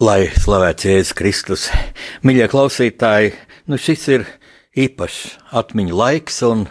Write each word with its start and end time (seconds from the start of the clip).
Lai 0.00 0.30
slavēts 0.32 0.86
Jēzus 0.86 1.12
Kristus, 1.12 1.62
mīļie 2.24 2.46
klausītāji, 2.48 3.34
nu 3.68 3.76
šis 3.76 4.06
ir 4.08 4.22
īpašs 4.80 5.18
atmiņu 5.60 5.98
laiks, 5.98 6.38
un 6.48 6.62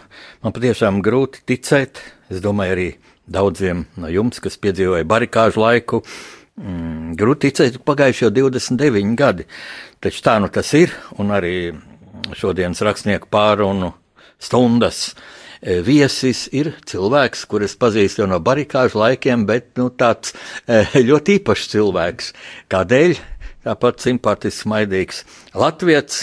man 0.42 0.56
patiešām 0.56 0.98
grūti 1.06 1.44
ticēt. 1.52 2.02
Es 2.34 2.42
domāju, 2.42 2.74
arī 2.74 2.88
daudziem 3.30 3.84
no 4.02 4.10
jums, 4.10 4.42
kas 4.42 4.58
piedzīvoja 4.58 5.06
barikāžu 5.06 5.62
laiku, 5.62 6.02
mm, 6.58 7.14
grūti 7.22 7.52
ticēt, 7.52 7.78
ka 7.78 7.92
pagājuši 7.92 8.26
jau 8.26 8.32
29 8.40 9.14
gadi. 9.22 9.46
Taču 10.02 10.26
tā 10.26 10.40
nu 10.42 10.50
tas 10.50 10.74
ir, 10.74 10.98
un 11.22 11.30
arī 11.30 11.54
šodienas 12.34 12.82
rakstnieku 12.82 13.30
pārunu 13.30 13.92
stundas 14.42 15.12
e, 15.12 15.39
viesis 15.62 16.48
ir 16.56 16.74
cilvēks, 16.90 17.46
kurus 17.52 17.76
pazīstu 17.80 18.24
jau 18.24 18.30
no 18.32 18.40
barikāžu 18.44 19.02
laikiem, 19.02 19.46
bet 19.50 19.72
nu, 19.80 19.90
tāds 19.92 20.36
e, 20.66 20.84
ļoti 21.10 21.40
īpašs 21.40 21.72
cilvēks. 21.76 22.34
Kādēļ? 22.72 23.20
Tāpat 23.68 24.00
simpātisks, 24.00 24.64
maidīgs 24.72 25.26
Latvijas 25.52 26.22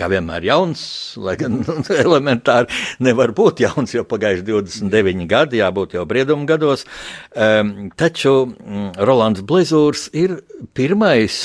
kā 0.00 0.08
vienmēr 0.08 0.46
jauns, 0.48 0.82
lai 1.20 1.36
gan 1.40 1.60
nu, 1.60 1.76
elementāri 2.04 2.72
nevar 3.04 3.34
būt 3.36 3.64
jauns, 3.66 3.94
jo 3.94 4.04
pagājuši 4.08 4.46
29 4.48 5.26
gadi, 5.30 5.60
jābūt 5.60 5.98
jau 5.98 6.06
brieduma 6.08 6.48
gados. 6.48 6.86
Um, 7.34 7.90
taču 8.00 8.34
um, 8.48 8.86
Rolands 8.96 9.44
Blizūrs 9.46 10.08
ir 10.16 10.38
pirmais, 10.76 11.40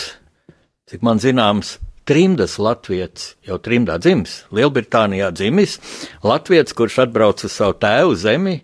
cik 0.89 1.03
man 1.05 1.19
zināms, 1.19 1.75
trimdas 2.05 2.59
latviečs, 2.61 3.33
jau 3.47 3.57
trimdā 3.61 3.97
dzimis, 4.01 4.43
Lielbritānijā 4.53 5.31
dzimis, 5.35 5.79
latviečs, 6.25 6.75
kurš 6.77 7.01
atbrauc 7.07 7.41
uz 7.47 7.53
savu 7.53 7.77
tēvu 7.81 8.15
zemi 8.19 8.59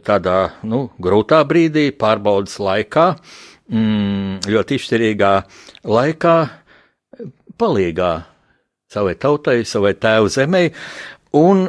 tādā 0.00 0.52
nu, 0.64 0.86
grūtā 1.02 1.42
brīdī, 1.48 1.90
pārbaudas 1.92 2.56
laikā, 2.62 3.06
mm, 3.68 4.48
ļoti 4.48 4.78
izšķirīgā 4.80 5.32
laikā, 5.84 6.36
palīgā 7.60 8.12
savai 8.92 9.14
tautai, 9.20 9.62
savai 9.68 9.94
tēvu 10.00 10.32
zemē. 10.32 10.64
Un 11.36 11.68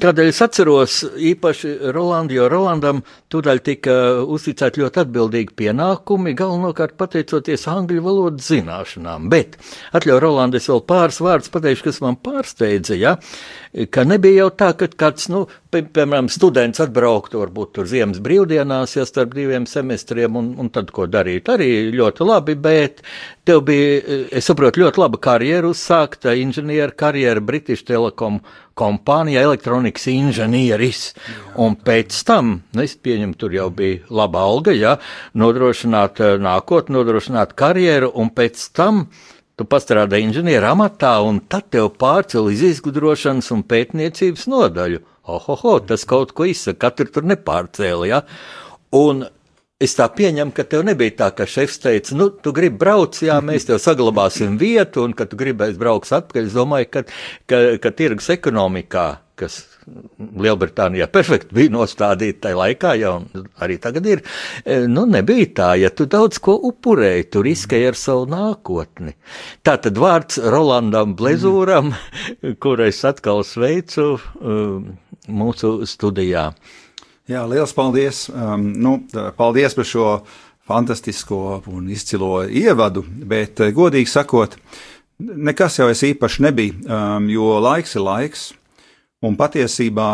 kādēļ 0.00 0.28
es 0.30 0.40
atceros 0.44 0.98
īpaši 1.32 1.72
Rolandu, 1.94 2.36
jo 2.36 2.48
Rolandam 2.52 3.02
tūdaļ 3.32 3.60
tika 3.64 3.96
uzticēti 4.34 4.82
ļoti 4.82 5.02
atbildīgi 5.04 5.56
pienākumi, 5.58 6.34
galvenokārt 6.38 6.96
pateicoties 7.00 7.66
angļu 7.70 8.04
valodas 8.04 8.50
zināšanām. 8.52 9.28
Bet 9.32 9.58
atļauj 9.96 10.22
Rolandu 10.22 10.60
es 10.60 10.68
vēl 10.70 10.84
pāris 10.88 11.20
vārdus 11.24 11.52
pateikšu, 11.54 11.88
kas 11.88 12.00
man 12.04 12.18
pārsteidza, 12.20 12.96
ja, 12.98 13.16
ka 13.90 14.04
nebija 14.08 14.44
jau 14.44 14.50
tā, 14.62 14.72
ka 14.78 14.88
kāds, 15.04 15.28
nu, 15.32 15.44
piemēram, 15.74 16.28
students 16.32 16.82
atbrauktu 16.84 17.40
varbūt 17.42 17.74
tur 17.78 17.88
ziemas 17.90 18.20
brīvdienās, 18.24 18.96
ja 18.98 19.06
starp 19.08 19.34
diviem 19.34 19.66
semestriem 19.70 20.36
un, 20.38 20.52
un 20.60 20.70
tad 20.74 20.92
ko 20.94 21.08
darīt. 21.10 21.50
Arī 21.50 21.70
ļoti 21.94 22.28
labi, 22.28 22.54
bet 22.54 23.02
tev 23.48 23.64
bija, 23.66 24.20
es 24.30 24.46
saprotu, 24.48 24.84
ļoti 24.84 25.02
laba 25.02 25.20
karjera 25.22 25.72
uzsākta, 25.72 26.36
inženieru 26.38 26.94
karjera 26.98 27.42
British 27.44 27.86
Telecom 27.88 28.40
kompānija, 28.78 29.44
elektronikas 29.54 30.08
inženieris. 30.10 31.04
Un 31.62 31.78
pēc 31.78 32.16
tam, 32.26 32.58
nu, 32.74 32.82
es 32.84 32.96
pieņemu, 32.98 33.36
tur 33.38 33.54
jau 33.54 33.70
bija 33.74 34.02
laba 34.10 34.42
alga, 34.44 34.74
ja, 34.74 34.96
nodrošināt 35.38 36.20
eh, 36.20 36.34
nākotni, 36.42 36.98
nodrošināt 36.98 37.54
karjeru, 37.58 38.10
un 38.18 38.32
pēc 38.34 38.66
tam 38.74 39.06
tu 39.54 39.66
pastrādāji 39.70 40.26
inženieru 40.28 40.72
amatā, 40.72 41.14
un 41.22 41.38
tad 41.46 41.70
tev 41.70 41.92
pārcēl 42.00 42.50
iz 42.50 42.64
izgudrošanas 42.72 43.52
un 43.54 43.62
pētniecības 43.70 44.48
nodaļu. 44.50 45.04
Ohoho, 45.30 45.78
tas 45.88 46.04
kaut 46.04 46.34
ko 46.36 46.44
izsaka, 46.50 46.90
katru 46.90 47.08
tur 47.14 47.30
nepārcēla, 47.30 48.10
ja. 48.10 48.20
Un 48.94 49.24
Es 49.82 49.96
tā 49.98 50.04
pieņemu, 50.06 50.52
ka 50.54 50.62
tev 50.70 50.84
nebija 50.86 51.12
tā, 51.18 51.26
ka 51.34 51.44
šefs 51.50 51.80
teica, 51.82 52.14
nu, 52.16 52.28
tu 52.30 52.52
gribi 52.54 52.78
braukt, 52.78 53.18
jā, 53.26 53.40
mēs 53.42 53.66
tev 53.66 53.80
saglabāsim 53.82 54.54
vietu, 54.56 55.02
un 55.02 55.12
ka 55.18 55.26
tu 55.26 55.36
gribēsi 55.36 55.80
braukt 55.80 56.12
atpakaļ. 56.14 56.46
Es 56.46 56.54
domāju, 56.54 56.88
ka, 56.94 57.02
ka, 57.50 57.58
ka 57.82 57.92
tirgus 57.98 58.30
ekonomikā, 58.32 59.04
kas 59.38 59.56
Lielbritānijā 60.18 61.08
perfekti 61.12 61.56
bija 61.56 61.72
nostādīta 61.74 62.46
tajā 62.46 62.58
laikā, 62.60 62.92
jau 63.00 63.14
arī 63.64 63.76
tagad 63.82 64.06
ir, 64.08 64.22
e, 64.64 64.84
nu, 64.90 65.04
nebija 65.10 65.48
tā, 65.58 65.70
ja 65.82 65.90
tu 65.90 66.06
daudz 66.10 66.38
ko 66.44 66.54
upurēji, 66.70 67.26
tu 67.34 67.42
riskēji 67.44 67.90
ar 67.90 67.98
savu 67.98 68.28
nākotni. 68.30 69.16
Tā 69.66 69.76
tad 69.82 69.98
vārds 70.00 70.38
Rolandam 70.38 71.16
Blezūram, 71.18 71.92
mm. 71.92 72.56
kur 72.62 72.80
es 72.86 73.02
atkal 73.04 73.44
sveicu 73.46 74.14
um, 74.14 74.94
mūsu 75.28 75.76
studijā. 75.90 76.52
Jā, 77.30 77.44
liels 77.48 77.72
paldies! 77.76 78.26
Um, 78.30 78.70
nu, 78.84 78.98
paldies 79.38 79.76
par 79.76 79.88
šo 79.88 80.08
fantastisko 80.68 81.62
un 81.72 81.88
izcilo 81.92 82.42
ievadu, 82.48 83.04
bet, 83.04 83.60
eh, 83.60 83.72
godīgi 83.72 84.08
sakot, 84.08 84.56
nekas 85.18 85.78
jau 85.78 85.88
es 85.92 86.02
īpaši 86.04 86.44
nebija, 86.44 86.76
um, 86.84 87.28
jo 87.32 87.58
laiks 87.60 87.96
ir 87.96 88.04
laiks, 88.04 88.52
un 89.22 89.36
patiesībā 89.38 90.08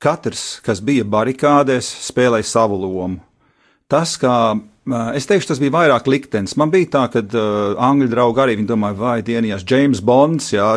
katrs, 0.00 0.60
kas 0.64 0.80
bija 0.82 1.04
barikādēs, 1.04 1.88
spēlēja 2.08 2.48
savu 2.48 2.80
lomu. 2.80 3.20
Tas, 3.90 4.16
kā 4.20 4.56
Es 5.16 5.28
teikšu, 5.30 5.50
tas 5.52 5.60
bija 5.62 5.74
vairāk 5.74 6.08
liktenis. 6.10 6.56
Man 6.60 6.72
bija 6.72 6.88
tā, 6.94 7.04
ka 7.12 7.22
uh, 7.22 7.78
angļu 7.80 8.10
draugi 8.12 8.42
arī 8.44 8.56
domāja, 8.66 8.98
vai 8.98 9.16
dienījās 9.26 9.64
James 9.68 10.02
Bonds, 10.04 10.52
jā, 10.54 10.68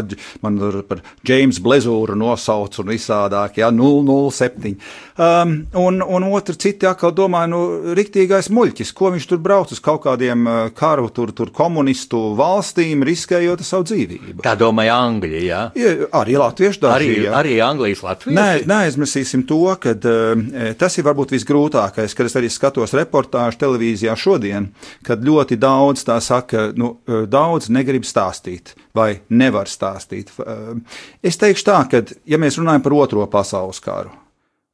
man 0.44 0.60
par 0.88 1.04
James 1.28 1.60
Blezūru 1.64 2.18
nosauc 2.20 2.78
un 2.84 2.92
visādāk, 2.94 3.60
jā, 3.62 3.72
007. 3.74 4.76
Um, 5.14 5.56
un, 5.78 6.02
un 6.02 6.28
otru 6.34 6.56
citi 6.58 6.88
atkal 6.90 7.14
domāja, 7.16 7.52
nu, 7.52 7.62
riktīgais 7.98 8.50
muļķis, 8.54 8.94
ko 8.98 9.12
viņš 9.14 9.28
tur 9.30 9.42
brauc 9.44 9.74
uz 9.74 9.82
kaut 9.84 10.04
kādiem 10.08 10.48
karu, 10.78 11.10
tur, 11.14 11.34
tur 11.36 11.52
komunistu 11.54 12.32
valstīm, 12.38 13.06
riskējot 13.06 13.62
savu 13.66 13.88
dzīvību. 13.92 14.42
Tā 14.46 14.56
domāja 14.60 14.98
Angļi, 15.04 15.44
jā? 15.46 15.62
Ja, 15.78 15.94
arī 16.20 16.38
latvieši 16.42 16.82
daži, 16.84 16.96
arī, 16.96 17.12
jā. 17.28 17.36
Arī 17.40 17.58
Anglijas 17.66 18.04
latvieši? 18.06 18.38
Nē, 18.38 18.48
neaizmirsīsim 18.70 19.46
to, 19.50 19.62
ka 19.82 19.94
uh, 19.94 20.44
tas 20.80 20.98
ir 20.98 21.08
varbūt 21.08 21.36
visgrūtākais, 21.36 22.18
kad 22.18 22.30
es 22.30 22.38
arī 22.40 22.50
skatos 22.54 22.96
reportāžu 22.98 23.62
televīziju 23.64 24.03
televīzijā 24.04 24.16
šodien, 24.18 24.72
kad 25.04 25.24
ļoti 25.24 25.58
daudz 25.58 26.04
tā 26.04 26.20
saka, 26.22 26.74
nu, 26.76 27.00
eh, 27.08 27.26
daudz 27.28 27.70
negrib 27.70 28.04
stāstīt 28.04 28.76
vai 28.94 29.22
nevar 29.30 29.66
stāstīt. 29.66 30.30
Eh, 30.40 30.80
es 31.24 31.38
teikšu 31.38 31.64
tā, 31.64 31.90
ka, 31.90 32.04
ja 32.26 32.38
mēs 32.38 32.58
runājam 32.58 32.84
par 32.84 32.94
otro 32.94 33.28
pasaules 33.28 33.80
karu, 33.80 34.12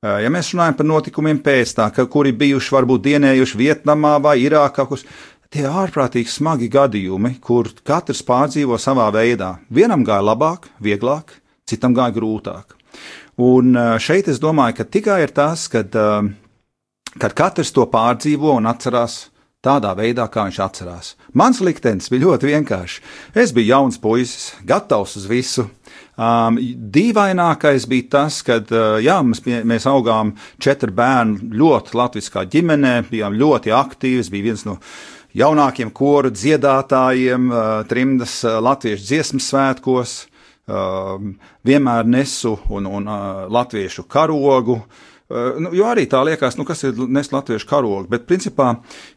eh, 0.03 0.23
ja 0.23 0.29
mēs 0.29 0.53
runājam 0.53 0.77
par 0.77 0.85
notikumiem 0.85 1.39
pēc 1.41 1.93
ka, 1.93 2.05
kuri 2.05 2.31
bijuši 2.31 2.71
varbūt 2.71 3.01
dienējuši 3.01 3.57
Vietnamā 3.57 4.21
vai 4.21 4.37
Irākā, 4.39 4.87
kus, 4.87 5.05
tie 5.51 5.63
ārprātīgi 5.63 6.27
smagi 6.27 6.69
gadījumi, 6.69 7.39
kur 7.41 7.65
katrs 7.83 8.21
pārdzīvo 8.21 8.77
savā 8.77 9.11
veidā. 9.11 9.59
Vienam 9.71 10.05
gāja 10.05 10.21
labāk, 10.21 10.69
vieglāk, 10.79 11.41
citam 11.65 11.95
gāja 11.95 12.13
grūtāk. 12.13 12.75
Un 13.37 13.73
šeit 13.99 14.27
es 14.27 14.37
domāju, 14.37 14.75
ka 14.75 14.83
tikai 14.83 15.23
ir 15.23 15.31
tas, 15.31 15.67
ka 15.67 15.81
kad 17.17 17.33
katrs 17.33 17.73
to 17.73 17.87
pārdzīvo 17.89 18.53
un 18.59 18.69
atcerās 18.69 19.29
tādā 19.65 19.91
veidā, 19.97 20.27
kā 20.31 20.45
viņš 20.47 20.59
atcerās. 20.63 21.13
Mans 21.35 21.59
liktenis 21.63 22.07
bija 22.11 22.27
ļoti 22.27 22.51
vienkāršs. 22.53 23.01
Es 23.35 23.51
biju 23.55 23.73
jauns 23.73 23.99
puisis, 23.99 24.53
gatavs 24.67 25.17
uz 25.19 25.25
visu. 25.27 25.67
Um, 26.19 26.59
dīvainākais 26.59 27.87
bija 27.87 28.07
tas, 28.15 28.41
ka 28.43 28.59
uh, 28.61 28.99
jā, 29.03 29.19
mēs, 29.23 29.43
mēs 29.67 29.87
augām 29.87 30.33
četru 30.59 30.93
bērnu 30.95 31.51
ļoti 31.59 31.95
latviskā 31.95 32.45
ģimenē, 32.51 32.95
bijām 33.11 33.35
ļoti 33.39 33.75
aktīvi. 33.75 34.23
Es 34.23 34.31
biju 34.31 34.49
viens 34.51 34.65
no 34.67 34.77
jaunākiem 35.35 35.91
koru 35.95 36.31
dziedātājiem, 36.31 37.51
uh, 37.51 37.69
trimdas 37.91 38.39
uh, 38.45 38.59
latviešu 38.63 39.07
dziesmu 39.11 39.43
svētkos. 39.43 40.17
Uh, 40.69 41.15
vienmēr 41.65 42.07
nesu 42.07 42.53
un, 42.69 42.87
un 42.87 43.07
uh, 43.09 43.45
latviešu 43.51 44.05
karogu. 44.11 44.79
Uh, 44.79 45.07
nu, 45.61 45.69
jo 45.77 45.85
arī 45.85 46.07
tā 46.09 46.23
liekas, 46.25 46.57
nu, 46.57 46.65
kas 46.65 46.81
ir 46.87 46.97
nest 47.11 47.33
latviešu 47.35 47.67
karogu, 47.69 48.07
bet 48.09 48.25
principā 48.29 48.71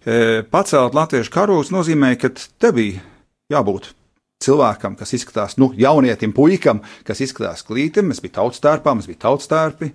eh, 0.05 0.43
pacelt 0.44 0.97
latviešu 0.97 1.32
karogus 1.32 1.73
nozīmē, 1.73 2.14
ka 2.20 2.29
te 2.32 2.73
bija 2.76 3.00
jābūt 3.53 3.93
cilvēkam, 4.43 4.97
kas 4.99 5.14
izskatās, 5.17 5.56
nu, 5.62 5.70
jaunietim, 5.79 6.35
puikam, 6.37 6.82
kas 7.06 7.23
izskatās 7.25 7.64
klītim, 7.64 8.11
es 8.12 8.20
biju 8.20 8.37
tautstērpā, 8.41 8.93
mums 8.93 9.09
bija 9.09 9.23
tautstērpi, 9.29 9.93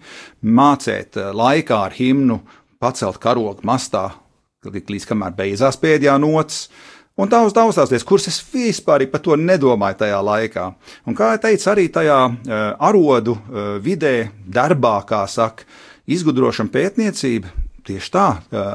mācīt 0.58 1.20
eh, 1.22 1.32
laikā 1.38 1.82
ar 1.86 1.98
himnu, 1.98 2.42
pacelt 2.82 3.22
karogu 3.22 3.66
mastā, 3.68 4.10
līdz 4.66 5.06
kamēr 5.10 5.36
beidzās 5.38 5.78
pēdējā 5.82 6.18
nots. 6.22 6.68
Un 7.18 7.30
daudz 7.30 7.54
daudzās, 7.54 8.04
kuras 8.06 8.28
es 8.30 8.38
vispār 8.54 9.08
par 9.10 9.22
to 9.26 9.34
nedomāju 9.42 9.98
tajā 10.04 10.18
laikā. 10.22 10.66
Un 11.10 11.16
kā 11.18 11.32
jau 11.32 11.40
teicu, 11.48 11.70
arī 11.72 11.88
tajā 11.90 12.18
uh, 12.28 12.58
arodu 12.90 13.34
uh, 13.34 13.70
vidē, 13.82 14.28
darbā, 14.46 15.00
kā 15.10 15.24
saka, 15.26 15.66
izgudrošana 16.08 16.74
pētniecība, 16.74 17.52
Tieši 17.88 18.10
tā, 18.12 18.26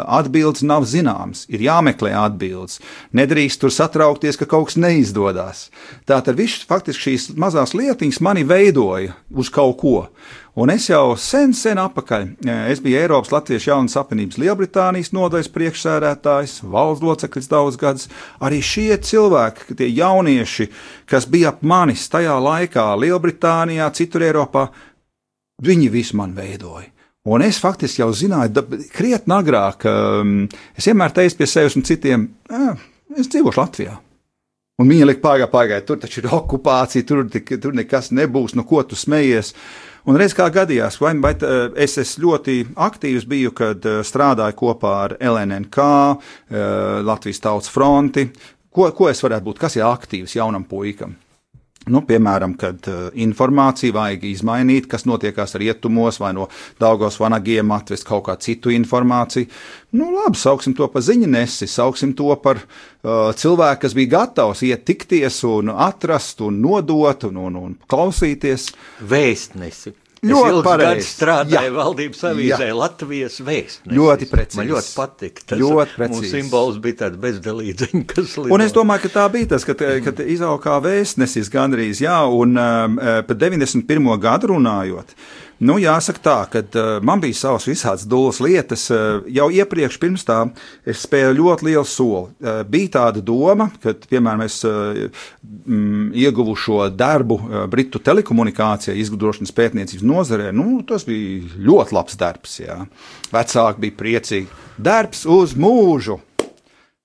atbildes 0.08 0.62
nav 0.64 0.86
zināmas, 0.88 1.42
ir 1.52 1.60
jāmeklē 1.66 2.14
atbildes. 2.16 2.78
Nedrīkst 3.12 3.60
tur 3.60 3.72
satraukties, 3.74 4.38
ka 4.40 4.46
kaut 4.48 4.70
kas 4.70 4.78
neizdodas. 4.80 5.66
Tātad 6.08 6.38
viss 6.38 6.64
faktiski 6.68 7.10
šīs 7.10 7.26
mazās 7.36 7.74
lietiņas 7.76 8.22
mani 8.24 8.46
veidoja 8.48 9.12
uz 9.36 9.50
kaut 9.52 9.76
ko. 9.82 9.98
Un 10.56 10.72
es 10.72 10.86
jau 10.88 11.12
sen, 11.20 11.52
sen 11.56 11.80
atpakaļ, 11.80 12.24
es 12.72 12.80
biju 12.84 13.02
Eiropas 13.02 13.34
Latvijas 13.34 13.66
jaunas 13.68 13.98
apvienības 14.00 14.40
Lielbritānijas 14.40 15.12
nodaļas 15.12 15.52
priekšsēdētājs, 15.52 16.56
valsts 16.72 17.04
loceklis 17.04 17.52
daudz 17.52 17.76
gadus. 17.80 18.08
Arī 18.40 18.62
šie 18.64 18.96
cilvēki, 18.96 19.76
tie 19.76 19.90
jaunieši, 19.92 20.70
kas 21.08 21.28
bija 21.28 21.52
ap 21.52 21.60
manis 21.60 22.08
tajā 22.12 22.40
laikā 22.48 22.88
Lielbritānijā, 23.04 23.92
citur 23.96 24.24
Eiropā, 24.24 24.66
viņi 25.60 25.92
visi 25.92 26.16
man 26.16 26.32
veidoja. 26.36 26.88
Un 27.22 27.42
es 27.46 27.60
faktiski 27.62 28.00
jau 28.02 28.08
zināju, 28.18 28.64
krietni 28.90 29.34
agrāk, 29.36 29.84
um, 29.86 30.40
es 30.74 30.88
vienmēr 30.90 31.12
teicu 31.14 31.38
pie 31.38 31.46
sevis 31.46 31.76
un 31.78 31.84
citiem, 31.86 32.24
es 33.14 33.30
dzīvošu 33.30 33.60
Latvijā. 33.60 33.94
Un 34.82 34.90
viņa 34.90 35.06
lika 35.06 35.22
pārgā, 35.22 35.46
pārgā, 35.52 35.78
tur 35.86 36.00
taču 36.02 36.18
ir 36.18 36.32
okupācija, 36.34 37.06
tur, 37.06 37.22
tur 37.30 37.76
nekas 37.78 38.10
nebūs, 38.10 38.56
no 38.58 38.66
ko 38.66 38.82
tu 38.82 38.98
smejies. 38.98 39.52
Un 40.10 40.18
reiz 40.18 40.34
kā 40.34 40.48
gadījās, 40.50 40.98
vai, 40.98 41.12
vai 41.22 41.36
es, 41.78 41.94
es 42.02 42.16
ļoti 42.18 42.56
aktīvs 42.74 43.28
biju, 43.30 43.54
kad 43.54 43.86
uh, 43.86 44.00
strādāju 44.02 44.58
kopā 44.58 44.96
ar 45.04 45.14
LNNK, 45.22 45.86
uh, 45.86 46.56
Latvijas 47.06 47.44
Tautas 47.44 47.70
fronti. 47.70 48.26
Ko, 48.72 48.90
ko 48.96 49.12
es 49.12 49.22
varētu 49.22 49.46
būt, 49.46 49.62
kas 49.62 49.78
ir 49.78 49.86
aktīvs 49.86 50.40
jaunam 50.40 50.66
puikam? 50.66 51.14
Nu, 51.90 52.04
piemēram, 52.06 52.52
kad 52.58 52.86
uh, 52.86 53.08
informāciju 53.18 53.96
vajag 53.96 54.26
izmainīt, 54.28 54.86
kas 54.90 55.02
notiekās 55.08 55.56
rietumos 55.58 56.20
vai 56.22 56.30
no 56.36 56.46
Daugos 56.78 57.18
vanagiem 57.18 57.72
atvest 57.74 58.06
kaut 58.06 58.28
kādu 58.28 58.46
citu 58.46 58.70
informāciju. 58.70 59.48
Nu, 59.98 60.12
labi, 60.14 60.38
sauksim 60.38 60.76
to 60.78 60.86
par 60.92 61.02
ziņu 61.02 61.30
nesi, 61.32 61.66
sauksim 61.66 62.14
to 62.18 62.30
par 62.44 62.60
uh, 62.62 63.32
cilvēku, 63.34 63.82
kas 63.86 63.96
bija 63.98 64.12
gatavs 64.18 64.62
iet 64.68 64.86
tikties 64.86 65.42
un 65.48 65.74
atrast 65.74 66.44
un 66.46 66.62
nodot 66.62 67.26
un, 67.30 67.42
un, 67.48 67.58
un 67.66 67.74
klausīties. 67.90 68.70
Vēstnesi. 69.02 69.96
Ļoti 70.22 70.60
pareizi. 70.62 71.06
Strādāja 71.16 71.70
valdības 71.74 72.20
avīzē 72.28 72.68
jā. 72.68 72.74
Latvijas 72.78 73.40
vēstnesis. 73.42 73.96
Ļoti 73.96 74.28
precīzi. 74.30 74.58
Man 74.60 74.68
ļoti 74.68 74.92
patika. 74.94 75.46
Tas 75.50 75.58
ļoti 75.58 75.96
precīzi. 75.98 76.30
simbols 76.30 76.78
bija 76.84 76.98
tāds 77.00 77.18
bezdelīdziņš, 77.24 78.04
kas 78.12 78.36
lido. 78.38 78.54
Un 78.54 78.62
es 78.62 78.74
domāju, 78.76 79.02
ka 79.08 79.12
tā 79.16 79.24
bija 79.34 79.50
tas, 79.56 79.66
kad, 79.66 79.82
kad 80.06 80.22
izauga 80.22 80.62
kā 80.62 80.76
vēstnesis 80.84 81.50
gandrīz, 81.50 82.04
jā, 82.06 82.20
un 82.30 82.54
um, 82.54 83.00
par 83.26 83.40
91. 83.40 84.12
gadu 84.22 84.52
runājot. 84.54 85.16
Nu, 85.62 85.76
jāsaka 85.78 86.18
tā, 86.22 86.36
ka 86.50 86.60
uh, 86.64 86.96
man 87.06 87.20
bija 87.22 87.36
savas 87.38 87.68
visādas 87.70 88.02
dūles 88.10 88.40
lietas. 88.42 88.88
Uh, 88.90 89.20
jau 89.30 89.46
iepriekš, 89.54 89.98
pirms 90.02 90.24
tā, 90.26 90.40
es 90.82 91.04
spēju 91.06 91.36
ļoti 91.38 91.68
lielu 91.68 91.86
soli. 91.86 92.32
Uh, 92.42 92.64
bija 92.66 92.90
tāda 92.96 93.22
doma, 93.22 93.68
ka, 93.82 93.94
piemēram, 94.10 94.42
es 94.42 94.58
mm, 94.66 96.10
ieguvu 96.18 96.56
šo 96.58 96.80
darbu 96.90 97.38
Britu 97.70 98.02
telekomunikācijā, 98.02 98.96
izgudrošanas 99.04 99.54
pētniecības 99.54 100.04
nozarē. 100.10 100.50
Nu, 100.56 100.80
tas 100.88 101.06
bija 101.06 101.46
ļoti 101.70 101.94
labs 101.94 102.18
darbs. 102.18 102.58
Jā. 102.64 102.82
Vecāki 103.30 103.86
bija 103.86 103.98
priecīgi. 104.02 104.50
Darbs 104.82 105.22
uz 105.30 105.54
mūžu! 105.54 106.18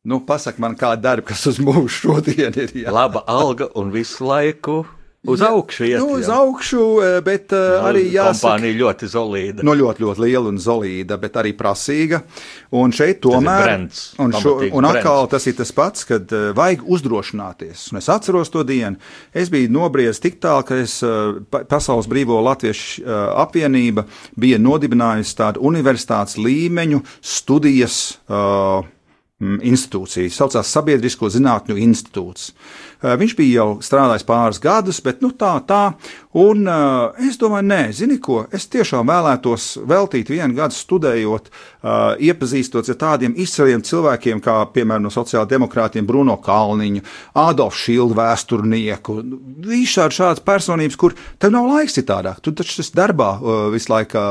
Nu, 0.08 0.22
pasak 0.26 0.58
man, 0.64 0.74
kāda 0.80 1.04
darba, 1.04 1.30
kas 1.30 1.46
uz 1.52 1.58
mūžu 1.62 1.92
šodien 1.94 2.58
ir. 2.58 2.74
Jā. 2.74 2.94
Laba 2.96 3.22
alga 3.30 3.70
un 3.78 3.94
visu 3.94 4.26
laiku 4.26 4.86
Uz 5.28 5.42
augšu 5.42 5.86
iet. 5.86 6.00
Nu, 6.00 6.08
uz 6.16 6.30
augšu, 6.30 6.84
eh, 7.04 7.22
bet 7.22 7.52
uh, 7.52 7.84
arī 7.84 8.06
jāsaka. 8.14 8.56
Kompānija 8.56 8.78
ļoti 8.80 9.10
solīda. 9.12 9.66
Nu, 9.68 9.74
ļoti, 9.76 10.04
ļoti 10.06 10.24
liela 10.24 10.48
un 10.54 10.60
solīda, 10.64 11.18
bet 11.20 11.36
arī 11.42 11.52
prasīga. 11.58 12.22
Un 12.80 12.96
šeit 12.96 13.20
tomēr. 13.26 13.66
Brands, 13.66 14.06
un, 14.24 14.32
šo, 14.32 14.56
un 14.72 14.88
atkal 14.88 15.28
tas 15.32 15.50
ir 15.52 15.58
tas 15.60 15.74
pats, 15.76 16.08
kad 16.08 16.32
uh, 16.32 16.50
vajag 16.56 16.88
uzdrošināties. 16.88 17.90
Un 17.92 18.00
es 18.00 18.08
atceros 18.14 18.54
to 18.54 18.64
dienu. 18.68 18.96
Es 19.36 19.52
biju 19.52 19.74
nobriezis 19.76 20.24
tik 20.24 20.40
tālu, 20.44 20.64
ka 20.68 20.80
es 20.80 21.02
uh, 21.04 21.36
Pasaules 21.58 22.08
brīvo 22.08 22.40
latviešu 22.48 23.04
uh, 23.04 23.16
apvienība 23.44 24.08
bija 24.40 24.62
nodibinājusi 24.64 25.40
tādu 25.44 25.66
universitātes 25.68 26.40
līmeņu 26.40 27.04
studijas. 27.20 28.22
Uh, 28.32 28.86
institūcija, 29.38 30.32
saucās 30.34 30.72
Sabiedrisko 30.74 31.28
zinātņu 31.30 31.76
institūts. 31.78 32.48
Uh, 32.50 32.87
viņš 33.02 33.36
bija 33.38 33.62
jau 33.62 33.68
strādājis 33.84 34.26
pāris 34.28 34.60
gadus, 34.62 35.00
bet 35.04 35.22
nu, 35.22 35.32
tā, 35.38 35.58
tā. 35.68 35.82
Un 36.38 36.68
uh, 36.70 37.18
es 37.26 37.38
domāju, 37.42 37.66
nē, 37.66 37.80
zini 37.98 38.20
ko, 38.22 38.44
es 38.54 38.68
tiešām 38.70 39.10
vēlētos 39.10 39.80
veltīt 39.90 40.30
vienu 40.30 40.58
gadu 40.58 40.76
studējot, 40.78 41.50
uh, 41.50 42.14
iepazīstot 42.22 42.90
ar 42.94 43.00
tādiem 43.02 43.34
izciliem 43.42 43.82
cilvēkiem, 43.86 44.42
kā 44.46 44.60
piemēram 44.76 45.08
no 45.08 45.14
sociāldemokrātiem 45.14 46.06
Bruno 46.10 46.38
Kalniņu, 46.44 47.02
Adolfu 47.42 47.82
Šildu 47.88 48.18
vēsturnieku. 48.20 49.18
Visādi 49.66 50.20
šādas 50.20 50.46
personības, 50.46 51.00
kur 51.00 51.18
tev 51.42 51.56
nav 51.56 51.72
laiks 51.72 51.98
citādāk. 51.98 52.44
Tu 52.46 52.54
taču 52.58 52.84
esi 52.84 52.94
darbā 52.98 53.34
visu 53.74 53.94
laiku 53.94 54.22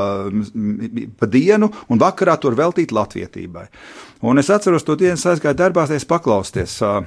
pa 1.19 1.31
dienu, 1.31 1.71
un 1.91 1.99
vakarā 1.99 2.37
tur 2.39 2.55
veltīt 2.55 2.95
latvietībai. 2.95 3.67
Un 4.27 4.39
es 4.39 4.49
atceros 4.53 4.87
to 4.87 4.95
dienu, 4.99 5.19
aizgāju 5.19 5.59
darbā, 5.59 5.89
es 5.93 6.07
paklausties. 6.07 6.79
Uh, 6.81 7.03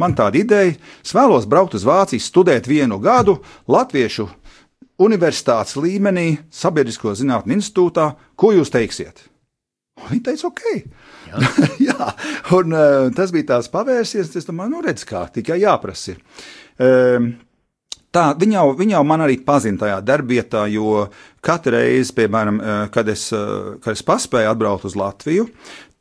Man 0.00 0.14
tāda 0.16 0.40
ideja, 0.40 0.76
es 1.04 1.12
vēlos 1.12 1.48
braukt 1.48 1.76
uz 1.76 1.84
Vāciju, 1.84 2.22
studēt 2.22 2.68
vienu 2.70 2.96
gadu 3.02 3.38
Latviešu 3.68 4.28
universitātes 5.02 5.76
līmenī, 5.76 6.38
Sabiedrisko 6.52 7.12
zinātņu 7.18 7.58
institūtā. 7.58 8.08
Ko 8.38 8.52
jūs 8.56 8.72
teiksiet? 8.72 9.26
Viņa 10.08 10.24
teica, 10.26 10.48
ok. 10.48 10.62
Jā, 11.28 11.40
Jā. 11.88 12.10
un 12.56 12.74
uh, 12.74 13.08
tas 13.16 13.32
bija 13.34 13.52
tās 13.54 13.70
pavērsiens. 13.72 14.32
Es 14.38 14.48
domāju, 14.48 14.76
nu 14.76 14.84
redz, 14.84 15.04
kā 15.08 15.26
tikai 15.34 15.60
jāprasa. 15.62 16.16
Uh, 16.80 17.32
Tā, 18.12 18.26
viņa, 18.36 18.58
jau, 18.58 18.72
viņa 18.76 18.92
jau 18.98 19.04
man 19.08 19.22
arī 19.24 19.38
pazina 19.40 19.80
tajā 19.80 20.00
darbvietā, 20.04 20.66
jo 20.68 21.06
katru 21.44 21.72
reizi, 21.78 22.12
piemēram, 22.18 22.60
eh, 22.60 22.82
kad 22.92 23.08
es, 23.08 23.30
eh, 23.32 23.78
kad 23.80 23.96
es 23.96 24.04
paspēju 24.04 24.50
atbraukt 24.50 24.84
uz 24.84 24.96
Latviju, 25.00 25.48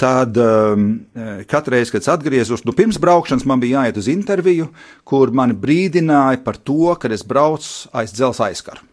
tad 0.01 0.35
um, 0.41 1.05
katru 1.47 1.75
reizi, 1.75 1.91
kad 1.93 2.01
es 2.01 2.09
atgriezos, 2.09 2.65
nu, 2.65 2.73
pirms 2.73 2.97
braukšanas 2.97 3.45
man 3.45 3.61
bija 3.61 3.83
jāiet 3.83 3.99
uz 4.01 4.09
interviju, 4.09 4.67
kur 5.05 5.31
mani 5.31 5.53
brīdināja 5.53 6.43
par 6.43 6.57
to, 6.57 6.95
ka 6.97 7.11
es 7.13 7.21
braucu 7.23 7.87
aiz 7.93 8.11
dzelzceļa 8.17 8.49
aizkaru. 8.49 8.90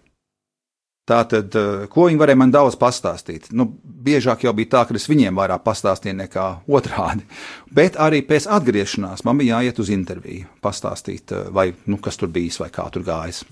Tātad, 1.08 1.54
eh, 1.56 1.86
ko 1.88 2.08
viņi 2.08 2.20
varēja 2.20 2.36
man 2.36 2.50
daudz 2.52 2.76
pastāstīt? 2.76 3.48
Nu, 3.56 3.64
biežāk 4.04 4.44
jau 4.44 4.52
bija 4.52 4.74
tā, 4.74 4.82
ka 4.88 4.96
es 4.98 5.08
viņiem 5.08 5.38
vairāk 5.40 5.64
pastāstīju 5.64 6.18
nekā 6.18 6.46
otrādi. 6.68 7.24
Bet 7.78 7.96
arī 7.96 8.20
pēc 8.26 8.48
atgriešanās 8.58 9.24
man 9.24 9.40
bija 9.40 9.58
jāiet 9.58 9.80
uz 9.80 9.88
interviju, 9.94 10.48
pastāstīt, 10.64 11.32
eh, 11.32 11.48
vai, 11.50 11.72
nu, 11.86 11.96
kas 11.96 12.20
tur 12.20 12.28
bijis 12.28 12.60
vai 12.60 12.68
kā 12.74 12.90
tur 12.92 13.06
gājis. 13.08 13.44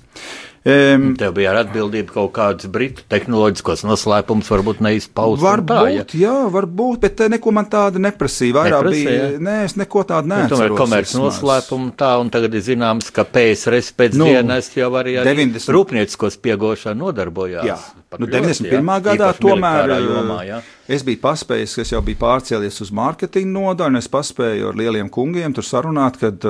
Um, 0.67 1.13
Tev 1.15 1.31
bija 1.37 1.53
ar 1.53 1.61
atbildību 1.61 2.11
kaut 2.11 2.33
kāds 2.35 2.67
britu 2.75 3.05
tehnoloģiskos 3.07 3.85
noslēpums, 3.87 4.49
varbūt 4.51 4.81
neizpaust. 4.83 5.39
Varbūt, 5.39 5.69
tā, 5.71 5.83
ja? 5.95 6.07
jā, 6.19 6.33
varbūt, 6.51 7.05
bet 7.05 7.23
eh, 7.23 7.31
neko 7.37 7.53
man 7.55 7.69
tāda 7.71 8.03
neprasīja. 8.03 8.57
Vairāk 8.57 8.75
neprasīja, 8.83 9.29
bija, 9.37 9.45
nē, 9.47 9.55
es 9.69 9.77
neko 9.79 10.03
tādu 10.11 10.33
neatceros. 10.33 10.59
Tomēr 10.59 10.75
komerces 10.81 11.21
noslēpumu 11.23 11.93
tā, 12.03 12.11
un 12.19 12.33
tagad 12.35 12.59
ir 12.59 12.65
zināms, 12.67 13.13
ka 13.15 13.23
PSRS 13.31 13.93
pēc 13.95 14.19
nu, 14.19 14.27
dienas 14.27 14.73
jau 14.75 14.91
arī, 14.99 15.15
arī 15.23 15.37
90... 15.39 15.71
rūpnieciskos 15.77 16.41
piegošanu 16.43 17.05
nodarbojās. 17.05 17.71
Jā, 17.71 17.79
nu, 18.15 18.29
91. 18.31 18.71
Jā, 18.71 18.99
gadā 19.11 19.31
tomēr. 19.41 19.95
Jomā, 20.05 20.39
jā. 20.47 20.61
Es 20.87 21.03
biju 21.07 21.21
paspējis, 21.25 21.77
es 21.83 21.93
jau 21.93 22.01
biju 22.07 22.21
pārcēlies 22.21 22.81
uz 22.85 22.93
mārketinga 22.95 23.51
nodaļu, 23.51 23.97
un 23.97 24.01
es 24.01 24.11
paspēju 24.13 24.71
ar 24.71 24.79
lieliem 24.79 25.11
kungiem 25.13 25.57
tur 25.57 25.67
sarunāt, 25.67 26.21
kad 26.23 26.47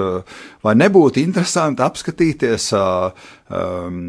vai 0.64 0.76
nebūtu 0.76 1.22
interesanti 1.24 1.84
apskatīties 1.86 2.70
um, 2.76 4.02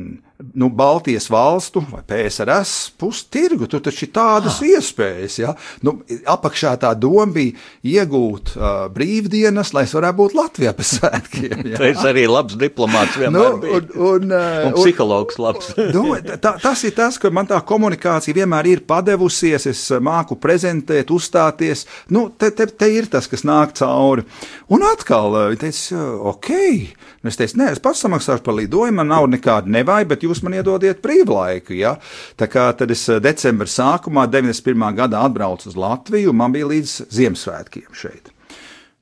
nu, 0.53 0.70
Baltijas 0.70 1.29
valstu 1.29 1.84
vai 1.91 2.01
PSRS 2.08 2.91
pustirgu. 2.98 3.65
Tur 3.67 3.82
taču 3.82 4.06
ir 4.06 4.12
tādas 4.13 4.60
ah. 4.62 4.67
iespējas. 4.70 5.38
Ja? 5.41 5.53
Nu, 5.86 5.98
apakšā 6.29 6.75
tā 6.82 6.91
doma 6.98 7.25
bija 7.34 7.58
iegūt 7.82 8.53
uh, 8.53 8.86
brīvdienas, 8.94 9.74
lai 9.74 9.88
es 9.88 9.96
varētu 9.98 10.20
būt 10.20 10.38
Latvijā 10.38 10.75
pēc 10.77 10.94
svētkiem. 10.98 11.56
Ja? 11.67 11.79
Tas 11.82 12.06
arī 12.08 12.27
labs 12.29 12.56
diplomāts 12.60 13.17
vienmēr 13.20 13.56
nu, 13.56 13.58
bija. 13.60 13.79
Un, 13.79 13.88
un, 14.08 14.32
uh, 14.32 14.67
un 14.70 14.75
psihologs 14.77 15.39
labs. 15.41 15.72
nu, 15.96 16.03
tā, 16.39 16.53
tas 16.62 16.84
ir 16.88 16.94
tas, 16.96 17.17
ka 17.20 17.32
man 17.34 17.50
tā 17.50 17.58
komunikācija 17.67 18.38
vienmēr 18.38 18.70
ir 18.72 18.84
padevusies, 18.88 19.65
es 19.67 19.82
māku 20.03 20.38
prezentēt, 20.39 21.12
uzstāties. 21.13 21.84
Nu, 22.13 22.27
te, 22.29 22.53
te, 22.56 22.70
te 22.70 22.91
ir 22.94 23.10
tas, 23.12 23.27
kas 23.27 23.44
nāk 23.48 23.75
cauri. 23.79 24.24
Un 24.72 24.86
atkal, 24.88 25.36
viņi 25.51 25.62
teica, 25.65 26.06
ok. 26.32 26.53
Nu, 27.27 27.31
es 27.34 27.36
teicu, 27.36 27.57
nē, 27.60 27.74
es 27.75 27.81
pats 27.84 28.00
samaksāšu 28.05 28.39
par 28.46 28.55
lidojumu, 28.55 29.01
man 29.01 29.10
nav 29.12 29.25
nekāda 29.27 29.67
nevaina, 29.67 30.07
bet 30.07 30.22
jūs 30.24 30.39
man 30.46 30.53
iedodiet 30.55 31.01
brīvlaiku. 31.03 31.74
Ja? 31.75 31.98
Tā 32.39 32.48
kā 32.48 32.69
tad 32.79 32.93
es 32.93 33.01
eh, 33.12 33.17
decembra 33.19 33.67
sākumā, 33.67 34.24
91. 34.31 34.86
gadā 34.96 35.25
atbraucu 35.27 35.67
uz 35.67 35.75
Latviju, 35.75 36.31
un 36.31 36.38
man 36.39 36.55
bija 36.55 36.69
līdz 36.69 36.93
Ziemassvētkiem 37.12 37.89
šeit. 37.91 38.31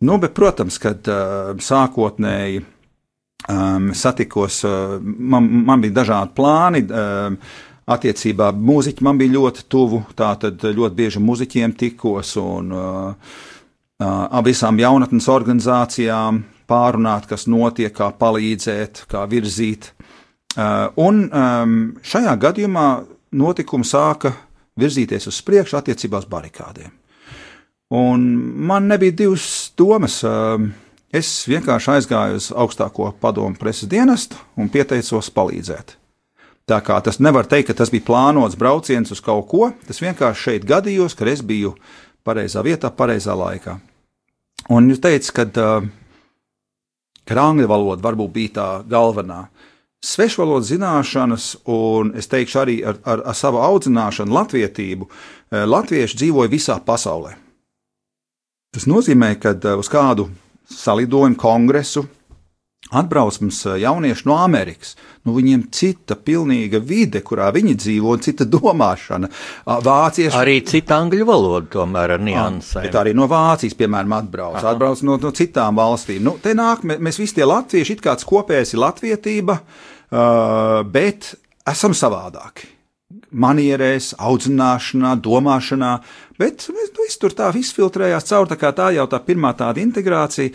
Nu, 0.02 0.18
bet, 0.24 0.34
protams, 0.34 0.80
kad 0.82 1.06
uh, 1.06 1.52
sākotnēji 1.62 2.64
um, 2.64 3.92
satikos, 3.94 4.58
uh, 4.66 4.98
man, 5.04 5.52
man 5.70 5.86
bija 5.86 6.00
dažādi 6.02 6.34
plāni. 6.42 6.84
Uh, 6.90 7.62
Attiecībā 7.86 8.48
mūziķi 8.58 9.06
man 9.06 9.20
bija 9.22 9.36
ļoti 9.36 9.68
tuvu, 9.70 10.00
tā 10.18 10.32
tad 10.42 10.64
ļoti 10.66 10.98
bieži 10.98 11.20
muzeķiem 11.22 11.76
tikos 11.78 12.32
un 12.42 12.74
uh, 12.74 13.36
uh, 14.02 14.40
visām 14.50 14.82
jaunatnes 14.82 15.30
organizācijām 15.30 16.42
pārunāt, 16.68 17.28
kas 17.30 17.48
notiek, 17.52 17.94
kā 17.96 18.12
palīdzēt, 18.20 19.06
kā 19.12 19.26
virzīt. 19.32 19.92
Uh, 20.56 20.88
un 21.02 21.26
šajā 22.06 22.36
gadījumā 22.40 22.88
notikumi 23.36 23.88
sāka 23.88 24.32
virzīties 24.80 25.28
uz 25.28 25.42
priekšu 25.46 25.80
attiecībā 25.80 26.22
uz 26.24 26.30
barikādiem. 26.30 26.94
Un 27.96 28.24
man 28.66 28.88
nebija 28.88 29.14
divas 29.24 29.72
domas. 29.78 30.24
Es 31.16 31.30
vienkārši 31.48 31.92
aizgāju 31.94 32.40
uz 32.40 32.50
augstāko 32.52 33.12
padomu 33.22 33.56
preses 33.60 33.88
dienestu 33.88 34.40
un 34.60 34.72
pieteicos 34.74 35.30
palīdzēt. 35.32 35.94
Tā 36.66 36.80
kā 36.82 36.98
tas 37.06 37.22
nevar 37.22 37.46
teikt, 37.46 37.70
ka 37.70 37.78
tas 37.78 37.92
bija 37.94 38.04
plānots 38.08 38.58
brauciens 38.58 39.14
uz 39.14 39.22
kaut 39.24 39.46
ko, 39.52 39.70
tas 39.86 40.02
vienkārši 40.02 40.42
šeit 40.42 40.66
gadījos, 40.66 41.14
ka 41.16 41.28
es 41.30 41.44
biju 41.46 41.76
pareizā 42.26 42.64
vietā, 42.66 42.90
pareizā 42.90 43.36
laikā. 43.38 43.78
Un 44.74 44.90
jūs 44.90 45.00
teicat, 45.04 45.30
ka, 45.30 45.70
ka 47.26 47.38
angļu 47.42 47.68
valoda 47.70 48.06
varbūt 48.06 48.34
bija 48.36 48.56
tā 48.60 48.68
galvenā 48.90 49.46
svešvalodas 50.06 50.70
zināšanas, 50.70 51.46
un 51.72 52.14
es 52.18 52.30
teikšu 52.30 52.62
arī 52.62 52.76
ar, 52.86 53.00
ar, 53.06 53.24
ar 53.32 53.38
savu 53.38 53.62
audzināšanu, 53.64 54.36
latvietību, 54.38 55.08
eh, 55.08 55.66
latvieši 55.66 56.20
dzīvoja 56.22 56.52
visā 56.52 56.78
pasaulē. 56.86 57.36
Tas 58.76 58.86
nozīmē, 58.92 59.36
ka 59.42 59.56
eh, 59.56 59.74
uz 59.80 59.90
kādu 59.90 60.30
salidojumu, 60.70 61.38
kongresu 61.40 62.06
atbrauc 62.94 63.40
mums 63.42 63.62
eh, 63.66 63.80
jaunieši 63.82 64.28
no 64.30 64.38
Amerikas. 64.38 64.96
Nu, 65.26 65.34
viņiem 65.34 65.64
cita 65.74 66.18
pilnīga 66.22 66.80
vide, 66.86 67.24
kurā 67.26 67.48
viņi 67.56 67.74
dzīvo, 67.82 68.12
un 68.14 68.22
cita 68.22 68.46
domāšana. 68.46 69.30
Vācieši 69.66 70.38
arī 70.38 70.60
cita 70.68 71.00
angļu 71.02 71.26
valoda, 71.26 71.70
tomēr 71.80 72.16
ar 72.18 72.22
niansēm. 72.26 72.86
Bet 72.86 73.00
arī 73.02 73.16
no 73.18 73.26
Vācijas, 73.32 73.74
piemēram, 73.80 74.14
atbrauc, 74.20 74.60
Aha. 74.62 74.76
atbrauc 74.76 75.02
no, 75.08 75.18
no 75.22 75.34
citām 75.36 75.82
valstīm. 75.82 76.22
Nu, 76.26 76.38
te 76.42 76.54
nāk, 76.58 76.86
mēs 76.86 77.20
visi 77.22 77.40
tie 77.40 77.50
latvieši, 77.50 77.98
it 77.98 78.06
kāds 78.06 78.28
kopējs 78.28 78.76
ir 78.76 78.84
latvietība. 78.86 79.58
Bet 80.94 81.34
esam 81.68 81.98
savādāki. 81.98 82.70
Manierēs, 83.36 84.14
audzināšanā, 84.22 85.16
domāšanā, 85.24 85.92
bet 86.42 86.68
nu, 86.72 86.88
viss 87.02 87.20
tur 87.22 87.36
tā 87.36 87.52
izfiltrējās 87.56 88.30
caur, 88.32 88.50
tā 88.50 88.58
kā 88.60 88.72
tā 88.76 88.92
jau 88.96 89.08
tā 89.12 89.22
pirmā 89.24 89.54
tāda 89.58 89.84
integrācija. 89.84 90.54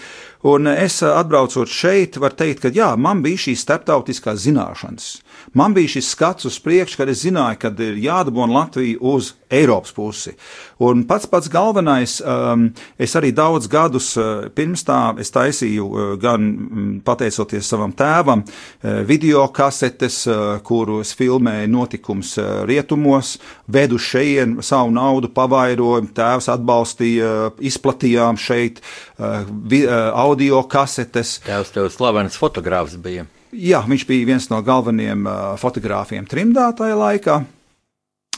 Un 0.51 0.71
es 0.73 1.01
atbraucot 1.07 1.69
šeit, 1.69 2.21
varu 2.21 2.39
teikt, 2.39 2.65
ka 2.65 2.75
jā, 2.75 2.93
man 2.97 3.23
bija 3.25 3.47
šīs 3.49 3.65
starptautiskās 3.67 4.45
zināšanas. 4.47 5.11
Man 5.52 5.75
bija 5.75 5.88
šis 5.88 6.09
skats 6.14 6.45
uz 6.45 6.59
priekšu, 6.62 6.97
kad 7.00 7.09
es 7.11 7.25
zināju, 7.25 7.59
ka 7.59 7.71
ir 7.83 7.97
jādabūna 7.99 8.54
Latvija 8.54 8.99
uz 9.00 9.33
Eiropas 9.50 9.90
pusi. 9.92 10.37
Un 10.78 11.02
pats 11.09 11.26
pats 11.26 11.50
galvenais, 11.50 12.21
um, 12.23 12.69
es 12.99 13.16
arī 13.19 13.33
daudz 13.35 13.66
gadus 13.71 14.12
uh, 14.14 14.47
pirms 14.54 14.85
tā 14.87 15.00
taisīju, 15.19 15.87
uh, 15.88 16.12
gan 16.23 16.45
um, 16.45 16.92
pateicoties 17.02 17.66
savam 17.66 17.90
tēvam, 17.99 18.45
uh, 18.45 19.00
video 19.09 19.49
kasetes, 19.50 20.21
uh, 20.30 20.61
kuru 20.62 21.00
es 21.02 21.11
filmēju 21.19 21.73
notikums 21.75 22.37
uh, 22.38 22.62
rietumos, 22.71 23.35
vedu 23.66 23.99
šeit 23.99 24.62
savu 24.62 24.95
naudu, 24.95 25.33
pavairoju, 25.35 26.12
tēvs 26.14 26.47
atbalstīja, 26.54 27.35
uh, 27.50 27.59
izplatījām 27.59 28.38
šeit 28.38 28.78
uh, 28.78 29.42
vi, 29.66 29.83
uh, 29.88 30.12
audio 30.14 30.62
kasetes. 30.71 31.40
Tēvs 31.42 31.75
tev 31.75 31.90
slavens 31.90 32.38
fotogrāfs 32.38 32.95
bija. 33.02 33.26
Jā, 33.50 33.80
viņš 33.83 34.04
bija 34.07 34.28
viens 34.28 34.47
no 34.50 34.61
galvenajiem 34.62 35.25
uh, 35.26 35.38
fotogrāfiem 35.59 36.26
trimdā 36.30 36.69
tajā 36.78 36.99
laikā. 36.99 37.40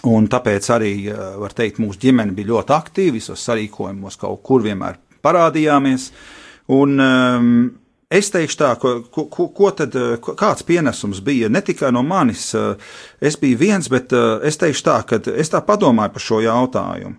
Un 0.09 0.27
tāpēc 0.31 0.69
arī, 0.73 0.93
uh, 1.13 1.35
var 1.43 1.53
teikt, 1.57 1.83
mūsu 1.83 2.01
ģimene 2.07 2.33
bija 2.37 2.55
ļoti 2.55 2.75
aktīva, 2.77 3.17
visos 3.19 3.45
sarīkojumos 3.45 4.17
kaut 4.21 4.41
kur 4.47 4.65
vienmēr 4.65 4.97
parādījāmies. 5.25 6.11
Un, 6.73 6.99
um, 7.01 7.55
Es 8.13 8.29
teikšu 8.29 8.57
tā, 8.61 8.71
ko, 8.77 8.91
ko, 9.09 9.47
ko 9.57 9.71
tad, 9.73 9.95
kāds 10.37 10.67
pienesums 10.69 11.23
bija 11.25 11.49
ne 11.49 11.63
tikai 11.65 11.89
no 11.97 12.03
manis, 12.05 12.51
es 13.25 13.39
biju 13.41 13.57
viens, 13.57 13.89
bet 13.89 14.13
es 14.45 14.61
teikšu 14.61 14.85
tā, 14.85 14.97
ka 15.09 15.17
es 15.33 15.49
tā 15.49 15.63
padomāju 15.65 16.13
par 16.13 16.25
šo 16.27 16.43
jautājumu. 16.45 17.17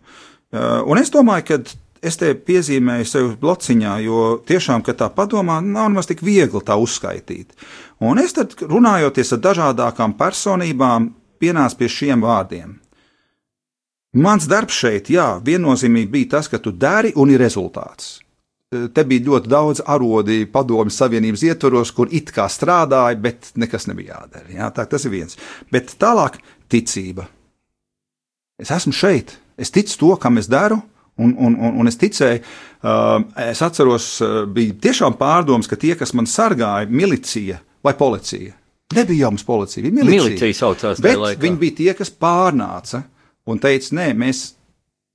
Un 0.86 1.02
es 1.02 1.10
domāju, 1.10 1.48
ka 1.48 1.58
es 2.04 2.20
te 2.20 2.34
piezīmēju 2.36 3.08
sev 3.08 3.34
blociņā, 3.42 3.96
jo 4.04 4.22
tiešām, 4.48 4.84
kad 4.86 5.00
tā 5.00 5.10
padomā, 5.14 5.60
nav 5.64 5.90
nemaz 5.92 6.10
tik 6.10 6.24
viegli 6.26 6.62
tā 6.66 6.76
uzskaitīt. 6.80 7.56
Un 8.04 8.20
es 8.20 8.36
tad, 8.36 8.56
runājoties 8.60 9.36
ar 9.36 9.44
dažādākām 9.48 10.18
personībām, 10.20 11.12
pienācu 11.42 11.80
pie 11.80 11.92
šiem 11.92 12.24
vārdiem. 12.24 12.76
Mans 14.14 14.46
darbs 14.46 14.76
šeit, 14.78 15.10
jā, 15.10 15.40
viennozīmīgi 15.42 16.12
bija 16.12 16.36
tas, 16.36 16.50
ka 16.52 16.60
tu 16.62 16.76
dari 16.76 17.14
un 17.18 17.32
ir 17.34 17.42
rezultāts. 17.42 18.20
Te 18.74 19.06
bija 19.06 19.26
ļoti 19.28 19.50
daudz 19.50 19.82
arodi 19.90 20.44
padomju 20.50 20.94
savienības 20.94 21.44
ietvaros, 21.46 21.92
kur 21.94 22.10
it 22.14 22.32
kā 22.34 22.46
strādāja, 22.50 23.18
bet 23.22 23.52
nekas 23.58 23.88
nebija 23.90 24.20
jādara. 24.20 24.50
Jā, 24.54 24.70
tā, 24.74 24.86
tas 24.90 25.06
ir 25.06 25.14
viens. 25.14 25.38
Bet 25.74 25.94
tālāk 26.02 26.40
ticība. 26.70 27.28
Es 28.62 28.70
esmu 28.74 28.94
šeit, 28.94 29.38
es 29.58 29.74
ticu 29.74 29.98
to, 30.02 30.12
kam 30.22 30.38
es 30.42 30.50
daru, 30.50 30.80
Un, 31.22 31.36
un, 31.38 31.54
un, 31.54 31.76
un 31.78 31.90
es 31.90 31.98
ticēju, 32.02 32.40
uh, 32.42 33.20
es 33.46 33.62
atceros, 33.62 34.08
uh, 34.26 34.44
bija 34.50 34.74
tiešām 34.88 35.14
pārdoms, 35.20 35.70
ka 35.70 35.78
tie, 35.78 35.94
kas 36.00 36.16
man 36.18 36.26
sargāja, 36.30 36.90
milicija 36.90 37.60
vai 37.86 37.94
policija, 38.00 38.56
nebija 38.98 39.28
jau 39.28 39.34
mums 39.36 39.46
policija, 39.46 39.84
bija 39.86 40.00
milicija. 40.00 40.24
Milicija 40.24 40.58
saucās 40.58 41.04
bet 41.04 41.44
viņi 41.44 41.60
bija 41.62 41.78
tie, 41.82 41.92
kas 42.00 42.10
pārnāca 42.10 43.04
un 43.46 43.62
teica, 43.62 43.94
nē, 44.00 44.08
mēs 44.18 44.46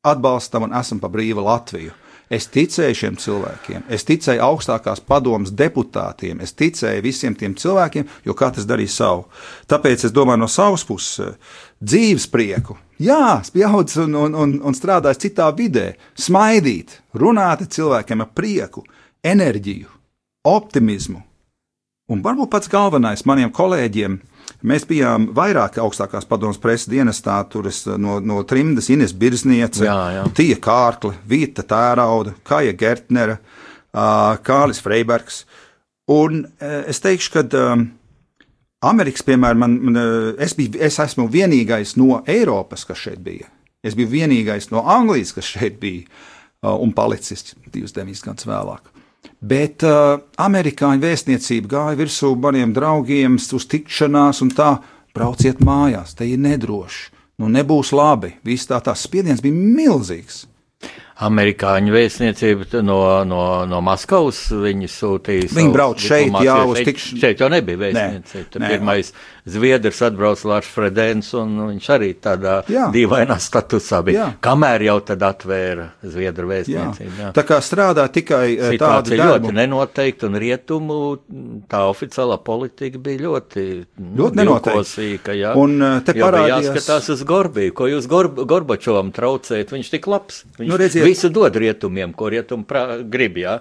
atbalstam 0.07 0.69
un 0.69 0.77
esam 0.79 1.03
pa 1.03 1.11
brīvu 1.11 1.43
Latviju. 1.43 1.97
Es 2.29 2.45
ticēju 2.53 2.97
šiem 2.97 3.15
cilvēkiem, 3.17 3.87
es 3.89 4.05
ticēju 4.05 4.43
augstākās 4.45 5.01
padomas 5.01 5.49
deputātiem, 5.57 6.43
es 6.45 6.53
ticēju 6.53 7.01
visiem 7.05 7.37
tiem 7.39 7.55
cilvēkiem, 7.57 8.05
jo 8.29 8.35
katrs 8.37 8.69
darīja 8.69 8.93
savu. 8.93 9.25
Tāpēc 9.69 10.05
es 10.05 10.13
domāju 10.13 10.43
no 10.43 10.49
savas 10.53 10.85
puses 10.85 11.39
dzīves 11.81 12.29
prieku. 12.29 12.77
Jā, 13.01 13.39
spjauts 13.47 13.97
un, 14.03 14.17
un, 14.19 14.37
un, 14.37 14.53
un 14.61 14.77
strādājis 14.77 15.23
citā 15.25 15.49
vidē, 15.57 15.93
smaidīt, 16.21 16.99
runāt 17.17 17.65
cilvēkiem 17.73 18.27
ar 18.27 18.33
prieku, 18.37 18.85
enerģiju, 19.25 19.89
optimismu. 20.53 21.23
Un 22.13 22.25
varbūt 22.25 22.51
pats 22.53 22.69
galvenais 22.73 23.25
maniem 23.29 23.53
kolēģiem 23.55 24.21
Mēs 24.67 24.83
bijām 24.89 25.29
vairāk 25.37 25.77
augstākās 25.79 26.27
padomus 26.27 26.59
preses 26.59 26.89
dienestā, 26.91 27.37
tur 27.51 27.69
es 27.71 27.85
no, 27.87 28.17
no 28.19 28.41
trimdas 28.43 28.89
Ines 28.91 29.15
Birzniece, 29.15 29.85
jā, 29.87 29.99
jā. 30.17 30.25
Tija 30.35 30.57
Kārkle, 30.63 31.13
Vita 31.31 31.63
Tērauda, 31.63 32.35
Kaja 32.47 32.75
Gertnera, 32.75 33.39
Kālis 34.43 34.83
Freibergs. 34.83 35.45
Un 36.11 36.43
es 36.59 36.99
teikšu, 37.05 37.37
ka 37.37 37.63
Amerikas, 38.89 39.23
piemēram, 39.27 39.63
man, 39.63 39.79
man, 39.87 40.03
es, 40.43 40.57
biju, 40.59 40.75
es 40.83 40.99
esmu 41.03 41.29
vienīgais 41.31 41.95
no 42.01 42.25
Eiropas, 42.27 42.87
kas 42.89 42.99
šeit 43.07 43.23
bija. 43.23 43.47
Es 43.87 43.95
biju 43.99 44.11
vienīgais 44.11 44.73
no 44.75 44.83
Anglijas, 44.91 45.37
kas 45.37 45.55
šeit 45.55 45.79
bija 45.79 46.07
un 46.67 46.91
palicis 46.95 47.55
divus 47.71 47.95
deviņus 47.95 48.27
gadus 48.27 48.51
vēlāk. 48.51 48.91
Bet 49.39 49.85
uh, 49.87 50.19
amerikāņu 50.43 51.05
vēstniecība 51.05 51.71
gāja 51.71 51.99
virsū 52.01 52.33
maniem 52.43 52.73
draugiem 52.75 53.39
uz 53.39 53.67
tikšanās, 53.71 54.43
un 54.43 54.51
tā 54.51 54.73
brauciet 55.15 55.63
mājās, 55.65 56.17
te 56.19 56.27
ir 56.27 56.43
nedroši. 56.43 57.15
Nu, 57.39 57.47
nebūs 57.55 57.93
labi. 57.95 58.33
Viss 58.47 58.67
tā, 58.67 58.81
tās 58.83 59.05
spiediens 59.07 59.43
bija 59.45 59.55
milzīgs. 59.55 60.47
amerikāņu 61.27 61.93
vēstniecība 61.95 62.83
no, 62.87 62.99
no, 63.27 63.43
no 63.71 63.81
Maskavas. 63.83 64.41
Viņi 64.51 64.91
sūtīja. 64.91 65.53
Viņi 65.55 65.73
brauc 65.75 66.03
šeit, 66.03 66.35
jā, 66.47 66.59
uz 66.67 66.83
tikšanos. 66.87 67.23
Šeit 67.23 67.43
jau 67.43 67.49
nebija 67.51 67.83
vēstniecība. 67.85 68.63
Nē, 68.63 68.71
pirmais 68.75 69.13
Zviedrs 69.49 70.01
atbrauc 70.07 70.43
Lārs 70.49 70.69
Fredens, 70.73 71.31
un 71.39 71.55
viņš 71.71 71.89
arī 71.95 72.11
tādā 72.23 72.59
jā. 72.71 72.89
dīvainā 72.95 73.39
statusā 73.43 74.01
bija. 74.07 74.19
Jā. 74.19 74.29
Kamēr 74.45 74.85
jau 74.89 74.99
tad 75.09 75.25
atvēra 75.27 75.89
Zviedru 76.03 76.51
vēstniecību. 76.51 77.15
Jā. 77.15 77.29
Jā. 77.29 77.31
Tā 77.37 77.45
kā 77.49 77.61
strādā 77.65 78.05
tikai 78.13 78.43
eh, 78.57 78.77
tāda 78.81 79.19
ļoti 79.19 79.55
nenoteikta, 79.57 80.29
un 80.29 80.39
rietumu 80.43 80.99
tā 81.71 81.85
oficiālā 81.91 82.39
politika 82.45 83.01
bija 83.03 83.25
ļoti, 83.27 83.67
ļoti 84.21 84.43
nenoteikta. 84.43 85.55
Un 85.59 85.79
eh, 85.79 85.97
te 86.07 86.17
parādījās. 86.19 86.69
Jāskatās 86.69 87.11
uz 87.17 87.25
Gorbiju, 87.29 87.75
ko 87.79 87.89
jūs 87.91 88.11
Gorb 88.11 88.43
Gorbačovam 88.49 89.13
traucējat, 89.17 89.75
viņš 89.77 89.95
tik 89.97 90.11
labs. 90.11 90.45
Viņš 90.59 90.71
nu, 90.71 90.79
redziet, 90.81 91.07
visu 91.07 91.33
dod 91.33 91.57
rietumiem, 91.57 92.15
ko 92.17 92.31
rietumi 92.33 92.67
grib, 93.11 93.41
jā. 93.41 93.59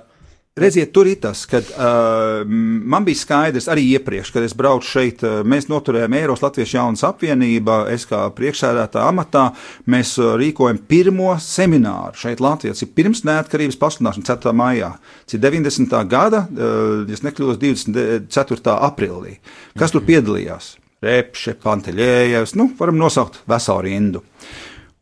Redziet, 0.57 0.89
tur 0.89 1.05
ir 1.05 1.19
tas, 1.21 1.43
ka 1.45 1.59
uh, 1.61 2.47
man 2.47 3.05
bija 3.05 3.19
skaidrs 3.19 3.67
arī 3.69 3.83
iepriekš, 3.93 4.31
kad 4.33 4.45
es 4.45 4.55
braucu 4.57 4.89
šeit. 4.89 5.21
Uh, 5.21 5.43
mēs 5.45 5.69
noturējām 5.69 6.15
Eiropas 6.17 6.41
Latvijas 6.47 6.73
jaunas 6.73 7.05
apvienība, 7.05 7.83
es 7.93 8.07
kā 8.09 8.23
priekšsēdētā 8.33 9.03
amatā, 9.05 9.51
mēs 9.85 10.15
uh, 10.17 10.33
rīkojam 10.41 10.81
pirmo 10.89 11.35
semināru 11.43 12.17
šeit 12.17 12.41
Latvijā. 12.41 12.73
Tas 12.73 12.87
ir 12.87 12.91
pirms 12.97 13.21
neatkarības 13.27 13.77
pasludināšanas 13.83 14.31
4. 14.33 14.55
maijā. 14.57 14.91
Tas 15.27 15.37
ir 15.37 15.45
90. 15.45 15.97
gada, 16.09 16.43
uh, 16.49 17.05
ja 17.05 17.21
nekļūdos 17.29 17.61
24. 17.61 18.77
aprīlī. 18.89 19.37
Kas 19.77 19.93
tur 19.93 20.05
piedalījās? 20.09 20.73
Repše, 21.05 21.53
Panteļējevs, 21.61 22.55
nu, 22.57 22.71
varam 22.79 22.97
nosaukt 22.97 23.43
veselu 23.45 23.85
rindu. 23.85 24.23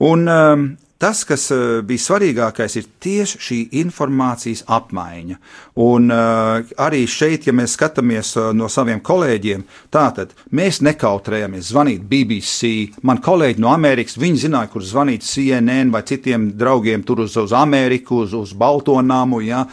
Un 0.04 0.28
um, 0.28 0.66
tas, 1.02 1.24
kas 1.28 1.50
uh, 1.54 1.82
bija 1.86 2.04
svarīgākais, 2.04 2.78
ir 2.80 2.88
tieši 3.04 3.42
šī 3.48 3.60
informācijas 3.82 4.64
apmaiņa. 4.72 5.38
Un 5.86 6.10
uh, 6.14 6.74
arī 6.86 7.04
šeit, 7.10 7.50
ja 7.50 7.56
mēs 7.56 7.76
skatāmies 7.78 8.34
uh, 8.40 8.50
no 8.56 8.70
saviem 8.72 9.02
kolēģiem, 9.06 9.66
tātad 9.94 10.34
mēs 10.56 10.82
nekautrējamies 10.86 11.70
zvanīt 11.74 12.08
BBC. 12.10 12.74
Man 13.06 13.22
kolēģi 13.26 13.64
no 13.64 13.74
Amerikas, 13.76 14.20
viņi 14.22 14.48
zināja, 14.48 14.72
kur 14.74 14.86
zvanīt 14.86 15.28
CNN 15.28 15.94
vai 15.94 16.06
citiem 16.08 16.52
draugiem 16.58 17.06
tur 17.06 17.26
uz, 17.28 17.38
uz 17.38 17.56
Ameriku, 17.56 18.24
uz, 18.26 18.36
uz 18.38 18.56
Baltonamu. 18.58 19.44
Ja. 19.46 19.66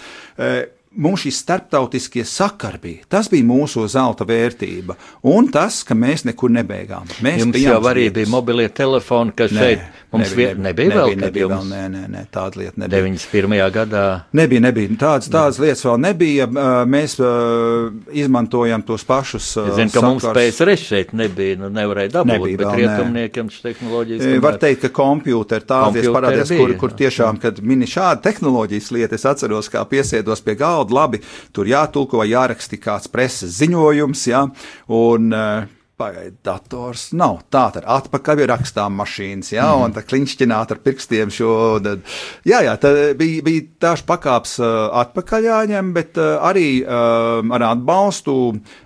Mums 0.93 1.23
šīs 1.25 1.39
starptautiskie 1.41 2.25
sakari 2.29 2.79
bija. 2.83 3.07
Tas 3.09 3.31
bija 3.33 3.47
mūsu 3.49 3.87
zelta 3.89 4.27
vērtība. 4.29 4.97
Un 5.33 5.47
tas, 5.53 5.81
ka 5.89 5.97
mēs 5.97 6.27
nekur 6.29 6.53
nebeigām. 6.53 7.09
Mēs 7.25 7.41
Jums 7.41 7.57
jau 7.63 7.79
arī 7.89 8.11
bija 8.13 8.29
mobilie 8.29 8.67
telefoni, 8.69 9.33
kas 9.37 9.55
nē, 9.57 9.63
šeit 9.63 10.03
mums 10.13 10.35
nebija, 10.35 10.51
nebija, 10.53 10.65
nebija 10.67 10.91
vēl. 10.93 11.09
Nebija, 11.09 11.27
nebija 11.27 11.49
vēl, 11.55 11.65
nē, 11.71 11.83
nē, 11.95 12.03
nē, 12.13 12.25
tāda 12.35 12.61
lieta 12.61 12.83
nebija. 12.83 13.05
91. 13.07 13.73
gadā. 13.79 14.03
Nebija, 14.37 14.65
nebija. 14.67 14.99
Tādas, 15.01 15.31
tādas 15.33 15.61
lietas 15.63 15.87
vēl 15.89 15.97
nebija. 16.05 16.49
Mēs 16.93 17.17
izmantojam 18.23 18.85
tos 18.85 19.07
pašus. 19.09 19.49
Es 19.63 19.73
zinu, 19.79 19.95
ka 19.95 20.03
sakars. 20.03 20.09
mums 20.11 20.29
PSRS 20.37 20.87
šeit 20.91 21.17
nebija, 21.17 21.57
nu 21.63 21.73
nevarēja 21.73 22.19
dabūt, 22.19 22.35
nebija 22.35 22.61
bet 22.61 22.67
vēl, 22.69 22.83
rietumniekiem 22.83 23.51
šis 23.55 23.65
tehnoloģijas. 23.71 24.29
E, 24.29 24.45
var 24.45 24.61
teikt, 24.61 24.85
ka 24.85 24.93
kompjūteri 25.01 25.69
tādies 25.73 26.11
parādījās, 26.13 26.53
kur, 26.61 26.77
kur 26.85 26.97
tiešām, 27.01 27.41
kad 27.41 27.65
mini 27.65 27.89
šāda 27.89 28.21
tehnoloģijas 28.29 28.93
lieta, 28.93 29.17
es 29.17 29.27
atceros, 29.33 29.73
kā 29.73 29.87
piesēdos 29.89 30.45
pie 30.45 30.59
galda 30.61 30.82
naudu, 30.83 30.97
labi, 30.99 31.23
tur 31.53 31.69
jātulko 31.71 32.25
jāraksta 32.27 32.79
kāds 32.81 33.11
preses 33.13 33.55
ziņojums, 33.61 34.27
ja, 34.31 34.47
un 34.89 35.33
uh, 35.33 35.69
pagaidu 35.97 36.37
dators 36.45 37.11
nav. 37.15 37.43
Tā 37.53 37.69
tad 37.77 37.87
atpakaļ 37.87 38.43
ir 38.43 38.51
rakstām 38.51 38.97
mašīnas, 38.99 39.53
jā, 39.55 39.69
mm. 39.69 39.85
un 39.87 39.95
tā 39.95 40.03
kliņšķināt 40.07 40.75
ar 40.75 40.83
pirkstiem 40.83 41.31
šo. 41.31 41.53
Tad, 41.85 42.03
jā, 42.49 42.63
jā, 42.67 42.75
tā 42.81 43.13
bija, 43.19 43.45
bija 43.47 43.69
tāš 43.87 44.05
pakāps 44.09 44.59
uh, 44.63 44.91
atpakaļ 45.05 45.49
jāņem, 45.51 45.95
bet 45.95 46.19
uh, 46.21 46.41
arī 46.43 46.83
uh, 46.83 47.55
ar 47.55 47.71
atbalstu. 47.73 48.37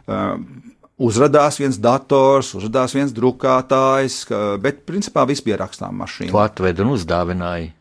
Uh, 0.07 0.62
Uzrādījās 0.97 1.59
viens 1.61 1.76
dators, 1.76 2.54
uzrādījās 2.56 2.95
viens 2.97 3.11
drukātājs, 3.13 4.15
bet 4.65 4.78
principā 4.89 5.26
viss 5.28 5.45
bija 5.45 5.59
rakstām 5.61 5.99
mašīna. 6.00 6.30
To 6.32 6.41
atveda 6.41 6.87
un 6.87 6.95
uzdāvināja. 6.95 7.75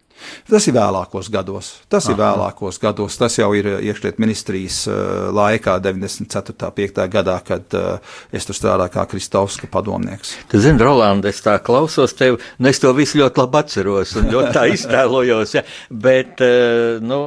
Tas 0.50 0.68
ir 0.70 0.76
vēlākos 0.78 1.30
gados. 1.34 1.72
Tas 1.92 2.06
Aha. 2.08 2.14
ir 2.14 2.20
vēlākos 2.22 2.80
gados. 2.82 3.18
Tas 3.20 3.38
jau 3.40 3.50
ir 3.58 3.68
iekšļiet 3.78 4.20
ministrijas 4.22 4.82
uh, 4.90 4.96
laikā, 5.36 5.78
94. 5.84 6.72
5. 6.76 7.02
gadā, 7.12 7.38
kad 7.46 7.78
uh, 7.78 8.16
es 8.36 8.48
tur 8.48 8.58
strādāju 8.58 8.96
kā 8.96 9.06
Kristovska 9.12 9.70
padomnieks. 9.72 10.36
Tu 10.52 10.62
zini, 10.64 10.82
Roland, 10.82 11.26
es 11.30 11.42
tā 11.46 11.58
klausos 11.64 12.16
tevi, 12.18 12.40
un 12.60 12.72
es 12.72 12.82
to 12.84 12.94
visu 12.98 13.22
ļoti 13.22 13.44
labi 13.44 13.62
atceros 13.62 14.16
un 14.20 14.32
ļoti 14.34 14.54
tā 14.56 14.66
iztēlojos, 14.74 15.56
ja, 15.58 15.66
bet, 15.90 16.42
nu, 17.06 17.20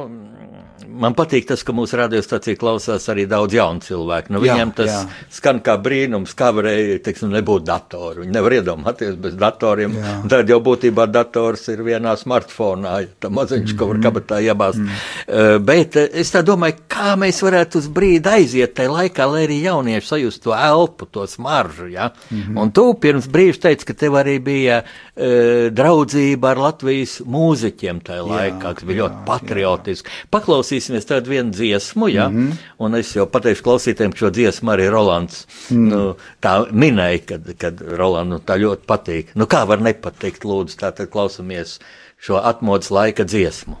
man 0.99 1.15
patīk 1.17 1.47
tas, 1.49 1.63
ka 1.65 1.73
mūsu 1.75 1.97
radiostacija 1.99 2.57
klausās 2.59 3.07
arī 3.11 3.25
daudz 3.29 3.55
jaunu 3.55 3.83
cilvēku. 3.83 4.33
Nu, 4.33 4.41
viņiem 4.43 4.71
jā, 4.71 4.75
tas 4.81 4.91
jā. 4.91 4.99
skan 5.39 5.61
kā 5.65 5.75
brīnums, 5.81 6.35
kā 6.37 6.51
varēja 6.55 6.99
teiksim, 7.05 7.31
nebūt 7.33 7.65
datoru. 7.67 8.23
Viņi 8.23 8.35
nevar 8.35 8.55
iedomāties 8.59 9.15
bez 9.21 9.37
datoriem. 9.39 9.95
Tad 10.31 10.49
jau 10.51 10.59
būtībā 10.63 11.07
dators 11.11 11.65
ir 11.73 11.83
vienā 11.87 12.15
smartfonā, 12.19 12.95
ja 13.05 13.11
tā 13.23 13.31
maziņš, 13.33 13.75
ko 13.75 13.89
var 13.89 13.99
mm-hmm. 13.99 14.07
kabatā 14.07 14.41
iebāzt. 14.45 14.81
Mm. 14.83 14.99
Uh, 15.25 15.55
bet 15.69 15.97
uh, 15.99 16.07
es 16.21 16.33
tā 16.33 16.43
domāju, 16.45 16.79
kā 16.91 17.15
mēs 17.19 17.41
varētu 17.45 17.81
uz 17.83 17.89
brīdi 17.93 18.33
aiziet 18.33 18.75
tajā 18.77 18.93
laikā, 18.93 19.29
lai 19.31 19.45
arī 19.47 19.61
jaunieši 19.63 20.11
sajustu 20.13 20.49
to 20.49 20.55
elpu, 20.57 21.07
to 21.09 21.27
smaržu. 21.29 21.89
Ja? 21.93 22.11
Mm 22.29 22.41
-hmm. 22.41 22.61
Un 22.61 22.71
tu 22.71 22.93
pirms 22.93 23.27
brīža 23.27 23.61
teici, 23.67 23.85
ka 23.85 23.93
tev 23.93 24.19
arī 24.19 24.39
bija 24.43 24.81
uh, 24.83 25.69
draudzība 25.71 26.51
ar 26.51 26.57
Latvijas 26.57 27.19
mūziķiem 27.25 28.01
tajā 28.03 28.23
jā, 28.23 28.29
laikā, 28.33 28.73
kas 28.73 28.83
bija 28.83 28.97
jā, 28.97 29.03
ļoti 29.03 29.25
patriotiski. 29.25 30.09
Paklausīsim 30.31 30.88
klausīsimies 30.89 31.07
tādu 31.07 31.29
vienu 31.29 31.51
dziesmu, 31.53 32.07
ja? 32.09 32.29
mm 32.29 32.37
-hmm. 32.37 32.57
un 32.79 32.95
es 32.95 33.15
jau 33.15 33.25
pateikšu 33.25 33.63
klausītājiem, 33.63 34.11
ka 34.11 34.17
šo 34.17 34.29
dziesmu 34.29 34.71
arī 34.71 34.89
Rolands 34.89 35.47
mm. 35.69 35.89
nu, 35.89 36.15
tā 36.41 36.71
minēja, 36.71 37.19
kad, 37.25 37.57
kad 37.57 37.81
Rolands 37.81 38.29
nu, 38.29 38.39
tā 38.39 38.57
ļoti 38.57 38.85
patīk. 38.85 39.35
Nu, 39.35 39.45
kā 39.45 39.65
var 39.67 39.79
nepatikt, 39.79 40.43
lūdzu, 40.43 40.77
tātad 40.79 41.09
klausamies 41.09 41.79
šo 42.19 42.37
atmodas 42.37 42.89
laika 42.91 43.23
dziesmu. 43.23 43.77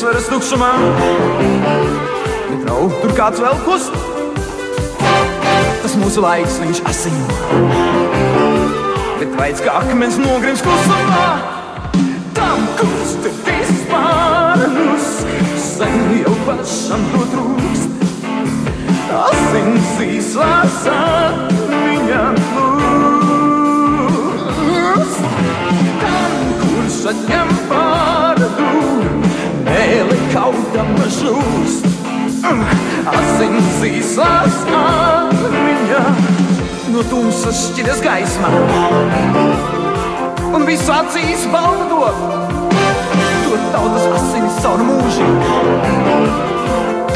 Uzsveras 0.00 0.28
tukšumā. 0.32 0.68
Bet 2.48 2.62
nav 2.64 2.94
tur 3.02 3.12
kāds 3.18 3.42
vēl 3.42 3.58
kust. 3.66 3.98
Tas 5.82 5.96
mūsu 6.00 6.24
laiks, 6.24 6.56
viņš 6.62 6.80
asiņo. 6.88 7.26
Bet 9.20 9.36
vajadz 9.36 9.62
kā 9.66 9.76
akmens 9.82 10.16
nogrims 10.22 10.64
klusumā. 10.64 11.28
Tam 12.38 12.64
kusti 12.80 13.34
vispārnus, 13.44 15.12
sen 15.68 16.02
jau 16.22 16.36
pašam 16.48 17.08
to 17.12 17.28
trūkst. 17.34 17.89
Asins 19.10 19.90
īslās 20.04 20.76
viņam 21.70 22.36
plūst. 22.50 22.80
Tam, 26.00 26.32
kurš 26.62 27.00
atņem 27.14 27.50
kaudama 30.34 31.06
žūst. 31.10 31.86
Asins 33.10 33.80
īsās 33.86 34.60
viņa 34.66 36.02
no 36.94 37.04
tumsas 37.10 37.64
šķiras 37.68 38.02
gaismā. 38.04 38.52
Un 40.50 40.66
visu 40.68 40.90
acīs 40.94 41.46
baldo, 41.52 42.10
to 43.46 43.58
tautas 43.74 44.08
asinis 44.20 44.62
caur 44.64 44.86
mūžu. 44.86 46.49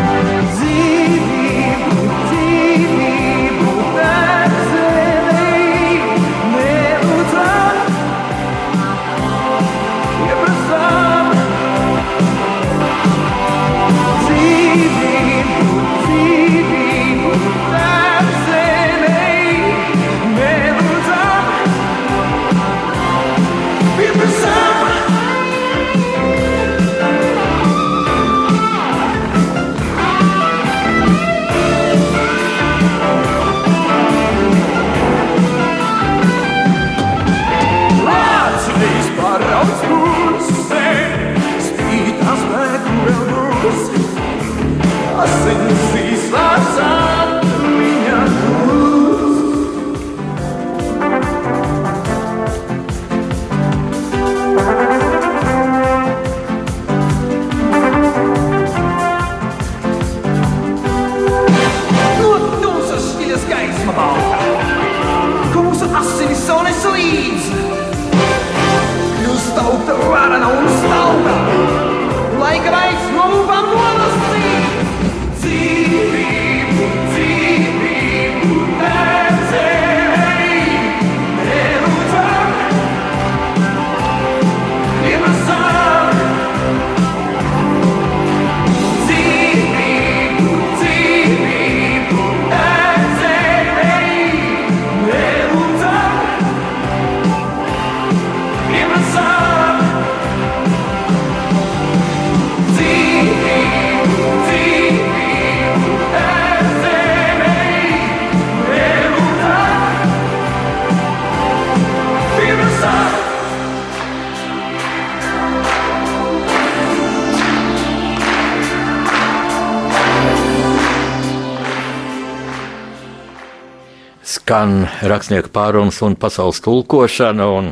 Skan 124.49 124.87
rakstnieku 125.05 125.51
pārunas 125.53 125.99
un 126.01 126.15
pasaules 126.17 126.57
tulkošana, 126.65 127.45
un 127.53 127.67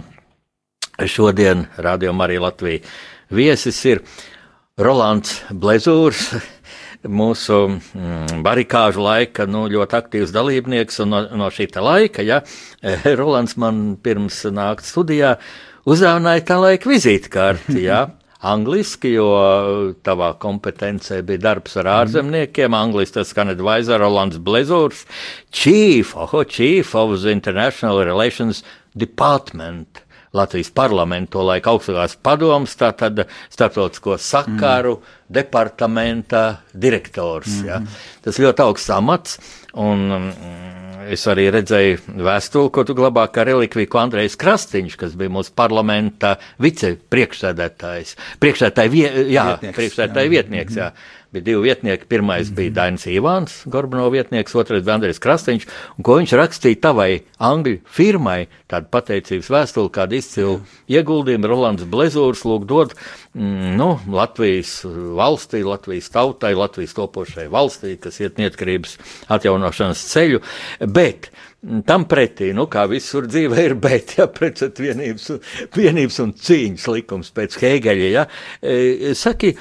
šodien 1.09 1.63
rādījumā 1.81 2.27
arī 2.27 2.35
Latvija 2.37 2.83
viesis 3.33 3.79
ir 3.89 4.03
Rolands 4.77 5.39
Blezūrs. 5.49 6.35
Mūsu 7.01 7.57
mm, 7.71 8.43
barikāžu 8.45 9.01
laika 9.07 9.47
nu, 9.49 9.63
ļoti 9.73 9.97
aktīvs 10.03 10.35
dalībnieks, 10.35 11.01
un 11.01 11.15
no, 11.15 11.23
no 11.41 11.49
šī 11.49 11.65
laika, 11.81 12.21
ja 12.21 12.43
Rolands 13.23 13.57
man 13.57 13.95
pirms 13.97 14.43
nākt 14.53 14.85
studijā 14.85 15.33
uzdāvināja 15.89 16.45
tā 16.45 16.59
laika 16.61 16.93
vizītkarti, 16.93 17.87
ja, 17.87 18.03
angliski, 18.45 19.13
jo 19.15 19.27
tavā 20.05 20.33
kompetencē 20.41 21.21
bija 21.25 21.43
darbs 21.49 21.77
ar 21.81 21.89
ārzemniekiem. 22.01 22.75
Angliski 22.77 23.19
tas 23.19 23.33
skan 23.33 23.53
advisor 23.53 24.01
Rolands 24.03 24.37
Blezūrs, 24.37 25.05
Chief, 25.51 26.15
oh, 26.15 26.43
Chief 26.43 26.95
of 26.95 27.21
the 27.21 27.31
International 27.31 28.03
Relations 28.05 28.63
Department. 28.95 30.03
Latvijas 30.35 30.69
parlamento 30.75 31.41
laika 31.45 31.71
augstākās 31.71 32.17
padomas, 32.21 32.75
tātad 32.77 33.23
starptautisko 33.53 34.17
sakaru 34.21 34.97
mm. 34.97 35.13
departamenta 35.33 36.43
direktors. 36.75 37.61
Mm. 37.61 37.69
Ja. 37.69 37.79
Tas 38.25 38.39
ļoti 38.43 38.65
augsts 38.65 38.91
amats, 38.93 39.39
un 39.79 40.03
mm, 40.11 40.86
es 41.13 41.23
arī 41.29 41.47
redzēju 41.53 42.17
vēstuli, 42.25 42.71
ko 42.73 42.83
tu 42.87 42.95
glabā 42.97 43.27
kā 43.33 43.45
relikviju, 43.47 43.89
ko 43.91 44.01
Andrejs 44.01 44.37
Krastīņš, 44.39 44.97
kas 44.99 45.15
bija 45.19 45.33
mūsu 45.33 45.53
parlamenta 45.57 46.35
vicepriekšsēdētājs, 46.63 48.15
priekšsēdētāja, 48.43 48.93
vie, 48.93 49.05
jā, 49.33 49.45
Vietnieks, 49.53 49.77
priekšsēdētāja 49.79 50.27
jā. 50.27 50.33
vietnieks, 50.35 50.79
jā. 50.79 50.91
Bija 51.35 51.43
divi 51.43 51.63
vietnieki. 51.67 52.07
Pirmais 52.07 52.49
bija 52.55 52.71
Dainis 52.77 53.03
Ivāns, 53.11 53.57
Gorbano 53.67 54.07
vietnieks, 54.13 54.55
otrais 54.55 54.85
bija 54.85 54.95
Andrejs 54.95 55.19
Krastīņš. 55.23 55.65
Un 55.97 56.07
ko 56.07 56.15
viņš 56.19 56.35
rakstīja 56.39 56.79
tavai 56.87 57.09
angļu 57.43 57.81
firmai, 57.97 58.47
tādu 58.71 58.87
pateicības 58.95 59.51
vēstuli, 59.51 59.91
kādu 59.97 60.17
izcilu 60.21 60.53
ieguldījumu 60.91 61.51
Rolands 61.51 61.87
Blezūrs 61.91 62.45
lūg 62.47 62.67
dot 62.69 62.95
mm, 63.35 63.75
nu, 63.79 63.89
Latvijas 64.07 64.79
valstī, 64.87 65.65
Latvijas 65.67 66.07
tautai, 66.15 66.53
Latvijas 66.57 66.95
topošai 66.97 67.49
valstī, 67.51 67.97
kas 67.99 68.21
iet 68.23 68.39
neatkarības 68.39 68.95
atjaunošanas 69.37 70.07
ceļu. 70.13 70.41
Bet 70.87 71.31
Tam 71.87 72.05
pretī, 72.07 72.53
nu, 72.55 72.63
kā 72.71 72.85
visur 72.87 73.25
dzīvē, 73.27 73.63
ir 73.65 73.75
bet, 73.87 74.13
ja 74.19 74.27
precēt 74.31 74.79
vienības, 74.79 75.25
un- 75.35 75.41
vienības 75.75 76.19
un 76.23 76.31
cīņas 76.39 76.87
likums 76.93 77.33
pēc 77.35 77.57
Hēgeļa. 77.63 78.07
Ja? 78.13 78.23
E, 78.61 79.13
Saki, 79.17 79.51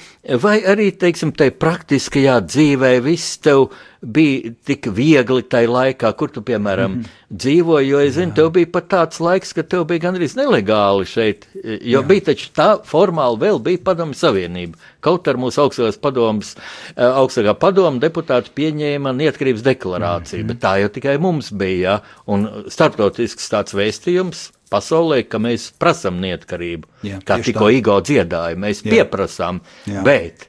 vai 0.42 0.60
arī, 0.70 0.92
teiksim, 1.00 1.34
tai 1.34 1.50
praktiskajā 1.50 2.38
dzīvē 2.46 2.92
viss 3.04 3.40
tev 3.42 3.66
bija 4.06 4.52
tik 4.66 4.86
viegli 4.94 5.42
tajā 5.50 5.70
laikā, 5.70 6.12
kur 6.18 6.30
tu, 6.30 6.42
piemēram, 6.46 6.92
mm 6.92 7.02
-hmm. 7.02 7.38
dzīvoji, 7.42 7.88
jo 7.88 8.00
es 8.00 8.14
zinu, 8.14 8.34
tev 8.34 8.50
bija 8.54 8.70
pat 8.72 8.88
tāds 8.92 9.20
laiks, 9.20 9.52
ka 9.52 9.62
tev 9.62 9.84
bija 9.90 10.04
gandrīz 10.06 10.36
nelegāli 10.38 11.06
šeit, 11.06 11.46
jo 11.64 12.00
Jā. 12.00 12.06
bija 12.06 12.26
taču 12.30 12.50
tā 12.54 12.68
formāli 12.84 13.40
vēl 13.40 13.58
bija 13.62 13.82
padomu 13.84 14.14
savienība. 14.14 14.78
Kaut 15.00 15.28
ar 15.28 15.36
mūsu 15.36 15.62
augstākās 15.64 16.00
padomas, 16.00 16.56
e, 16.96 17.02
augstākā 17.02 17.54
padoma 17.54 17.98
deputāti 17.98 18.50
pieņēma 18.54 19.12
neatkarības 19.12 19.62
deklarāciju, 19.62 20.42
mm 20.42 20.44
-hmm. 20.44 20.48
bet 20.48 20.60
tā 20.62 20.80
jau 20.80 20.88
tikai 20.88 21.18
mums 21.18 21.52
bija, 21.52 21.90
ja? 21.90 22.00
un 22.26 22.48
starptautisks 22.68 23.50
tāds 23.50 23.74
vēstījums 23.74 24.50
pasaulē, 24.70 25.22
ka 25.28 25.38
mēs 25.38 25.72
prasam 25.78 26.20
neatkarību. 26.20 26.88
Jā, 27.02 27.20
kā 27.24 27.42
tikko. 27.42 27.70
Igo 27.70 28.00
dziedāja, 28.00 28.56
mēs 28.56 28.82
Jā. 28.84 28.90
pieprasām, 28.90 29.60
Jā. 29.86 30.02
bet 30.02 30.48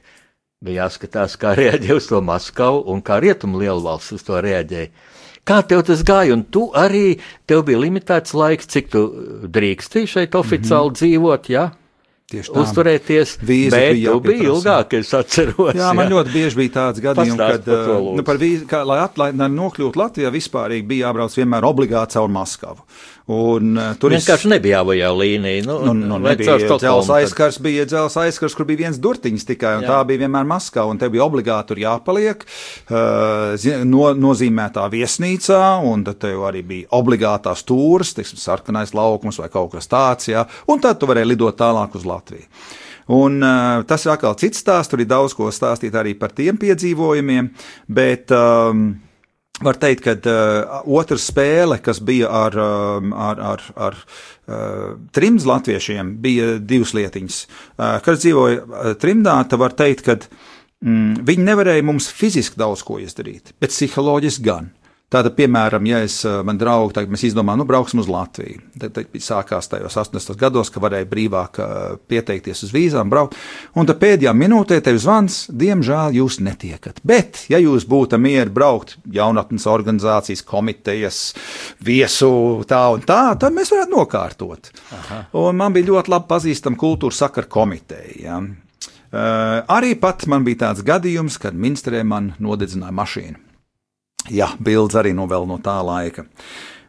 bija 0.64 0.84
jāskatās, 0.86 1.36
kā 1.38 1.54
reaģē 1.58 1.96
uz 1.98 2.08
to 2.10 2.20
Maskavu 2.24 2.82
un 2.92 3.02
kā 3.04 3.20
rietumu 3.22 3.60
lielvalsts 3.62 4.16
uz 4.18 4.26
to 4.26 4.40
reaģēja. 4.42 4.90
Kā 5.48 5.62
tev 5.64 5.84
tas 5.88 6.02
gāja, 6.04 6.34
un 6.36 6.42
tu 6.44 6.66
arī, 6.76 7.20
tev 7.48 7.62
bija 7.68 7.80
limitēts 7.80 8.34
laiks, 8.36 8.68
cik 8.68 8.90
tu 8.92 9.04
drīksti 9.48 10.04
šeit 10.06 10.34
oficiāli 10.36 10.90
mm 10.90 10.94
-hmm. 10.94 10.98
dzīvot, 11.00 11.48
ja? 11.54 11.70
Tieši 12.28 12.50
tā. 12.52 12.60
uzturēties, 12.60 13.30
Vīzas 13.40 13.72
bet 13.72 13.94
bija 13.94 14.12
tu 14.12 14.20
biji 14.20 14.48
ilgāk, 14.50 14.98
es 14.98 15.14
atceros. 15.16 15.74
Jā, 15.74 15.94
man 15.96 16.10
ļoti 16.12 16.32
bieži 16.34 16.58
bija 16.58 16.72
tāds 16.74 17.00
gadījums, 17.00 17.38
Pastāst 17.40 17.64
kad, 17.64 17.64
par 17.64 17.92
uh, 17.94 18.10
nu, 18.18 18.24
par 18.26 18.36
vīzi, 18.36 18.66
kā, 18.68 18.82
lai, 18.84 18.98
at, 19.00 19.16
lai 19.16 19.30
nokļūtu 19.32 19.96
Latvijā, 19.96 20.32
vispār 20.34 20.74
bija 20.84 21.06
jābrauc 21.06 21.32
vienmēr 21.38 21.64
obligāti 21.64 22.18
caur 22.18 22.28
Maskavu. 22.28 22.84
Un, 23.28 23.74
uh, 23.76 23.90
tur 24.00 24.14
Vienkārši 24.14 24.48
nebija 24.48 24.78
jāvajā 24.78 25.08
līnija. 25.12 25.64
Nu, 25.66 25.74
Nu, 25.84 25.92
nu, 25.92 26.16
nebija 26.22 26.54
tad? 26.56 26.84
aizkars, 27.12 27.58
bija 27.60 27.84
dzelzs 27.84 28.16
aizkars, 28.22 28.54
kur 28.56 28.64
bija 28.68 28.86
viens 28.86 28.96
durtiņš 29.04 29.44
tikai, 29.50 29.74
un 29.76 29.84
Jā. 29.84 29.90
Tā 29.90 29.98
bija 30.08 30.22
vienmēr 30.22 30.46
Maskava, 30.48 30.88
un 30.88 31.00
te 31.00 31.10
bija 31.12 31.26
obligāti 31.26 31.68
tur 31.68 31.82
jāpaliek 31.82 32.46
uh, 32.88 33.68
no, 33.84 34.06
nozīmētā 34.16 34.86
viesnīcā, 34.94 35.60
un 35.84 36.06
tad 36.06 36.22
tev 36.24 36.46
arī 36.48 36.62
bija 36.70 36.88
obligātā 36.96 37.52
stūris, 37.58 38.14
teiksim, 38.16 38.40
sarkanais 38.40 38.94
laukums 38.96 39.40
vai 39.42 39.50
kaut 39.52 39.74
kas 39.76 39.90
tāds, 39.92 40.30
jā, 40.32 40.46
un 40.72 40.80
tad 40.80 40.96
tu 40.96 41.10
varēji 41.10 41.28
lidot 41.34 41.58
tālāk 41.60 41.98
uz 42.00 42.08
Latviju. 42.08 42.48
Un, 43.12 43.42
uh, 43.44 43.82
tas 43.88 44.04
ir 44.04 44.12
atkal 44.12 44.36
cits 44.40 44.64
stāsts, 44.64 44.88
tur 44.92 45.04
ir 45.04 45.08
daudz 45.08 45.36
ko 45.36 45.52
stāstīt 45.52 45.92
arī 45.96 46.14
par 46.16 46.32
tiem 46.36 46.56
piedzīvojumiem, 46.60 47.52
bet 47.92 48.32
um, 48.36 48.88
Var 49.58 49.78
teikt, 49.82 50.04
ka 50.06 50.14
uh, 50.14 50.82
otra 50.94 51.18
spēle, 51.18 51.80
kas 51.82 51.98
bija 52.04 52.28
ar, 52.44 52.54
um, 52.62 53.10
ar, 53.10 53.40
ar, 53.42 53.64
ar 53.88 53.96
uh, 53.98 54.92
trims 55.14 55.48
latviešiem, 55.48 56.12
bija 56.22 56.52
divas 56.62 56.94
lietiņas. 56.94 57.38
Uh, 57.74 57.96
kad 58.04 58.12
es 58.14 58.22
dzīvoju 58.22 58.60
uh, 58.62 58.92
trimdā, 59.02 59.34
tad 59.50 59.58
var 59.58 59.74
teikt, 59.78 60.04
ka 60.06 60.14
mm, 60.20 61.24
viņi 61.26 61.46
nevarēja 61.50 61.86
mums 61.88 62.06
fiziski 62.14 62.60
daudz 62.60 62.84
ko 62.86 63.00
izdarīt, 63.02 63.50
bet 63.58 63.74
psiholoģiski 63.74 64.46
gan. 64.46 64.70
Tātad, 65.08 65.32
piemēram, 65.38 65.86
ja 65.88 66.02
es, 66.04 66.18
man 66.44 66.58
draugi, 66.60 66.92
tagad 66.98 67.12
mēs 67.14 67.22
izdomājam, 67.30 67.62
nu, 67.62 67.66
brauksim 67.70 68.02
uz 68.02 68.10
Latviju. 68.12 68.58
Tad, 68.76 68.92
tad 68.92 69.14
sākās 69.24 69.70
tajos 69.72 69.96
80. 69.96 70.36
gados, 70.36 70.68
ka 70.68 70.82
varēja 70.84 71.08
brīvāk 71.08 71.60
pieteikties 72.12 72.60
uz 72.66 72.74
vīzām, 72.74 73.08
braukt. 73.08 73.38
Un 73.72 73.88
tad 73.88 74.02
pēdējā 74.02 74.34
minūtē 74.36 74.82
tev 74.84 75.00
zvans, 75.00 75.46
diemžēl 75.48 76.18
jūs 76.18 76.42
netiekat. 76.44 77.00
Bet, 77.08 77.46
ja 77.48 77.56
jūs 77.62 77.88
būtu 77.88 78.20
mieri 78.20 78.52
braukt 78.52 78.98
jaunatnes 79.08 79.64
organizācijas 79.72 80.44
komitejas 80.44 81.22
viesu 81.80 82.30
tā 82.68 82.84
un 82.92 83.08
tā, 83.08 83.22
tad 83.40 83.56
mēs 83.56 83.72
varētu 83.72 83.96
nokārtot. 83.96 84.72
Aha. 84.92 85.24
Un 85.40 85.56
man 85.64 85.72
bija 85.72 85.88
ļoti 85.88 86.18
labi 86.18 86.28
pazīstama 86.36 86.76
kultūras 86.84 87.24
sakara 87.24 87.48
komiteja. 87.48 88.20
Ja. 88.28 88.42
Uh, 89.08 89.64
arī 89.72 89.96
pat 89.96 90.28
man 90.28 90.44
bija 90.44 90.66
tāds 90.68 90.84
gadījums, 90.84 91.40
kad 91.40 91.56
Minstrē 91.56 92.04
man 92.04 92.34
nodedzināja 92.44 92.92
mašīnu. 92.92 93.47
Jā, 94.34 94.52
bildes 94.60 94.98
arī 94.98 95.14
no 95.16 95.28
vēl 95.30 95.46
no 95.48 95.60
tā 95.62 95.78
laika. 95.84 96.26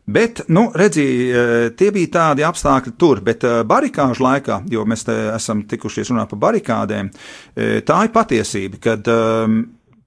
Bet, 0.10 0.41
nu, 0.47 0.71
redziet, 0.73 1.36
eh, 1.36 1.69
tie 1.78 1.91
bija 1.93 2.10
tādi 2.15 2.41
apstākļi 2.41 2.95
tur, 2.97 3.19
bet 3.21 3.43
eh, 3.45 3.60
barikāžu 3.67 4.25
laikā, 4.25 4.63
jo 4.71 4.86
mēs 4.89 5.06
te 5.06 5.15
esam 5.36 5.62
tikušies 5.69 6.10
runāt 6.10 6.32
par 6.32 6.39
barikādēm, 6.47 7.12
eh, 7.54 7.82
tā 7.86 7.99
ir 8.08 8.13
patiesība, 8.15 8.80
kad 8.82 9.10
um, 9.13 9.60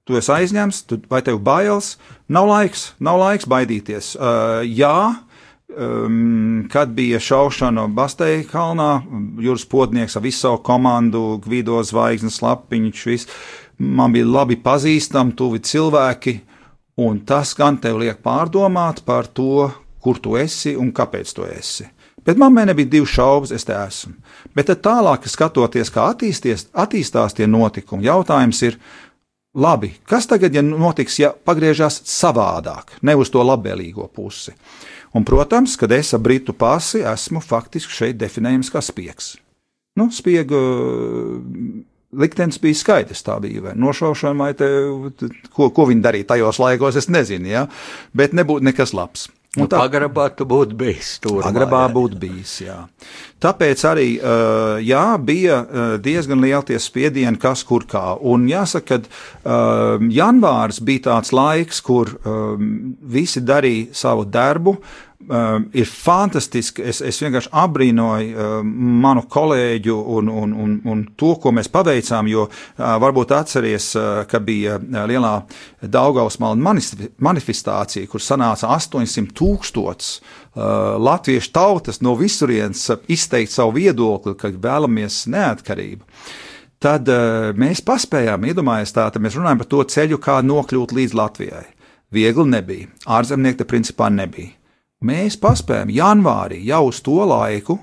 tu 0.03 0.17
esi 0.19 0.33
aizņemts, 0.35 0.81
tu, 0.89 0.99
vai 1.07 1.21
tev 1.23 1.39
bailes, 1.39 1.93
nav 2.27 2.49
laiks, 2.49 2.89
nav 2.99 3.21
laiks 3.21 3.47
baidīties. 3.47 4.13
Uh, 4.19 4.65
jā, 4.67 5.15
um, 5.71 6.65
kad 6.71 6.91
bija 6.97 7.21
šaušana 7.23 7.87
Basteja 7.95 8.43
kalnā, 8.49 8.91
jūras 9.39 9.63
podnieks 9.71 10.17
ar 10.19 10.25
visu 10.25 10.43
savu 10.43 10.59
komandu, 10.67 11.37
Gvido 11.45 11.79
zvaigznes, 11.79 12.41
lapiņš, 12.43 13.05
viss, 13.07 13.31
man 13.79 14.11
bija 14.11 14.27
labi 14.27 14.59
pazīstami, 14.59 15.35
tuvi 15.39 15.63
cilvēki, 15.63 16.41
un 16.97 17.19
tas 17.25 17.53
gan 17.57 17.79
tev 17.81 17.99
liek 18.01 18.21
pārdomāt 18.23 19.03
par 19.05 19.27
to, 19.27 19.69
kur 20.03 20.19
tu 20.19 20.37
esi 20.37 20.75
un 20.77 20.91
kāpēc 20.93 21.33
tu 21.35 21.45
esi. 21.47 21.87
Bet 22.23 22.39
man 22.39 22.55
nebija 22.55 22.87
divu 22.87 23.07
šaubas, 23.09 23.51
es 23.51 23.65
te 23.67 23.75
esmu. 23.75 24.13
Bet 24.55 24.71
tālāk, 24.83 25.25
skatoties, 25.27 25.91
kā 25.91 26.07
attīstās 26.13 27.35
tie 27.35 27.47
notikumi, 27.47 28.07
jautājums 28.07 28.61
ir, 28.63 28.77
labi, 29.55 29.91
kas 30.07 30.27
tagad 30.31 30.55
ja 30.55 30.63
notiks, 30.63 31.19
ja 31.19 31.33
pagriežās 31.33 32.01
savādāk, 32.07 32.95
ne 33.01 33.15
uz 33.19 33.31
to 33.33 33.43
labvēlīgo 33.43 34.07
pusi? 34.15 34.55
Un, 35.13 35.25
protams, 35.27 35.75
kad 35.77 35.91
es 35.93 36.13
ar 36.15 36.23
britu 36.23 36.55
pasi 36.57 37.03
esmu 37.05 37.43
faktiski 37.43 37.93
šeit 37.93 38.17
definējams 38.21 38.71
kā 38.73 38.81
spiegs. 38.81 39.35
Nu, 39.99 40.07
spiega 40.09 40.57
liktenis 42.19 42.61
bija 42.61 42.79
skaidrs. 42.79 43.23
Tā 43.25 43.37
bija 43.43 43.67
vai 43.67 43.77
nošaušana, 43.79 44.39
vai 44.39 44.51
te, 44.57 44.69
ko, 45.53 45.69
ko 45.73 45.87
viņi 45.89 46.03
darīja 46.03 46.33
tajos 46.33 46.61
laikos, 46.63 46.99
es 46.99 47.09
nezinu, 47.11 47.49
ja? 47.51 47.67
bet 48.13 48.35
nebūtu 48.37 48.69
nekas 48.69 48.95
labs. 48.97 49.29
Un 49.53 49.67
nu, 49.67 49.69
tā 49.69 49.83
agrabā 49.85 50.31
tu 50.33 50.47
būtu 50.49 50.73
bijis 50.73 51.11
tur. 51.21 51.43
Agrabā 51.45 51.83
būtu 51.93 52.17
bijis, 52.17 52.55
jā. 52.63 52.79
Tāpēc 53.43 53.83
arī, 53.85 54.07
uh, 54.17 54.79
jā, 54.81 55.03
bija 55.21 55.59
uh, 55.61 55.91
diezgan 56.01 56.41
liela 56.41 56.63
tie 56.65 56.79
spiedieni, 56.81 57.37
kas 57.37 57.61
kur 57.69 57.85
kā. 57.85 58.15
Un 58.17 58.47
jāsaka, 58.49 58.97
ka 58.97 59.03
uh, 59.05 60.07
janvārs 60.09 60.81
bija 60.81 61.05
tāds 61.11 61.35
laiks, 61.37 61.83
kur 61.85 62.15
visi 63.13 63.45
darīja 63.45 63.93
savu 64.01 64.25
darbu, 64.25 64.73
ir 65.73 65.89
fantastiski. 65.89 66.83
Es, 66.89 67.01
es 67.05 67.19
vienkārši 67.23 67.51
abrīnoju 67.63 68.33
uh, 68.33 68.53
manu 68.63 69.23
kolēģu 69.31 69.95
un, 70.17 70.29
un, 70.29 70.53
un, 70.63 70.77
un 70.89 71.03
to, 71.19 71.33
ko 71.41 71.53
mēs 71.55 71.69
paveicām, 71.73 72.29
jo 72.31 72.45
uh, 72.47 72.85
varbūt 73.03 73.33
atceries, 73.35 73.91
uh, 73.99 74.23
ka 74.29 74.41
bija 74.43 74.79
lielā 74.79 75.33
Daugausmalna 75.83 76.75
manifestācija, 77.23 78.09
kur 78.11 78.23
sanāca 78.23 78.71
800 78.75 79.35
tūkstots 79.37 80.15
uh, 80.19 80.95
latviešu 81.01 81.53
tautas 81.55 82.01
no 82.03 82.15
visurienes 82.19 82.89
izteikt 83.11 83.53
savu 83.53 83.77
viedokli, 83.79 84.35
ka 84.39 84.51
vēlamies 84.53 85.25
neatkarību. 85.33 86.03
Tad 86.83 87.07
uh, 87.07 87.53
mēs 87.55 87.83
paspējām 87.85 88.49
iedomāties 88.49 88.91
tā, 88.95 89.07
tad 89.07 89.23
mēs 89.23 89.37
runājam 89.39 89.63
par 89.63 89.71
to 89.71 89.85
ceļu, 89.95 90.19
kā 90.19 90.41
nokļūt 90.43 90.97
līdz 90.97 91.15
Latvijai. 91.15 91.63
Viegli 92.13 92.45
nebija. 92.45 92.91
Ārzemnieki 93.09 93.63
te 93.63 93.65
principā 93.69 94.11
nebija. 94.13 94.51
Mēs 95.03 95.35
paspējam 95.39 95.91
janvārī 95.91 96.61
jau 96.63 96.85
uz 96.87 97.01
to 97.03 97.19
laiku 97.27 97.79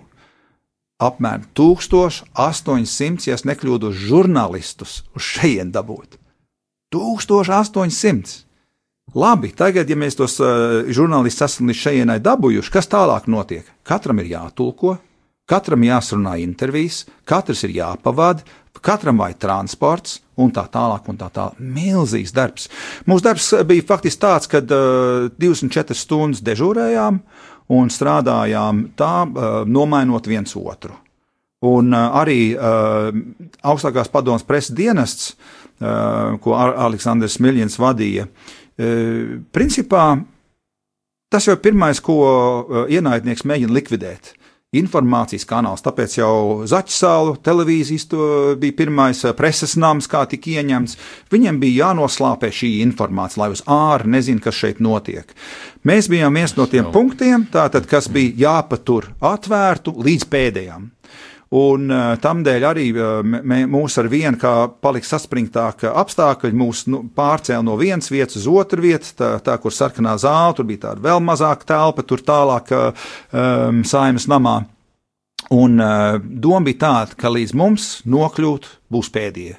apmēram 1.01 1.47
1800, 1.57 3.29
ja 3.29 3.39
nekļūdos, 3.51 3.97
žurnālistus 3.97 5.01
uz 5.17 5.27
šejienes 5.37 5.75
dabūt. 5.75 6.17
1800! 6.95 8.45
Labi, 9.11 9.51
tagad, 9.59 9.89
ja 9.91 9.97
mēs 9.99 10.15
tos 10.15 10.37
uh, 10.39 10.87
žurnālistus 10.87 11.49
esam 11.49 11.71
līdz 11.71 11.81
šejienai 11.81 12.19
dabūjuši, 12.23 12.71
kas 12.71 12.87
tālāk 12.91 13.27
notiek? 13.33 13.67
Katram 13.83 14.21
ir 14.23 14.29
jātulko, 14.37 14.95
katram 15.51 15.83
jāsrunā 15.83 16.37
intervijas, 16.45 17.03
katrs 17.27 17.65
ir 17.67 17.75
jāpavada, 17.75 18.47
katram 18.79 19.19
vajag 19.19 19.41
transports, 19.43 20.21
un 20.40 20.53
tā 20.55 20.64
tālāk. 20.72 21.07
Un 21.11 21.18
tā 21.20 21.29
tālāk. 21.35 21.61
Milzīgs 21.61 22.35
darbs. 22.37 22.68
Mūsu 23.09 23.26
darbs 23.26 23.50
bija 23.68 23.87
faktiski 23.88 24.22
tāds, 24.24 24.50
ka 24.50 24.62
uh, 24.62 25.29
24 25.40 25.96
stundas 25.98 26.42
dežūrējām 26.46 27.20
un 27.76 27.92
strādājām 27.92 28.88
tā, 28.98 29.14
uh, 29.26 29.62
nomainot 29.68 30.26
viens 30.31 30.57
otru. 30.59 30.96
Un 31.66 31.92
uh, 31.92 32.09
arī 32.22 32.55
uh, 32.57 33.11
augstākās 33.68 34.11
padomas 34.12 34.46
preses 34.48 34.74
dienests, 34.76 35.35
uh, 35.81 36.37
ko 36.40 36.57
Aleksandrs 36.57 37.38
Miljans 37.44 37.76
vadīja, 37.81 38.26
uh, 38.26 39.38
principā 39.53 40.05
tas 41.31 41.46
jau 41.46 41.55
ir 41.55 41.62
pirmais, 41.62 42.00
ko 42.03 42.20
uh, 42.24 42.85
ienaidnieks 42.90 43.46
mēģina 43.46 43.76
likvidēt 43.76 44.35
informācijas 44.71 45.43
kanāls. 45.51 45.83
Tāpēc 45.83 46.13
jau 46.21 46.35
Zaķisālu 46.71 47.33
televīzijas 47.43 48.05
bija 48.61 48.77
pirmais 48.79 49.25
eh, 49.27 49.33
preses 49.35 49.75
nams, 49.75 50.07
kā 50.11 50.23
tika 50.31 50.53
ieņemts. 50.61 50.95
Viņiem 51.35 51.59
bija 51.59 51.89
jānoslāpē 51.89 52.53
šī 52.55 52.77
informācija, 52.85 53.43
lai 53.43 53.51
uz 53.57 53.65
ārā 53.67 54.07
nezinātu, 54.07 54.45
kas 54.45 54.61
šeit 54.61 54.79
notiek. 54.79 55.35
Mēs 55.83 56.07
bijām 56.13 56.39
viens 56.39 56.55
no 56.55 56.69
tiem 56.71 56.93
punktiem, 56.95 57.49
tātad, 57.51 57.91
kas 57.91 58.07
bija 58.15 58.37
jāpatur 58.47 59.11
atvērtu 59.19 59.97
līdz 60.07 60.31
pēdējām. 60.31 60.87
Un 61.51 61.91
uh, 61.91 62.13
tam 62.23 62.45
dēļ 62.47 62.65
arī 62.69 62.85
uh, 62.95 63.25
mūs 63.67 63.97
ar 63.99 64.07
vienu, 64.11 64.39
kā 64.39 64.53
palika 64.71 65.09
saspringtāk 65.09 65.83
apstākļi, 65.91 66.53
mūs 66.55 66.85
nu, 66.87 67.01
pārcēla 67.11 67.65
no 67.67 67.75
vienas 67.81 68.13
vietas 68.13 68.39
uz 68.39 68.47
otru 68.47 68.85
vietu, 68.85 69.11
tā, 69.19 69.33
tā 69.43 69.57
kur 69.59 69.75
sarkanā 69.75 70.15
zāle, 70.23 70.55
tur 70.55 70.69
bija 70.69 70.85
tāda 70.85 71.03
vēl 71.09 71.19
mazāka 71.27 71.67
telpa, 71.73 72.05
tur 72.07 72.23
tālāk 72.23 72.71
um, 72.71 73.83
saimas 73.83 74.29
namā. 74.31 74.61
Un 75.51 75.83
uh, 75.83 76.21
doma 76.23 76.69
bija 76.69 76.85
tāda, 76.85 77.19
ka 77.19 77.35
līdz 77.35 77.57
mums 77.59 77.91
nokļūt 78.07 78.71
būs 78.95 79.11
pēdējie. 79.11 79.59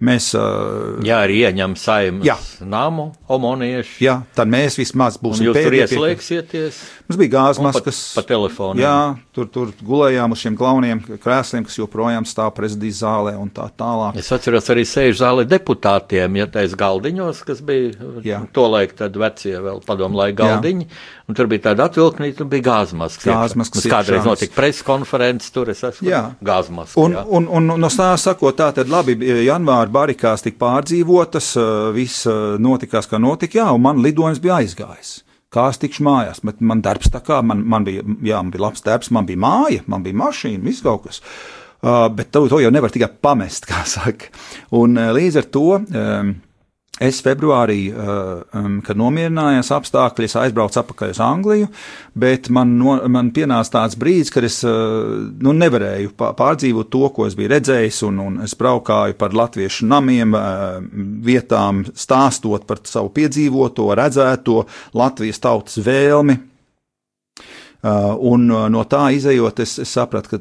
Mēs, 0.00 0.30
uh, 0.32 0.96
jā, 1.04 1.18
arī 1.26 1.42
ieņem 1.44 1.74
saimnes 1.76 2.24
jā. 2.24 2.38
namu, 2.64 3.10
homonieši. 3.28 3.98
Jā, 4.00 4.14
tad 4.32 4.48
mēs 4.48 4.78
vismaz 4.80 5.18
būsim 5.20 5.50
pēdējie. 5.52 5.82
Jūs 5.82 5.92
tur 5.92 5.98
ieslēgsieties? 5.98 6.78
Mums 7.04 7.18
bija 7.20 7.32
gāzes 7.34 7.60
maskas. 7.66 7.98
Pa, 8.14 8.22
pa 8.22 8.30
telefonu. 8.30 8.80
Jā, 8.80 8.94
tur, 9.36 9.50
tur 9.52 9.74
gulējām 9.84 10.32
uz 10.32 10.40
šiem 10.40 10.56
klauniem 10.56 11.02
krēsliem, 11.20 11.66
kas 11.68 11.76
joprojām 11.76 12.24
stāv 12.24 12.54
prezidijas 12.56 13.02
zālē 13.02 13.34
un 13.36 13.52
tā 13.52 13.66
tālāk. 13.76 14.16
Es 14.22 14.32
atceros 14.32 14.72
arī 14.72 14.86
sēžu 14.88 15.18
zāli 15.20 15.44
deputātiem, 15.50 16.40
ja 16.40 16.48
tais 16.48 16.72
galdiņos, 16.80 17.44
kas 17.50 17.60
bija 17.60 17.92
jā. 18.24 18.40
tolaik 18.56 18.96
tad 18.96 19.20
vecie 19.20 19.52
vēl 19.60 19.84
padomu 19.84 20.22
laiku 20.22 20.40
galdiņi. 20.40 20.88
Jā. 20.88 21.16
Un 21.28 21.36
tur 21.38 21.46
bija 21.50 21.66
tāda 21.68 21.90
atvilknīta, 21.90 22.46
un 22.46 22.50
bija 22.50 22.66
gāzmaskas. 22.70 23.28
Gāzmaskas. 23.28 23.84
Kādreiz 23.90 24.24
notika 24.26 24.56
preses 24.56 24.86
konferences, 24.86 25.52
tur 25.54 25.68
es 25.74 25.84
esmu 25.86 26.24
gāzmaskas. 26.40 26.96
Un, 26.98 27.18
un, 27.20 27.50
un, 27.50 27.68
un 27.76 27.84
no 27.84 27.92
stāsta 27.92 28.32
sakot, 28.32 28.56
tā 28.58 28.72
tad 28.74 28.90
labi, 28.90 29.18
janvāra 29.44 29.89
barikās 29.92 30.44
tika 30.46 30.58
pārdzīvotas, 30.62 31.52
viss 31.96 32.28
notikās, 32.62 33.08
kā 33.10 33.20
notika, 33.22 33.60
jā, 33.60 33.68
un 33.74 33.84
man 33.84 34.02
lidojums 34.04 34.42
bija 34.42 34.60
aizgājis. 34.60 35.20
Kā 35.50 35.64
es 35.72 35.80
tikšu 35.82 36.04
mājās, 36.06 36.44
bet 36.46 36.60
man 36.62 36.82
darbs 36.84 37.10
tā 37.10 37.18
kā, 37.26 37.40
man, 37.42 37.64
man 37.66 37.86
bija, 37.86 38.04
jā, 38.22 38.38
man 38.38 38.52
bija 38.54 38.62
labs 38.68 38.84
darbs, 38.86 39.10
man 39.10 39.26
bija 39.26 39.40
māja, 39.42 39.82
man 39.90 40.04
bija 40.04 40.18
mašīna, 40.20 40.62
viss 40.62 40.84
kaut 40.84 41.08
kas. 41.08 41.18
Uh, 41.80 42.06
bet 42.12 42.28
to, 42.30 42.44
to 42.52 42.60
jau 42.60 42.70
nevar 42.70 42.92
tikai 42.92 43.08
pamest, 43.24 43.66
kā 43.70 43.82
saka. 43.88 44.30
Un 44.78 44.94
līdz 45.16 45.40
ar 45.42 45.50
to. 45.50 45.66
Um, 45.80 46.36
Es 47.00 47.22
februārī, 47.24 47.86
uh, 47.94 48.42
um, 48.52 48.74
kad 48.84 48.98
nomierinājās 49.00 49.70
apstākļi, 49.72 50.26
es 50.28 50.34
aizbraucu 50.36 50.82
atpakaļ 50.82 51.14
uz 51.14 51.20
Angliju, 51.24 51.68
bet 52.20 52.50
man, 52.52 52.74
no, 52.76 52.98
man 53.08 53.30
pienāca 53.32 53.78
tāds 53.78 53.96
brīdis, 53.96 54.28
kad 54.34 54.44
es 54.44 54.58
uh, 54.68 55.14
nu, 55.40 55.54
nevarēju 55.56 56.12
pārdzīvot 56.18 56.92
to, 56.92 57.06
ko 57.16 57.24
es 57.24 57.38
biju 57.38 57.54
redzējis, 57.54 58.02
un, 58.10 58.20
un 58.26 58.38
es 58.44 58.52
braukāju 58.60 59.16
par 59.16 59.32
latviešu 59.32 59.88
namiem, 59.88 60.36
uh, 60.36 60.76
vietām, 61.24 61.86
stāstot 61.88 62.68
par 62.68 62.84
savu 62.84 63.08
piedzīvoto, 63.16 63.88
redzēto, 63.96 64.66
Latvijas 65.00 65.40
tautas 65.40 65.80
vēlmi. 65.80 66.36
Un 67.80 68.42
no 68.68 68.82
tā 68.84 69.06
izējot, 69.16 69.62
es, 69.64 69.78
es 69.80 69.92
sapratu, 69.96 70.34
ka 70.34 70.40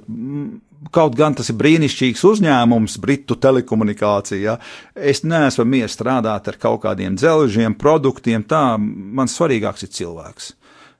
kaut 0.96 1.18
gan 1.18 1.36
tas 1.36 1.50
ir 1.52 1.58
brīnišķīgs 1.60 2.24
uzņēmums, 2.30 3.00
Britu 3.04 3.36
telekomunikācija. 3.40 4.58
Es 4.96 5.24
neesmu 5.28 5.66
mieru 5.68 5.92
strādāt 5.92 6.48
ar 6.52 6.60
kaut 6.62 6.84
kādiem 6.86 7.18
dzelžiem, 7.20 7.76
produktiem. 7.80 8.46
Tā 8.48 8.78
man 8.80 9.30
svarīgāks 9.32 9.86
ir 9.86 9.94
cilvēks. 10.00 10.54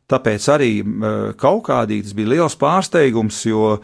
Tāpēc 0.10 0.46
arī 0.50 0.72
kaut 1.38 1.68
kādī 1.68 2.00
tas 2.02 2.16
bija 2.18 2.34
liels 2.34 2.58
pārsteigums, 2.58 3.44
jo 3.46 3.78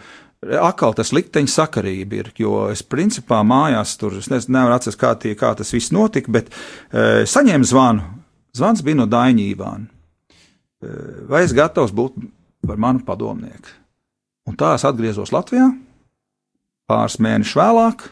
atkal 0.61 0.95
tas 0.97 1.13
likteņa 1.15 1.51
sakarība 1.51 2.19
ir. 2.19 2.31
Jo 2.41 2.67
es 2.73 2.83
principā 2.85 3.41
mājās 3.45 3.95
tur 4.01 4.17
nevaru 4.17 4.75
atcerēties, 4.75 4.99
kā, 5.01 5.13
tie, 5.21 5.33
kā 5.37 5.53
tas 5.57 5.73
viss 5.73 5.93
notika, 5.95 6.33
bet 6.33 6.51
e, 6.51 7.25
saņēmu 7.29 7.69
zvanu. 7.69 8.09
Zvans 8.55 8.83
bija 8.85 9.01
no 9.01 9.07
Daņa 9.11 9.47
Ivāna. 9.51 9.87
E, 10.81 10.93
vai 11.29 11.43
es 11.45 11.55
gatavs 11.55 11.93
būt 11.95 12.19
par 12.65 12.81
manu 12.81 13.05
padomnieku? 13.05 13.84
Un 14.45 14.57
tā 14.59 14.75
es 14.77 14.85
atgriezos 14.85 15.33
Latvijā 15.33 15.71
pāris 16.89 17.17
mēnešus 17.21 17.57
vēlāk 17.57 18.03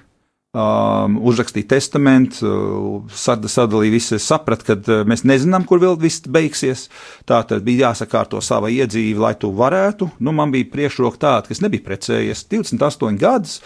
um, 0.54 1.18
uzrakstīja 1.30 1.70
testamentu, 1.76 2.46
uh, 2.48 3.16
sad, 3.18 3.46
sadalīja 3.50 3.94
visu. 3.94 4.16
Es 4.18 4.28
sapratu, 4.30 4.68
ka 4.70 4.78
uh, 4.78 5.02
mēs 5.10 5.26
nezinām, 5.30 5.66
kur 5.70 5.82
vēl 5.84 5.98
viss 6.02 6.26
beigsies. 6.26 6.88
Tā 7.30 7.42
tad 7.50 7.66
bija 7.66 7.90
jāsakārto 7.90 8.42
sava 8.44 8.72
iedzīve, 8.74 9.22
lai 9.24 9.34
to 9.40 9.52
varētu. 9.58 10.10
Nu, 10.24 10.36
man 10.36 10.54
bija 10.54 10.70
priekšroka 10.74 11.22
tāda, 11.26 11.48
ka 11.48 11.56
es 11.56 11.64
nebiju 11.64 11.86
precējies 11.88 12.48
28 12.54 13.22
gadus 13.22 13.60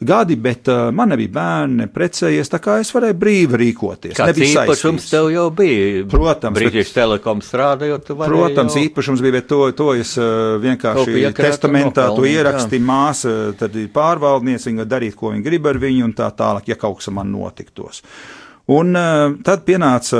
gadi, 0.00 0.36
bet 0.36 0.68
uh, 0.68 0.88
man 0.94 1.12
nebija 1.12 1.32
bērni, 1.34 1.82
neprecējies, 1.84 2.50
tā 2.52 2.60
kā 2.62 2.78
es 2.80 2.90
varēju 2.94 3.16
brīvi 3.20 3.60
rīkoties. 3.64 4.16
Kāds 4.16 4.42
īpašums 4.46 5.08
tev 5.10 5.28
jau 5.34 5.46
bija? 5.54 6.06
Protams. 6.10 6.56
Brītish 6.56 6.94
Telekom 6.96 7.42
strādājot, 7.44 8.06
tu 8.08 8.16
vari 8.18 8.32
Protams, 8.32 8.78
jau... 8.78 8.84
īpašums 8.88 9.22
bija, 9.24 9.36
bet 9.38 9.48
to, 9.52 9.62
to 9.76 9.92
es 10.00 10.16
uh, 10.20 10.56
vienkārši 10.62 11.34
testamentā 11.36 12.08
to 12.16 12.26
ieraksti 12.28 12.80
māsa, 12.82 13.34
tad 13.60 13.76
ir 13.76 13.90
pārvaldniece, 13.94 14.70
viņa 14.72 14.88
darīt, 14.88 15.16
ko 15.18 15.34
viņa 15.34 15.46
grib 15.46 15.68
ar 15.70 15.80
viņu 15.84 16.08
un 16.08 16.16
tā 16.16 16.30
tālāk, 16.36 16.72
ja 16.72 16.80
kaut 16.80 17.00
kas 17.02 17.12
man 17.14 17.32
notiktos. 17.34 18.04
Un 18.70 18.94
uh, 18.94 19.32
tad 19.42 19.64
pienāca 19.66 20.18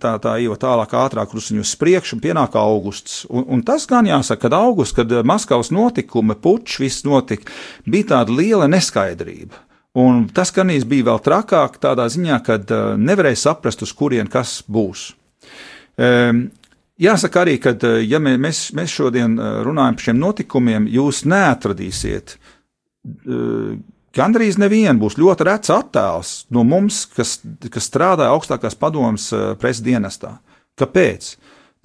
tā, 0.00 0.14
tā 0.20 0.34
jau 0.42 0.56
tālāk, 0.60 0.96
ātrāk, 1.00 1.30
krusiņu 1.30 1.62
uz 1.64 1.74
priekšu, 1.80 2.16
un 2.16 2.24
pienāca 2.24 2.60
augusts. 2.60 3.22
Un, 3.30 3.46
un 3.56 3.62
tas 3.64 3.86
gan 3.88 4.08
jāsaka, 4.08 4.42
kad 4.42 4.56
augusts, 4.58 4.96
kad 4.98 5.14
Maskavas 5.24 5.72
notikumi, 5.72 6.36
pučs, 6.36 6.76
viss 6.82 7.06
notika, 7.08 7.48
bija 7.88 8.10
tāda 8.16 8.36
liela 8.36 8.68
neskaidrība. 8.68 9.62
Un 9.96 10.26
tas 10.34 10.50
gan 10.52 10.72
bija 10.90 11.06
vēl 11.06 11.22
trakāk 11.24 11.78
tādā 11.80 12.08
ziņā, 12.10 12.42
ka 12.44 12.58
uh, 12.60 12.82
nevarēja 13.00 13.46
saprast, 13.46 13.86
uz 13.86 13.94
kurien 13.96 14.28
kas 14.28 14.58
būs. 14.68 15.12
Um, 15.96 16.48
Jāsaka 17.00 17.40
arī, 17.42 17.56
ka, 17.58 17.72
ja 18.06 18.20
mēs, 18.22 18.68
mēs 18.70 18.92
šodien 18.94 19.32
runājam 19.66 19.96
par 19.96 20.04
šiem 20.04 20.18
notikumiem, 20.20 20.84
jūs 20.86 21.24
neatradīsiet 21.26 22.36
uh, 22.36 23.72
Gandrīz 24.14 24.60
neviena 24.62 24.94
būs 24.98 25.16
ļoti 25.18 25.46
rets 25.48 25.72
attēls 25.74 26.34
no 26.54 26.62
mums, 26.66 27.02
kas, 27.10 27.40
kas 27.70 27.88
strādāja 27.90 28.34
augstākās 28.36 28.78
padomas 28.78 29.30
eh, 29.34 29.54
prezidentā. 29.58 30.36
Kāpēc? 30.78 31.34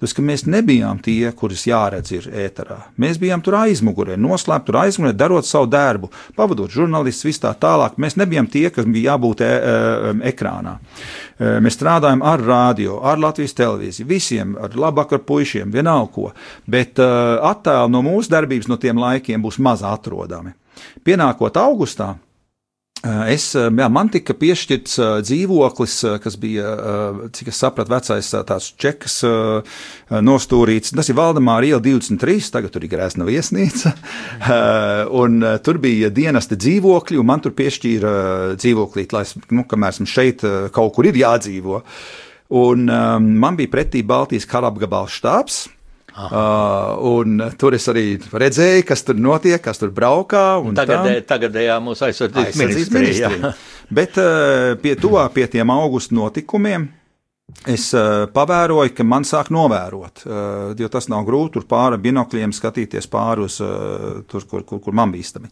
Tas, 0.00 0.14
ka 0.16 0.22
mēs 0.24 0.46
nebijām 0.48 0.96
tie, 1.04 1.28
kurus 1.36 1.66
jāredz 1.68 2.14
ir 2.14 2.28
ēterā. 2.46 2.78
Mēs 3.02 3.18
bijām 3.20 3.42
tur 3.44 3.58
aizmugurē, 3.58 4.14
noslēpti 4.16 4.70
tur 4.70 4.78
aizmugurē, 4.80 5.12
darot 5.12 5.44
savu 5.44 5.68
darbu, 5.68 6.08
pavadot 6.38 6.72
žurnālistus, 6.72 7.26
vis 7.28 7.42
tā 7.42 7.50
tālāk. 7.60 7.98
Mēs 8.00 8.16
nebijām 8.16 8.48
tie, 8.48 8.70
kas 8.72 8.88
bija 8.88 9.10
jābūt 9.10 9.42
e, 9.44 9.50
e, 9.50 10.14
ekrānā. 10.30 10.78
E, 10.80 11.52
mēs 11.60 11.76
strādājam 11.76 12.24
ar 12.24 12.40
radio, 12.40 12.96
ar 13.04 13.20
Latvijas 13.20 13.52
televīziju, 13.60 14.08
visiem, 14.08 14.56
ar 14.56 14.72
labāk 14.86 15.12
ar 15.18 15.20
puišiem, 15.28 15.68
vienalga 15.74 16.14
ko. 16.16 16.30
Bet 16.64 16.96
e, 16.96 17.10
attēli 17.50 17.92
no 17.92 18.00
mūsu 18.06 18.32
darbības 18.32 18.72
no 18.72 18.80
tiem 18.80 19.04
laikiem 19.04 19.44
būs 19.44 19.60
maz 19.60 19.84
atrodami. 19.84 20.56
Pienākot 21.04 21.56
augustā, 21.60 22.14
eh, 23.04 23.32
Es, 23.32 23.54
eh, 23.56 23.70
jā, 23.70 23.86
man 23.88 24.10
tika 24.12 24.34
piešķirts 24.36 24.98
uh, 25.00 25.22
dzīvoklis, 25.24 25.94
kas 26.20 26.36
bija, 26.36 26.74
cik 27.32 27.48
es 27.48 27.56
sapratu, 27.62 27.94
vecais 27.94 28.28
tāds 28.44 28.66
čekas 28.76 29.22
nostūrīts. 30.10 30.92
Tas 30.92 31.08
ir 31.08 31.16
Valdemāra 31.16 31.64
iela 31.64 31.80
23, 31.80 32.50
tagad 32.52 32.74
tur 32.74 32.84
ir 32.84 32.92
grēsna 32.92 33.24
viesnīca. 33.24 33.94
un 35.22 35.40
tur 35.64 35.80
bija 35.80 36.10
dienesta 36.12 36.60
dzīvokļi, 36.60 37.16
un 37.16 37.26
man 37.32 37.40
tur 37.40 37.56
piešķīra 37.56 38.12
dzīvoklīt, 38.60 39.16
lai, 39.16 39.24
nu, 39.50 39.64
kamēr 39.64 39.96
esmu 39.96 40.06
šeit, 40.06 40.44
kaut 40.76 40.92
kur 40.94 41.08
ir 41.08 41.16
jādzīvo. 41.16 41.80
Un 42.60 42.84
man 42.84 43.56
bija 43.56 43.72
pretī 43.72 44.04
Baltijas 44.04 44.44
karapgabals 44.44 45.16
štābs. 45.16 45.68
Uh, 46.28 46.98
un 47.06 47.40
tur 47.58 47.74
es 47.76 47.86
arī 47.90 48.04
redzēju, 48.18 48.84
kas 48.88 49.04
tur 49.06 49.18
notiek, 49.20 49.60
kas 49.62 49.80
tur 49.80 49.92
braukā. 49.94 50.44
Tagadē, 50.76 51.20
tagadējā 51.26 51.76
mūsu 51.84 52.08
aizsardzības 52.08 52.58
ministrijā. 52.60 53.52
Bet 53.90 54.18
uh, 54.20 54.74
pie 54.82 54.96
tuvā 55.00 55.28
pie 55.34 55.46
tiem 55.50 55.72
augustu 55.72 56.18
notikumiem. 56.18 56.88
Es 57.66 57.88
uh, 57.96 58.26
pavēroju, 58.30 58.92
ka 58.94 59.06
man 59.06 59.24
sāk 59.26 59.48
novērot, 59.54 60.22
uh, 60.26 60.34
jo 60.78 60.90
tas 60.92 61.08
nav 61.10 61.24
grūti 61.26 61.56
tur 61.58 61.64
pāri 61.70 61.98
binokļiem 62.04 62.52
skatīties 62.54 63.10
pāri 63.10 63.46
uz 63.48 63.58
uh, 63.64 64.20
tur, 64.30 64.46
kur, 64.50 64.62
kur, 64.68 64.82
kur 64.84 64.94
man 64.94 65.10
bīstami. 65.14 65.50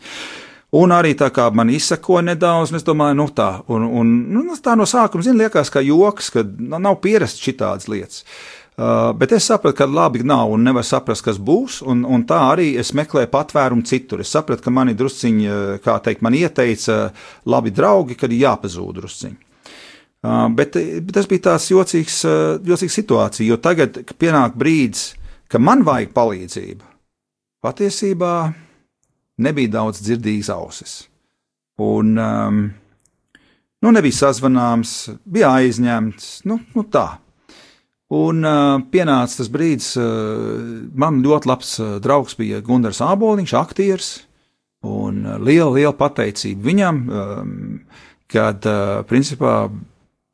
Un 0.79 0.93
arī 0.93 1.15
tā 1.19 1.31
kā 1.33 1.47
man 1.51 1.73
izsakoja 1.73 2.27
nedaudz, 2.29 2.75
es 2.77 2.85
domāju, 2.85 3.17
nu 3.19 3.27
tā, 3.35 3.49
un, 3.73 3.87
un 3.89 4.15
nu, 4.35 4.45
tā 4.63 4.77
no 4.77 4.85
sākuma, 4.87 5.25
zin, 5.25 5.39
liekas, 5.41 5.73
kā 5.73 5.81
joks, 5.83 6.29
ka 6.35 6.45
nav 6.77 7.01
pierasts 7.03 7.43
šitādas 7.43 7.89
lietas. 7.91 8.21
Uh, 8.23 8.58
Uh, 8.79 9.11
bet 9.19 9.33
es 9.35 9.43
sapratu, 9.51 9.75
ka 9.81 9.89
labi 9.91 10.21
nav 10.23 10.53
un 10.55 10.63
nevar 10.63 10.85
saprast, 10.87 11.25
kas 11.27 11.41
būs. 11.43 11.81
Un, 11.83 12.05
un 12.07 12.23
tā 12.29 12.39
arī 12.53 12.69
es 12.79 12.93
meklēju 12.95 13.31
patvērumu 13.33 13.83
citur. 13.83 14.23
Es 14.23 14.31
sapratu, 14.31 14.63
ka 14.63 14.71
mani 14.71 14.95
drusciņi, 14.95 15.49
uh, 15.51 15.73
kā 15.83 15.97
teikt, 16.05 16.23
man 16.23 16.37
ieteica 16.39 17.09
labi 17.51 17.75
draugi, 17.75 18.15
kad 18.21 18.31
ir 18.31 18.45
jāpazūd 18.45 19.01
drusciņi. 19.01 19.37
Uh, 20.23 20.47
bet, 20.55 20.79
bet 20.79 21.11
tas 21.15 21.27
bija 21.31 21.49
tāds 21.51 21.67
jocīgs, 21.73 22.23
uh, 22.27 22.63
jocīgs 22.71 23.01
situācija, 23.01 23.51
jo 23.51 23.59
tagad, 23.63 23.99
pienāk 24.19 24.55
brīdis, 24.59 25.13
ka 25.51 25.59
man 25.59 25.83
vajag 25.87 26.15
palīdzību, 26.15 26.89
patiesībā 27.67 28.33
nebija 29.43 29.75
daudz 29.79 30.03
dzirdīgas 30.07 30.51
ausis. 30.55 30.99
Un, 31.83 32.19
um, 32.19 32.67
nu, 33.83 33.95
nebija 33.95 34.23
sazvanāms, 34.23 34.99
bija 35.27 35.57
aizņemts, 35.61 36.37
nu, 36.51 36.63
nu 36.75 36.87
tā. 36.91 37.09
Un 38.09 38.41
uh, 38.41 38.79
pienāca 38.89 39.43
tas 39.43 39.51
brīdis, 39.53 39.91
uh, 40.01 40.87
man 40.97 41.21
ļoti 41.25 41.51
labs 41.51 41.75
uh, 41.83 41.99
draugs 42.01 42.39
bija 42.39 42.63
Gunārs 42.65 43.03
Āboliņš, 43.05 43.53
aktieris. 43.59 44.13
Un 44.89 45.27
liela, 45.43 45.73
liela 45.75 45.93
pateicība 45.99 46.65
viņam, 46.71 47.03
um, 47.11 47.53
kad 48.31 48.65
uh, 48.71 49.03
principā 49.11 49.67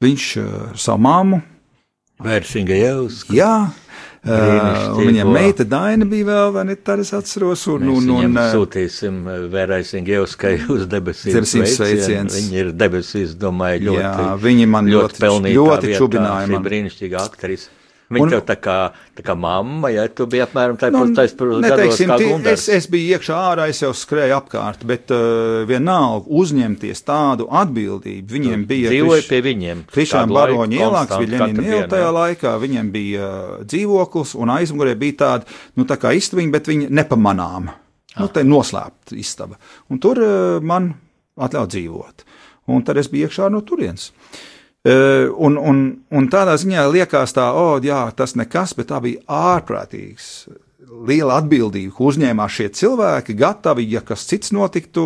viņš 0.04 0.26
uh, 0.38 0.52
savu 0.78 1.02
māmu. 1.06 1.40
Vērsinga 2.22 2.76
jau 2.78 2.94
uz. 3.08 3.24
Jā, 3.34 3.72
Uh, 4.24 4.94
viņam 5.04 5.28
meita 5.34 5.66
Daina 5.68 6.06
bija 6.08 6.24
vēl, 6.30 6.52
vai 6.54 6.62
ne, 6.70 6.78
tā 6.80 6.96
es 7.02 7.10
atceros. 7.12 7.66
Un, 7.68 7.84
Mēs 7.84 8.06
un, 8.08 8.12
un, 8.30 8.38
sūtīsim 8.54 9.18
Vērai 9.52 9.82
Singievskai 9.84 10.54
uz 10.74 10.86
debesīm 10.88 11.44
sveicienu. 11.44 12.32
Viņa 12.32 12.60
ir 12.62 12.72
debesīs, 12.72 13.36
domāju, 13.36 13.90
ļoti, 13.90 14.00
jā, 14.00 14.34
viņi 14.46 14.68
man 14.72 14.88
ļoti, 14.88 15.02
ļoti 15.02 15.24
pelnīja. 15.26 15.60
Ļoti 15.60 15.96
čubināja 15.98 16.52
man. 16.54 16.64
Brīnišķīga 16.64 17.20
aktrise. 17.20 17.83
Viņa 18.14 18.24
un, 18.24 18.32
tev 18.32 18.42
tā 18.46 18.54
kā, 18.60 18.76
tā 19.16 19.24
kā 19.26 19.34
mamma, 19.38 19.90
ja 19.92 20.04
tu 20.08 20.26
biji 20.30 20.44
apmēram 20.44 20.78
tā 20.80 20.90
nu, 20.94 21.02
gados, 21.10 22.00
es, 22.52 22.66
es 22.76 22.88
biju 22.90 23.16
iekšā 23.16 23.38
ārā, 23.50 23.66
es 23.72 23.82
jau 23.82 23.90
skrēju 23.96 24.36
apkārt, 24.36 24.84
bet 24.88 25.12
uh, 25.14 25.64
vienalga 25.68 26.30
uzņemties 26.40 27.04
tādu 27.06 27.48
atbildību. 27.62 28.26
Viņiem 28.36 28.64
tu 28.64 28.70
bija. 28.70 28.92
Dzīvoja 28.94 29.26
pie 29.28 29.40
viņiem. 29.48 29.84
Krišām 29.94 30.34
Baroņa 30.34 30.80
ielāks 30.80 31.18
bija 31.22 31.32
Ļenina 31.34 31.66
iela 31.68 31.90
tajā 31.96 32.14
laikā, 32.18 32.54
viņiem 32.64 32.94
bija 32.94 33.28
uh, 33.28 33.58
dzīvoklis 33.66 34.36
un 34.40 34.54
aizmugurē 34.56 34.96
bija 35.00 35.20
tāda, 35.24 35.60
nu 35.78 35.88
tā 35.90 35.98
kā 36.00 36.14
istabiņa, 36.16 36.54
bet 36.54 36.72
viņa 36.72 36.90
nepamanām. 37.02 37.70
Ah. 38.14 38.22
Nu, 38.22 38.30
tā 38.30 38.44
ir 38.44 38.50
noslēpta 38.50 39.18
istaba. 39.18 39.58
Un 39.90 40.00
tur 40.02 40.22
uh, 40.22 40.62
man 40.62 40.92
atļaut 41.34 41.74
dzīvot. 41.74 42.26
Un 42.72 42.84
tad 42.86 42.96
es 42.96 43.10
biju 43.12 43.28
iekšā 43.28 43.50
no 43.52 43.60
turienes. 43.66 44.12
Uh, 44.14 44.42
Un, 44.84 45.54
un, 45.56 45.78
un 46.12 46.26
tādā 46.28 46.58
ziņā 46.60 46.82
liekas, 46.92 47.32
tā, 47.32 47.46
oh, 47.56 47.78
jā, 47.80 48.02
tas 48.16 48.34
nekas, 48.36 48.74
bet 48.76 48.90
tā 48.90 49.00
bija 49.00 49.22
ārprātīgs. 49.32 50.26
Liela 51.08 51.38
atbildība, 51.40 51.94
ko 51.96 52.10
uzņēmās 52.10 52.52
šie 52.54 52.68
cilvēki, 52.76 53.34
gatavi, 53.40 53.86
ja 53.90 54.02
kas 54.04 54.26
cits 54.28 54.52
notiktu, 54.54 55.04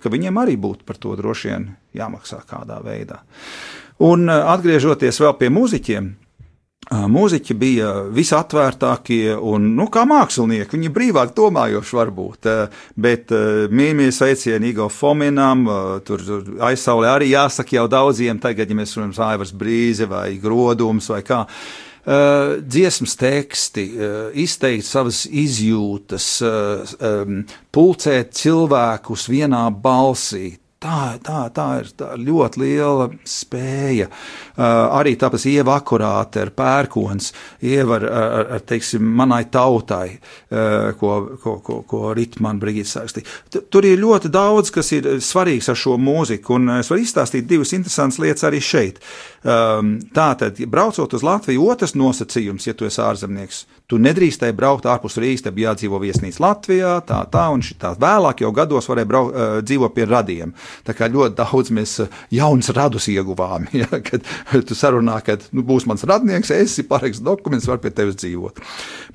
ka 0.00 0.10
viņiem 0.10 0.40
arī 0.40 0.56
būtu 0.58 0.88
par 0.88 0.98
to 0.98 1.12
droši 1.20 1.52
vien 1.52 1.68
jāmaksā 2.00 2.40
kādā 2.48 2.80
veidā. 2.82 3.20
Un 4.00 4.24
atgriežoties 4.32 5.20
vēl 5.20 5.36
pie 5.36 5.52
mūziķiem, 5.52 6.08
Mūziķi 6.90 7.54
bija 7.54 7.90
visatvērtākie 8.10 9.34
un, 9.36 9.66
nu, 9.76 9.84
kā 9.92 10.06
mākslinieki, 10.08 10.72
viņi 10.74 10.92
brīvāk 10.94 11.34
domājoši 11.36 11.98
varbūt, 11.98 12.48
bet 12.96 13.30
mīmijas 13.70 14.18
sveicieni 14.18 14.72
Igo 14.72 14.88
Fominam, 14.90 15.68
tur 16.08 16.24
aizsaulē 16.66 17.12
arī 17.12 17.28
jāsaka 17.34 17.76
jau 17.76 17.84
daudziem 17.92 18.40
tagad, 18.42 18.72
ja 18.72 18.80
mēs 18.80 18.96
runājam 18.96 19.28
Aivars 19.28 19.52
Brīze 19.54 20.08
vai 20.10 20.40
Grodums 20.42 21.12
vai 21.12 21.20
kā. 21.22 21.44
uh, 22.06 22.56
dziesmas 22.64 23.16
teksti, 23.16 23.84
uh, 23.94 24.16
izteikt 24.34 24.86
savas 24.86 25.24
izjūtas, 25.26 26.28
uh, 26.44 26.96
um, 27.04 27.42
pulcēt 27.72 28.34
cilvēkus 28.36 29.28
vienā 29.30 29.66
balsī. 29.70 30.56
Tā, 30.80 31.18
tā, 31.20 31.42
tā 31.52 31.64
ir 31.82 31.88
tā 31.92 32.06
ļoti 32.16 32.60
liela 32.62 33.10
spēja. 33.28 34.06
Uh, 34.08 34.62
arī 34.96 35.10
tāpēc 35.20 35.42
ieva 35.50 35.74
akurāte 35.76 36.40
ar 36.40 36.52
pērkons, 36.56 37.26
ieva 37.68 37.98
ar, 37.98 38.06
ar, 38.08 38.46
ar 38.56 38.62
teiksim, 38.64 39.04
manai 39.18 39.42
tautai, 39.52 40.14
uh, 40.16 40.94
ko, 40.96 41.18
ko, 41.42 41.58
ko, 41.66 41.76
ko 41.84 42.14
Ritmana 42.16 42.62
Brigīts 42.62 42.94
sākstīja. 42.96 43.60
Tur 43.68 43.90
ir 43.90 44.00
ļoti 44.00 44.32
daudz, 44.32 44.72
kas 44.72 44.88
ir 44.96 45.10
svarīgs 45.20 45.68
ar 45.68 45.76
šo 45.76 45.98
mūziku, 46.00 46.56
un 46.56 46.78
es 46.78 46.88
varu 46.88 47.04
izstāstīt 47.04 47.44
divas 47.50 47.76
interesantas 47.76 48.22
lietas 48.24 48.48
arī 48.48 48.62
šeit. 48.64 49.04
Um, 49.40 49.94
Tātad, 50.12 50.58
braucot 50.68 51.14
uz 51.16 51.22
Latviju, 51.24 51.62
otrs 51.72 51.94
nosacījums, 51.96 52.66
ja 52.68 52.74
tu 52.76 52.84
esi 52.84 53.00
ārzemnieks, 53.00 53.62
tu 53.88 53.96
nedrīkstēji 53.96 54.52
braukt 54.56 54.84
ārpus 54.84 55.16
Rīgas, 55.16 55.46
te 55.46 55.52
bija 55.54 55.70
jādzīvo 55.70 55.96
viesnīca 56.02 56.42
Latvijā, 56.44 56.90
tā, 57.08 57.22
tā, 57.32 57.46
un 57.54 57.64
šitā 57.64 57.94
vēlāk 58.00 58.42
jau 58.44 58.50
gados 58.52 58.90
varēja 58.90 59.08
braukt, 59.08 59.32
uh, 59.32 59.54
dzīvot 59.64 59.94
pie 59.96 60.04
radiem. 60.10 60.52
Tā 60.84 60.92
kā 60.98 61.08
ļoti 61.08 61.38
daudz 61.38 61.72
mēs 61.72 61.96
jaunas 62.36 62.68
radus 62.76 63.08
ieguvām, 63.14 63.70
ja, 63.80 63.88
kad 64.04 64.28
tu 64.68 64.76
sarunā, 64.76 65.16
ka 65.24 65.38
nu, 65.56 65.64
būs 65.64 65.88
mans 65.88 66.04
radnieks, 66.04 66.52
esi 66.58 66.84
parakst 66.90 67.24
dokumentus, 67.24 67.70
var 67.70 67.80
pie 67.80 67.94
tevis 67.96 68.20
dzīvot. 68.20 68.60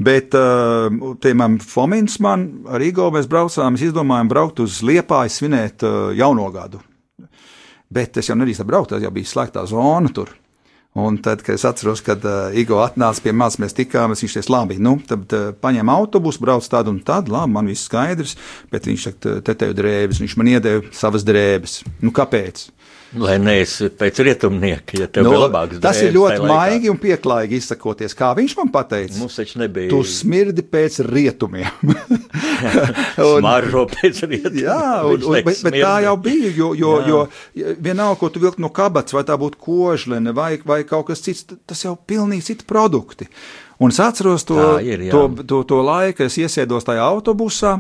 Bet, 0.09 0.34
uh, 0.34 0.89
piemēram, 1.21 1.59
Fomins 1.61 2.17
man 2.23 2.49
Igo 2.82 3.11
mēs 3.13 3.30
braucām, 3.30 3.78
mēs 3.78 3.91
izdomājām 3.91 4.34
braukt 4.34 4.65
uz 4.65 4.82
Liepāju 4.86 5.38
svinēt 5.38 5.86
jauno 6.17 6.49
gadu. 6.53 6.82
Bet 7.96 8.20
es 8.20 8.30
jau 8.30 8.36
nedrīkstu 8.38 8.66
braukt, 8.68 8.91
tas 8.91 9.04
jau 9.04 9.14
bija 9.16 9.32
slēgtā 9.32 9.64
zona 9.72 10.12
tur. 10.16 10.34
Un 10.96 11.18
tad, 11.20 11.41
kad 11.43 11.58
es 11.58 11.66
atceros, 11.68 12.00
kad 12.00 12.24
uh, 12.24 12.54
Igo 12.56 12.78
atnāca 12.80 13.20
pie 13.20 13.34
manis, 13.36 13.58
mēs 13.60 13.76
tikāmies, 13.76 14.22
viņš 14.24 14.38
teica, 14.38 14.52
labi, 14.54 14.78
nu, 14.80 14.93
tad 15.04 15.34
uh, 15.36 15.50
paņem 15.60 15.91
autobusu, 15.91 16.39
brauc 16.39 16.68
tādu 16.72 16.93
un 16.93 17.02
tādu, 17.04 17.34
labi, 17.36 17.52
man 17.52 17.68
viss 17.68 17.89
skaidrs, 17.89 18.38
bet 18.72 18.88
viņš 18.88 19.08
saka, 19.10 19.34
te 19.43 19.56
tev 19.60 19.74
drēbes, 19.76 20.22
viņš 20.24 20.38
man 20.39 20.54
iedeva 20.54 20.96
savas 20.96 21.28
drēbes. 21.28 21.82
Nu, 22.00 22.14
kāpēc? 22.16 22.70
Lai 23.16 23.36
neesi 23.39 23.88
pēc 23.95 24.20
rietumnieka, 24.26 24.97
ja 24.99 25.07
tev 25.11 25.26
Nu, 25.26 25.32
bija 25.32 25.41
labāks 25.45 25.80
tas 25.84 25.99
ir 26.01 26.09
drēbes 26.11 26.16
ļoti 26.18 26.49
maigi 26.49 26.91
un 26.91 26.97
pieklājīgi 26.99 27.59
izsakoties. 27.61 28.16
Kā 28.18 28.32
viņš 28.36 28.55
man 28.59 28.72
teica, 28.76 29.16
Mums 29.22 29.38
taču 29.39 29.61
nebija 29.61 29.91
tu 29.91 30.01
smirdi 30.07 30.66
pēc 30.68 30.99
rietumiem. 31.07 31.70
Un- 33.26 33.39
smaržo 33.39 33.86
pēc 33.93 34.22
rietumiem. 34.26 34.61
Jā, 34.66 34.88
un, 35.07 35.24
un, 35.24 35.38
bet, 35.47 35.63
bet 35.68 35.78
tā 35.78 35.93
jau 36.07 36.16
bija. 36.20 36.51
Jo, 36.55 36.74
jo, 36.78 36.95
jo 37.07 37.22
vienalga, 37.84 38.20
ko 38.20 38.32
tu 38.34 38.43
vilki 38.43 38.63
no 38.63 38.72
kabatas, 38.76 39.16
vai 39.16 39.24
tā 39.28 39.39
būtu 39.39 39.61
kožlene 39.63 40.36
vai, 40.36 40.55
vai 40.68 40.82
kaut 40.88 41.07
kas 41.11 41.24
cits, 41.24 41.47
tas 41.68 41.86
jau 41.88 41.95
pilnīgi 41.95 42.49
citi 42.51 42.68
produkti. 42.68 43.30
Un 43.80 43.91
es 43.91 43.99
atceros 43.99 44.45
to, 44.47 44.55
Tā 44.55 44.76
ir, 44.88 45.07
jā. 45.07 45.11
to, 45.11 45.43
to, 45.43 45.63
to 45.68 45.82
laiku, 45.84 46.22
kad 46.22 46.30
es 46.32 46.38
iesēdos 46.39 46.88
tajā 46.88 47.03
autobusā. 47.03 47.74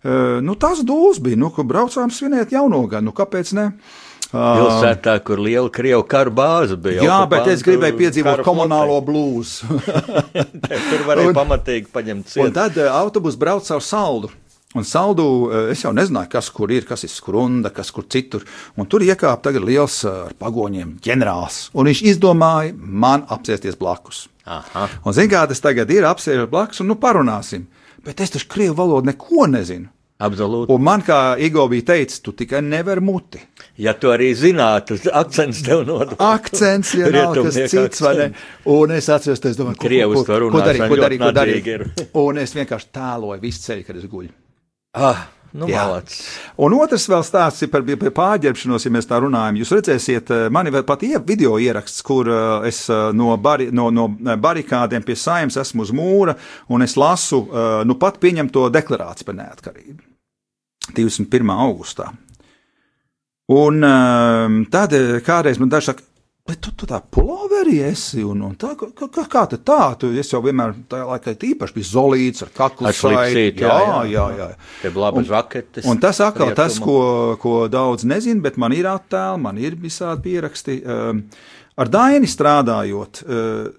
Uh, 0.00 0.38
nu, 0.46 0.54
tas 0.58 0.82
dūls 0.86 1.18
bija, 1.22 1.38
nu, 1.38 1.50
kur 1.54 1.66
braucām 1.66 2.12
svinēt 2.14 2.54
jauno 2.54 2.84
gadu. 2.86 3.08
Nu, 3.08 3.14
kāpēc 3.16 3.50
ne? 3.58 3.72
Uh, 3.74 4.06
Pilsētā, 4.30 5.16
kur 5.26 5.40
liela 5.42 5.70
krievu 5.74 6.04
karu 6.08 6.30
bāze 6.34 6.76
bija. 6.78 7.02
jā, 7.02 7.16
bet 7.30 7.48
es 7.48 7.60
okupantu 7.60 7.70
gribēju 7.70 7.96
piedzīvot 7.98 8.42
komunālo 8.46 9.00
blūzu. 9.06 9.80
Tur 10.90 11.02
varēja 11.08 11.32
Un- 11.32 11.38
pamatīgi 11.40 11.90
paņemt 11.92 12.28
Un 12.28 12.30
ciet. 12.30 12.54
tad 12.54 12.78
uh, 12.78 12.90
autobus 13.00 13.36
brauc 13.40 13.66
caur 13.66 13.82
saldu. 13.82 14.30
Un 14.78 14.84
saldu 14.86 15.24
uh, 15.48 15.56
es 15.72 15.82
jau 15.82 15.90
nezināju, 15.96 16.30
kas 16.30 16.50
kur 16.54 16.70
ir, 16.70 16.84
kas 16.86 17.02
ir 17.02 17.10
skrunda, 17.10 17.72
kas 17.74 17.90
kur 17.90 18.06
citur. 18.06 18.44
Un 18.78 18.86
tur 18.86 19.02
iekāpa 19.02 19.42
tagad 19.48 19.66
liels 19.66 20.04
uh, 20.06 20.28
ar 20.28 20.36
pagoņiem 20.38 20.92
ģenerālis. 21.02 21.64
Un 21.74 21.90
viņš 21.90 22.04
izdomāja 22.14 22.76
man 22.78 23.26
apsēsties 23.34 23.78
blakus. 23.80 24.28
Aha. 24.46 24.86
Un 25.06 25.14
zini, 25.14 25.30
kā 25.34 25.42
tas 25.50 25.60
tagad 25.62 25.90
ir, 25.90 26.06
apsēžot 26.06 26.50
blakus 26.50 26.80
un 26.84 26.92
nu 26.92 26.96
parunāsim. 27.02 27.66
Bet 28.06 28.22
es 28.24 28.30
taču 28.32 28.46
krievu 28.50 28.78
valodu 28.78 29.10
neko 29.10 29.46
nezinu. 29.50 29.90
Absolūti. 30.20 30.72
Un 30.74 30.84
man, 30.84 31.00
kā 31.04 31.18
Igo 31.40 31.64
bija 31.72 31.86
teicis, 31.94 32.20
tu 32.20 32.34
tikai 32.36 32.60
nevari 32.64 33.00
muti. 33.04 33.40
Ja 33.80 33.94
tu 33.96 34.10
arī 34.12 34.28
zinātu, 34.36 34.98
akcents 35.16 35.62
tev 35.64 35.86
nodod. 35.88 36.12
Akcents, 36.20 36.92
ja 36.98 37.08
nav 37.14 37.32
kas 37.38 37.56
cits, 37.72 38.04
vai 38.04 38.14
ne? 38.18 38.28
Un 38.68 38.92
es 38.98 39.08
atceros, 39.08 39.40
es 39.40 39.56
domāju, 39.56 39.80
ko, 39.80 39.88
ko, 39.88 40.24
to 40.28 40.38
ko, 40.44 40.52
ko 40.52 40.64
darīt, 40.66 40.86
ko 40.92 41.00
darīt, 41.00 41.24
ko 41.24 41.34
darīt. 41.40 42.00
Un 42.26 42.44
es 42.44 42.52
vienkārši 42.56 42.90
tēloju 43.00 43.44
visu 43.46 43.64
ceļu, 43.64 43.86
kad 43.86 44.00
es 44.02 44.08
guļu. 44.12 44.32
Ah, 45.00 45.24
nu. 45.56 45.70
Un 46.60 46.76
otrs 46.76 47.06
vēl 47.08 47.24
stāsts 47.24 47.64
ir 47.64 47.72
par, 47.72 47.86
pārģērbšanos, 47.86 48.84
ja 48.84 48.92
mēs 48.92 49.08
tā 49.08 49.22
runājam. 49.24 49.62
Jūs 49.62 49.72
redzēsiet, 49.78 50.34
eh, 50.36 50.44
man 50.52 50.68
ir 50.68 50.76
pat 50.84 51.06
video 51.24 51.56
ieraksts, 51.62 52.04
kur 52.04 52.28
eh, 52.28 52.68
es 52.68 52.82
eh, 52.90 53.08
no, 53.16 53.32
bari, 53.40 53.70
no, 53.72 53.88
no 53.94 54.10
barikādiem 54.10 55.06
pie 55.06 55.16
saimnes 55.16 55.56
esmu 55.64 55.88
uz 55.88 55.94
mūra 55.96 56.36
un 56.68 56.84
es 56.84 56.98
lasu, 57.00 57.46
nu 57.86 57.96
pat 57.96 58.20
pieņemto 58.20 58.68
deklarāciju 58.74 59.30
par 59.30 59.40
neatkarību. 59.40 60.09
21. 60.96 61.54
augustā. 61.54 62.10
Un 63.50 63.82
um, 63.82 64.62
tad 64.70 64.94
eh, 64.94 65.18
kādreiz 65.26 65.58
man 65.58 65.72
daži 65.72 65.90
saka, 65.90 66.04
bet 66.46 66.60
tu, 66.62 66.70
tu 66.78 66.86
tā 66.86 67.00
puloveri 67.02 67.80
esi, 67.82 68.22
un, 68.26 68.44
un 68.46 68.54
tā, 68.58 68.72
kā, 68.78 68.88
kā, 68.94 69.24
kā 69.30 69.42
tad 69.50 69.64
tā, 69.66 69.78
tu 69.98 70.10
es 70.18 70.30
jau 70.30 70.40
vienmēr 70.44 70.76
tajā 70.90 71.08
laikā 71.08 71.34
īpaši 71.48 71.76
biju 71.76 71.88
zolīts 71.88 72.46
ar 72.46 72.52
kaklu 72.54 72.92
šlipsīti, 72.94 73.64
jā, 73.66 73.74
jā, 73.74 73.98
jā, 74.12 74.26
jā. 74.36 74.48
jā. 74.52 74.70
Tev 74.84 75.00
labi 75.02 75.24
žaketes. 75.26 75.88
Un 75.90 75.98
tas 76.02 76.22
atkal 76.22 76.54
tas, 76.58 76.78
ko, 76.82 77.00
ko 77.42 77.56
daudz 77.70 78.06
nezina, 78.06 78.42
bet 78.46 78.58
man 78.60 78.74
ir 78.76 78.86
attēli, 78.90 79.42
man 79.48 79.58
ir 79.62 79.78
visādi 79.82 80.28
pieraksti. 80.30 80.80
Um, 80.86 81.24
ar 81.80 81.90
Daini 81.90 82.30
strādājot, 82.30 83.22
uh, 83.26 83.70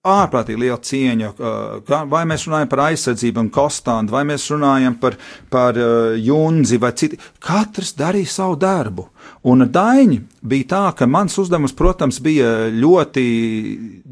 ārprātīgi 0.00 0.60
liela 0.62 0.78
cieņa. 0.80 1.30
uh, 1.36 2.04
Vai 2.08 2.22
mēs 2.28 2.46
runājam 2.48 2.70
par 2.72 2.80
aizsardzību 2.86 3.42
un 3.42 3.50
kostānu, 3.52 4.08
vai 4.14 4.22
mēs 4.24 4.46
runājam 4.48 4.96
par, 5.00 5.18
par 5.52 5.76
uh, 5.76 6.14
junzi 6.16 6.78
vai 6.80 6.94
citu. 6.96 7.18
Katrs 7.44 7.92
darīja 7.98 8.32
savu 8.32 8.56
darbu. 8.56 9.10
Un 9.52 9.66
Daini 9.68 10.22
bija 10.40 10.68
tā, 10.72 10.84
ka 10.96 11.08
mans 11.08 11.36
uzdevums, 11.40 11.76
protams, 11.76 12.20
bija 12.24 12.70
ļoti 12.72 13.26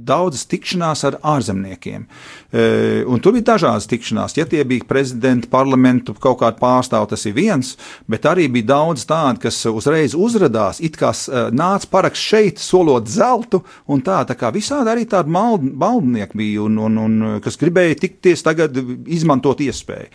daudzas 0.09 0.46
tikšanās 0.50 1.04
ar 1.09 1.18
ārzemniekiem. 1.36 2.06
E, 2.50 2.64
un 3.09 3.22
tur 3.22 3.36
bija 3.36 3.52
dažādas 3.52 3.88
tikšanās. 3.90 4.36
Ja 4.38 4.46
tie 4.48 4.64
bija 4.68 4.86
prezidenti, 4.88 5.50
parlamentu 5.52 6.16
kaut 6.18 6.40
kādi 6.42 6.61
pārstāvji, 6.62 7.11
tas 7.12 7.26
ir 7.28 7.36
viens, 7.36 7.74
bet 8.11 8.28
arī 8.28 8.48
bija 8.52 8.70
daudz 8.72 9.06
tādu, 9.09 9.44
kas 9.46 9.61
uzreiz 9.70 10.16
uzrādījās, 10.18 10.82
it 10.84 10.98
kā 11.00 11.12
e, 11.12 11.46
nāca 11.54 11.92
parakst 11.92 12.30
šeit, 12.32 12.62
solot 12.62 13.09
zeltu, 13.12 13.62
un 13.88 14.04
tā, 14.04 14.22
tā 14.28 14.38
kā 14.38 14.52
visādi 14.54 14.94
arī 14.94 15.09
tādi 15.09 15.32
mald, 15.34 15.64
maldnieki 15.78 16.38
bija, 16.38 16.66
un, 16.66 16.78
un, 16.88 17.00
un 17.06 17.18
kas 17.44 17.61
gribēja 17.61 18.02
tikties 18.06 18.46
tagad, 18.46 18.78
izmantot 19.06 19.61
iespēju. 19.64 20.12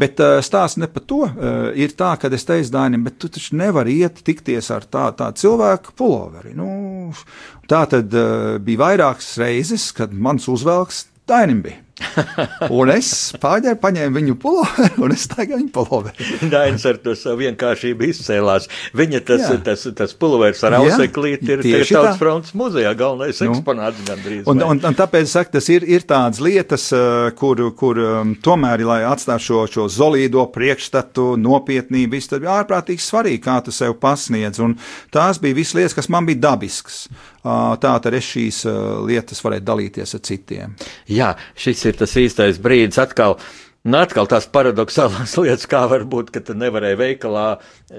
Bet 0.00 0.20
uh, 0.22 0.38
stāsts 0.44 0.80
ne 0.80 0.88
par 0.88 1.04
to. 1.08 1.22
Uh, 1.26 1.70
ir 1.76 1.92
tā, 1.98 2.14
ka 2.20 2.30
es 2.32 2.46
teicu 2.48 2.72
Dānim, 2.72 3.04
bet 3.04 3.18
tu 3.20 3.28
taču 3.32 3.58
nevari 3.60 3.98
iet 4.00 4.22
tikties 4.24 4.70
ar 4.72 4.86
tādu 4.88 5.18
tā 5.20 5.30
cilvēku 5.42 5.96
puloveri. 5.98 6.54
Nu, 6.56 7.12
tā 7.68 7.84
tad 7.92 8.14
uh, 8.16 8.56
bija 8.62 8.84
vairākas 8.86 9.34
reizes, 9.42 9.90
kad 9.96 10.14
mans 10.14 10.48
uzvalks 10.48 11.06
Dainim 11.28 11.62
bija. 11.64 11.82
Un 12.80 12.92
es 12.94 13.12
pārņēmu, 13.42 13.80
paņēmu 13.82 14.18
viņu 14.18 14.38
puloveri, 14.42 14.90
un 15.04 15.14
es 15.14 15.26
tagad 15.30 15.60
viņu 15.60 15.72
puloveri. 15.74 16.28
Dainis 16.52 16.86
ar 16.88 16.98
to 17.02 17.14
savu 17.18 17.42
vienkāršību 17.44 18.08
izcēlās. 18.08 18.68
Viņa 18.96 19.22
tas, 19.28 19.46
Jā. 19.46 19.58
tas, 19.66 19.86
tas 19.98 20.14
pulveris 20.18 20.62
ar 20.66 20.78
auseklīti 20.80 21.52
ir 21.56 21.64
tieši 21.64 21.82
tieši 21.82 21.96
Tautas 21.96 22.14
tā. 22.16 22.20
fronts 22.20 22.54
muzejā 22.58 22.92
galvenais 22.98 23.40
Nu. 23.42 23.56
eksponāts 23.56 24.04
gandrīz. 24.06 24.46
Un, 24.50 24.62
un, 24.66 24.80
un 24.88 24.98
tāpēc 24.98 25.26
es 25.26 25.34
saku, 25.36 25.52
tas 25.56 25.68
ir, 25.72 25.86
ir 25.88 26.06
tādas 26.08 26.40
lietas, 26.44 26.88
eh, 26.96 27.30
kur, 27.38 27.62
kur 27.78 28.00
um, 28.02 28.34
tomēr, 28.44 28.84
lai 28.88 29.00
atstātu 29.08 29.46
šo, 29.48 29.62
šo 29.72 29.88
zolīdo 29.92 30.44
priekšstatu, 30.54 31.32
nopietnību, 31.42 32.12
viss 32.16 32.30
tas 32.30 32.42
bija 32.42 32.60
ārprātīgi 32.62 33.04
svarīgi, 33.04 33.42
kā 33.44 33.58
tu 33.66 33.74
sev 33.74 33.96
pasniedz. 34.02 34.62
Un 34.62 34.76
tās 35.14 35.40
bija 35.42 35.58
visas 35.58 35.76
lietas, 35.78 35.96
kas 35.98 36.10
man 36.12 36.28
bija 36.28 36.42
dabiskas. 36.48 37.04
Uh, 37.42 37.74
Tā 37.82 37.96
tad 37.98 38.14
es 38.14 38.28
šīs 38.30 38.62
uh, 38.70 39.02
lietas 39.02 39.42
varēju 39.42 39.66
dalīties 39.66 40.14
ar 40.14 40.22
citiem. 40.22 40.76
Jā, 41.10 41.32
šis 41.58 41.80
ir 41.90 41.98
tas 41.98 42.14
īstais 42.20 42.60
brīdis 42.62 43.00
atkal. 43.02 43.38
Nu, 43.82 43.98
atkal 43.98 44.28
tās 44.30 44.46
paradoxālās 44.46 45.34
lietas, 45.42 45.66
kā 45.66 45.80
var 45.90 46.04
būt, 46.06 46.30
ka 46.30 46.42
tu 46.46 46.54
nevarēji 46.54 47.00
veikalā, 47.00 47.46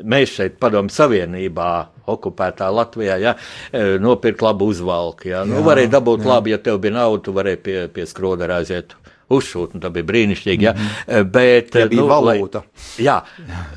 mēs 0.07 0.37
šeit, 0.37 0.55
Padomu 0.63 0.93
Savienībā, 0.93 1.71
okupētā 2.07 2.69
Latvijā, 2.71 3.17
ja, 3.19 3.33
e, 3.67 3.97
nopirkt 3.99 4.45
labu 4.45 4.69
uzvalku. 4.71 5.27
Ja. 5.33 5.43
Nu, 5.47 5.59
varēja 5.67 5.91
dabūt 5.97 6.23
jā. 6.23 6.29
labi, 6.31 6.55
ja 6.55 6.61
tev 6.63 6.79
bija 6.85 6.95
nauda, 7.01 7.25
tu 7.25 7.35
varēji 7.35 7.59
pie, 7.67 7.77
pie 7.91 8.07
skrodera 8.07 8.61
aiziet. 8.63 8.95
Uzšūt, 9.33 9.73
un 9.75 9.81
tā 9.83 9.89
bija 9.93 10.07
brīnišķīgi. 10.11 10.61
Ja. 10.67 10.73
Mm. 10.73 11.31
Bet, 11.31 11.73
Mhm. 11.73 11.79
Ja 11.79 11.87
bija 11.91 12.01
nu, 12.01 12.07
valūta. 12.11 12.61
Lai, 12.63 13.05
jā, 13.05 13.17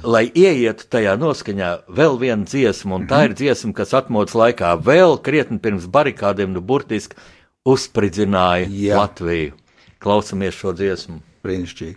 lai 0.02 0.24
ieietu 0.30 0.88
tajā 0.92 1.16
noskaņā, 1.18 1.70
vēl 1.88 2.18
viena 2.20 2.44
dziesma, 2.44 2.94
un 3.00 3.06
tā 3.06 3.22
Mhm. 3.22 3.24
ir 3.30 3.34
dziesma, 3.40 3.74
kas 3.74 3.94
atmodas 3.94 4.34
laikā 4.34 4.74
vēl 4.82 5.18
krietni 5.22 5.58
pirms 5.58 5.86
barikādiem, 5.86 6.52
nu, 6.52 6.60
burtiski 6.60 7.16
uzspridzināja 7.66 8.68
Jā. 8.70 8.96
Latviju. 9.00 9.52
Klausamies 10.00 10.54
šo 10.54 10.72
dziesmu. 10.76 11.20
Brīnišķīgi. 11.44 11.96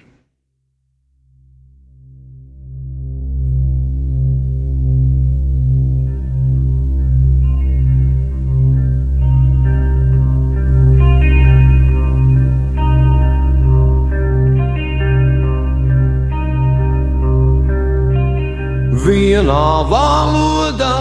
Vienā 19.10 19.89
valodā, 19.89 20.97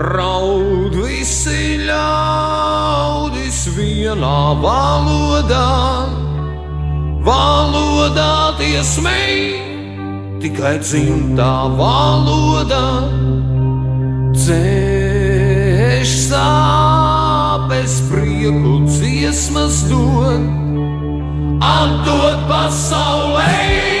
raud 0.00 0.94
visi 0.96 1.76
ļaudis 1.84 3.58
vienā 3.76 4.38
valodā, 4.62 5.68
valodā 7.26 8.56
tie 8.60 8.80
smēj, 8.94 9.36
tikai 10.44 10.76
dzimtā 10.80 11.52
valodā, 11.76 12.86
dzēš 14.32 16.14
sāpes 16.30 17.98
prieku 18.08 18.78
dziesmas 18.88 19.84
dod, 19.90 20.48
atdod 21.74 22.48
pasaulē. 22.48 23.93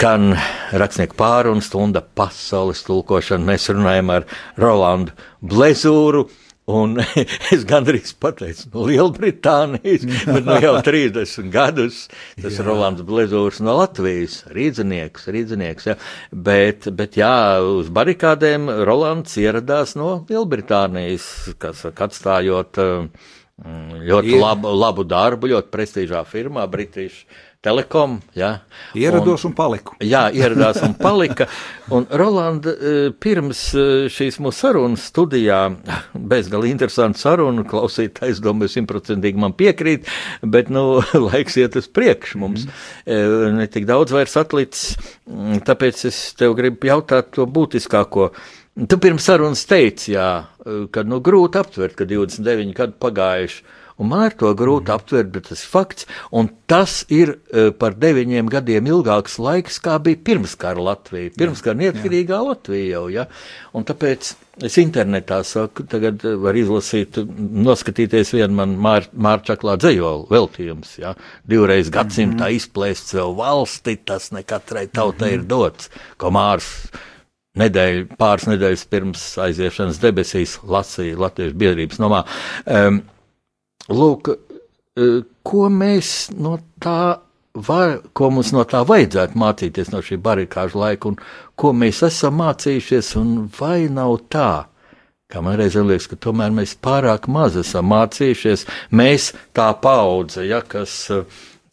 Skan 0.00 0.30
rakstnieku 0.80 1.12
pārunu 1.12 1.60
stunda 1.60 2.00
pasaules 2.00 2.78
tulkošana. 2.86 3.44
Mēs 3.50 3.66
runājam 3.68 4.08
ar 4.14 4.24
Rolandu 4.56 5.12
Blezūru. 5.44 6.22
Un 6.72 7.02
es 7.54 7.66
gandrīz 7.68 8.14
pateicu, 8.16 8.70
no 8.72 8.86
Lielbritānijas, 8.88 10.06
bet 10.24 10.46
nu 10.48 10.56
jau 10.62 10.72
30 10.86 11.50
gadus 11.52 11.98
tas 12.40 12.56
ir 12.56 12.64
Rolands 12.64 13.04
Blezūrs 13.04 13.60
no 13.60 13.74
Latvijas, 13.76 14.38
rīznieks, 14.56 15.28
rīznieks. 15.36 15.90
Ja. 15.90 15.98
Bet, 16.32 16.88
bet 16.96 17.20
jā, 17.20 17.34
uz 17.60 17.92
barikādēm 17.92 18.72
Rolands 18.88 19.36
ieradās 19.42 19.98
no 20.00 20.22
Lielbritānijas, 20.30 21.28
kas 21.60 21.84
atstājot 21.92 22.80
uh, 22.80 23.28
ļoti 24.08 24.40
labu, 24.40 24.72
labu 24.80 25.04
darbu, 25.04 25.52
ļoti 25.52 25.74
prestižā 25.76 26.24
firmā, 26.24 26.64
British 26.72 27.26
Telecom. 27.60 28.20
Ja. 28.34 28.62
Ierados 28.96 29.42
un 29.44 29.52
paliku. 29.52 29.92
Jā, 30.00 30.22
ieradās 30.32 30.78
un 30.80 30.94
palika. 30.96 31.44
Un 31.92 32.06
Rolanda, 32.08 32.72
eh, 32.72 33.08
pirms 33.12 33.58
eh, 33.76 34.06
šīs 34.08 34.38
mūsu 34.40 34.64
sarunas 34.64 35.02
studijā, 35.10 35.58
bezgalīgi 36.14 36.72
interesanta 36.72 37.20
saruna, 37.20 37.66
klausītājs, 37.68 38.40
domāju, 38.40 38.72
simtprocentīgi 38.72 39.42
man 39.44 39.52
piekrīt, 39.58 40.08
bet, 40.40 40.70
nu, 40.72 41.02
laiks 41.26 41.58
iet 41.60 41.76
uz 41.76 41.90
priekšu 41.92 42.40
mums. 42.40 42.64
Mm. 43.04 43.58
Ne 43.58 43.68
tik 43.68 43.84
daudz 43.90 44.16
vairs 44.16 44.38
atlicis, 44.40 44.96
mm, 45.28 45.60
tāpēc 45.68 46.06
es 46.08 46.22
tev 46.40 46.56
gribu 46.56 46.88
jautāt 46.88 47.28
to 47.36 47.44
būtiskāko. 47.44 48.30
Tu 48.88 49.00
pirms 49.04 49.28
sarunas 49.28 49.66
teici, 49.68 50.14
jā, 50.14 50.30
ka, 50.64 51.04
nu, 51.04 51.20
grūti 51.20 51.60
aptvert, 51.60 51.98
ka 51.98 52.08
29 52.08 52.72
gadi 52.80 52.96
pagājuši. 53.04 53.79
Un 54.00 54.08
man 54.08 54.24
ir 54.24 54.36
to 54.40 54.50
grūti 54.56 54.92
aptvert, 54.94 55.28
bet 55.34 55.50
tas 55.50 55.60
ir 55.60 55.70
fakts. 55.70 56.06
Un 56.32 56.48
tas 56.70 57.02
ir 57.12 57.34
uh, 57.36 57.68
par 57.76 57.96
deviņiem 58.00 58.48
gadiem 58.50 58.88
ilgāks 58.88 59.36
laiks, 59.42 59.76
kā 59.84 59.98
bija 60.00 60.20
pirmskara 60.30 60.80
Latvija. 60.80 61.34
Pirmskara 61.36 61.76
neatkarīgā 61.82 62.38
Latvija 62.46 62.94
jau. 62.94 63.02
Ja? 63.12 63.26
Un 63.76 63.84
tāpēc 63.88 64.32
es 64.64 64.78
internetā 64.80 65.42
saku, 65.46 65.84
tagad 65.88 66.24
eh, 66.24 66.34
var 66.40 66.56
izlasīt, 66.58 67.20
noskatīties 67.68 68.34
vienu 68.36 68.56
man 68.58 68.74
mār, 68.80 69.06
mārčaklā 69.12 69.76
dzējolu 69.80 70.26
veltījums. 70.32 70.96
Ja? 71.00 71.14
Divreiz 71.48 71.92
gadsimtā 71.92 72.50
izplēst 72.56 73.12
sev 73.14 73.36
valsti, 73.38 73.98
tas 74.08 74.30
ne 74.36 74.44
katrai 74.48 74.86
tautai 74.88 75.34
ir 75.36 75.46
dots. 75.48 75.92
Ko 76.20 76.32
mārs 76.34 76.72
nedēļu, 77.60 78.10
pāris 78.20 78.48
nedēļas 78.48 78.84
pirms 78.90 79.30
aiziešanas 79.44 80.00
debesīs 80.02 80.58
lasīja 80.64 81.18
Latvijas 81.20 81.56
biedrības 81.58 82.00
nomā. 82.02 82.24
Um, 82.64 83.02
Lūk, 83.90 84.30
eh, 84.30 85.20
ko 85.42 85.66
mēs 85.72 86.30
no 86.38 86.58
tā 86.82 87.20
var, 87.54 87.98
ko 88.14 88.30
mums 88.30 88.52
no 88.54 88.64
tā 88.68 88.82
vajadzētu 88.86 89.38
mācīties 89.38 89.90
no 89.92 90.02
šī 90.04 90.20
barikāžu 90.22 90.78
laika, 90.80 91.10
un 91.10 91.16
ko 91.58 91.72
mēs 91.74 92.02
esam 92.06 92.38
mācījušies, 92.40 93.14
un 93.20 93.50
vai 93.58 93.88
nav 93.90 94.20
tā, 94.30 94.66
kā 95.30 95.42
man 95.42 95.58
reizēm 95.58 95.90
liekas, 95.90 96.08
ka 96.10 96.18
tomēr 96.28 96.54
mēs 96.54 96.76
pārāk 96.82 97.28
maz 97.30 97.58
esam 97.58 97.90
mācījušies, 97.90 98.66
mēs 98.94 99.32
tā 99.56 99.70
paudze, 99.82 100.46
ja, 100.46 100.62
kas, 100.62 101.10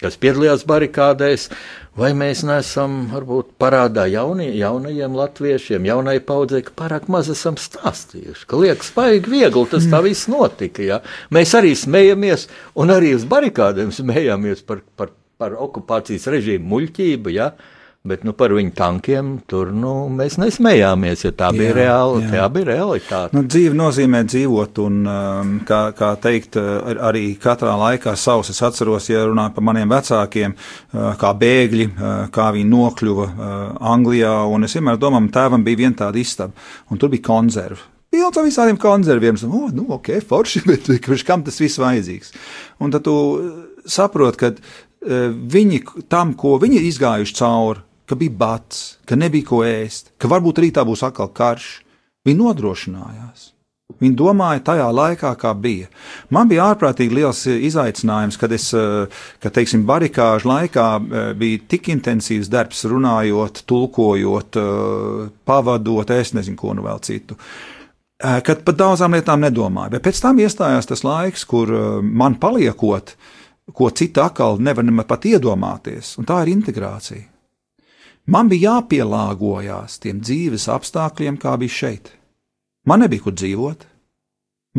kas 0.01 0.17
piedalījās 0.17 0.65
barikādēs, 0.69 1.49
Vai 1.97 2.11
mēs 2.13 2.43
neesam 2.45 3.07
varbūt 3.09 3.55
parādā 3.57 4.03
jaunie, 4.11 4.51
jaunajiem 4.53 5.15
latviešiem, 5.17 5.87
jaunai 5.89 6.19
paudzei, 6.21 6.59
ka 6.67 6.75
pārāk 6.77 7.07
maz 7.09 7.31
esam 7.33 7.55
stāstījuši, 7.57 8.45
ka 8.45 8.59
liekas, 8.61 8.91
baigi 8.93 9.31
viegli 9.33 9.63
tas 9.71 9.87
tā 9.89 10.03
viss 10.05 10.29
notika. 10.29 10.85
Ja? 10.85 10.99
Mēs 11.33 11.55
arī 11.57 11.71
smējamies, 11.73 12.45
un 12.77 12.93
arī 12.93 13.15
uz 13.17 13.25
barikādēm 13.25 13.89
smējāmies 13.95 14.61
par, 14.69 14.83
par, 14.93 15.09
par 15.41 15.57
okupācijas 15.57 16.29
režīmu 16.35 16.69
muļķību. 16.75 17.33
Ja? 17.33 17.49
Bet 18.07 18.23
nu, 18.23 18.31
par 18.37 18.53
viņu 18.55 18.71
tankiem 18.77 19.31
tur 19.49 19.73
nu, 19.75 19.91
mēs 20.13 20.37
nesmējāmies, 20.39 21.25
ja 21.25 21.31
tā 21.35 21.49
bija, 21.55 21.71
jā, 21.71 21.75
reāli, 21.75 22.21
jā. 22.23 22.29
Tā 22.31 22.45
bija 22.53 22.67
realitāte. 22.69 23.35
Nu, 23.35 23.43
dzīve 23.43 23.75
nozīmē 23.75 24.21
dzīvot, 24.29 24.79
un, 24.85 25.01
um, 25.11 25.51
kā, 25.67 25.81
kā 25.97 26.13
teikt, 26.23 26.55
ar, 26.61 27.01
arī 27.09 27.25
katrā 27.41 27.73
laikā 27.81 28.15
savs. 28.19 28.53
Es 28.53 28.63
atceros, 28.63 29.09
ja 29.11 29.25
runāju 29.27 29.57
par 29.57 29.67
maniem 29.67 29.91
vecākiem, 29.91 30.55
uh, 30.55 31.09
kā 31.19 31.33
bēgļi, 31.41 31.89
uh, 31.91 32.15
kā 32.33 32.47
viņi 32.55 32.71
nokļuva 32.71 33.27
uh, 33.27 33.59
Anglijā, 33.91 34.33
es 34.69 34.79
vienmēr 34.79 35.01
domāju, 35.01 35.33
tēvam 35.35 35.67
bija 35.67 35.83
viena 35.83 36.01
tāda 36.05 36.23
istaba, 36.23 36.67
un 36.87 37.01
tur 37.01 37.11
bija 37.11 37.27
konzerva. 37.27 37.83
Pilns 38.07 38.39
ar 38.39 38.45
visādiem 38.47 38.77
konserviem. 38.79 39.35
Oh, 39.51 39.67
nu, 39.75 39.89
ok, 39.97 40.13
forši, 40.29 40.63
bet 40.69 40.87
kam 41.27 41.43
tas 41.43 41.59
viss 41.59 41.81
vajadzīgs? 41.81 42.31
Un 42.79 42.95
tad 42.95 43.03
tu 43.03 43.17
saproti, 43.87 44.39
ka 44.39 44.53
viņi 45.07 45.81
tam, 46.09 46.33
ko 46.33 46.57
viņi 46.61 46.79
ir 46.79 46.87
izgājuši 46.87 47.35
cauri, 47.37 47.83
ka 48.07 48.15
bija 48.15 48.37
bats, 48.39 48.97
ka 49.05 49.19
nebija 49.19 49.49
ko 49.49 49.61
ēst, 49.67 50.13
ka 50.17 50.31
varbūt 50.31 50.63
rītā 50.63 50.85
būs 50.87 51.03
atkal 51.07 51.29
karš. 51.35 51.69
Viņi 52.27 52.39
nodrošinājās. 52.41 53.51
Viņi 54.01 54.17
domāja 54.19 54.59
tajā 54.67 54.87
laikā, 54.91 55.29
kā 55.39 55.53
bija. 55.55 55.87
Man 56.35 56.49
bija 56.49 56.65
ārprātīgi 56.73 57.15
liels 57.15 57.45
izaicinājums, 57.47 58.35
kad 58.39 58.51
es, 58.51 58.65
kad, 59.39 59.53
teiksim, 59.55 59.85
barikāžu 59.87 60.49
laikā 60.49 60.87
bija 61.39 61.61
tik 61.71 61.87
intensīvs 61.93 62.51
darbs, 62.51 62.83
runājot, 62.91 63.63
tulkojot, 63.69 64.59
pavadot, 65.47 66.11
es 66.11 66.33
nezinu, 66.35 66.59
ko 66.59 66.75
nu 66.75 66.83
vēl 66.83 66.99
citu. 67.07 67.39
Kad 68.19 68.65
par 68.67 68.75
daudzām 68.75 69.15
lietām 69.15 69.45
nedomāju, 69.45 69.95
bet 69.95 70.03
pēc 70.09 70.19
tam 70.25 70.43
iestājās 70.43 70.91
tas 70.91 71.05
laiks, 71.07 71.47
kur 71.47 71.71
man 72.03 72.35
paliekot, 72.43 73.15
ko 73.71 73.89
cita 73.95 74.27
atkal 74.27 74.59
nevar 74.59 74.91
pat 75.07 75.31
iedomāties, 75.31 76.17
un 76.19 76.27
tā 76.27 76.43
ir 76.43 76.51
integrācija. 76.57 77.23
Man 78.27 78.49
bija 78.51 78.73
jāpielāgojas 78.73 80.01
tiem 80.03 80.19
dzīves 80.19 80.67
apstākļiem, 80.71 81.37
kā 81.39 81.53
bija 81.59 81.71
šeit. 81.71 82.11
Man 82.87 82.99
nebija 83.03 83.23
kur 83.23 83.35
dzīvot, 83.35 83.85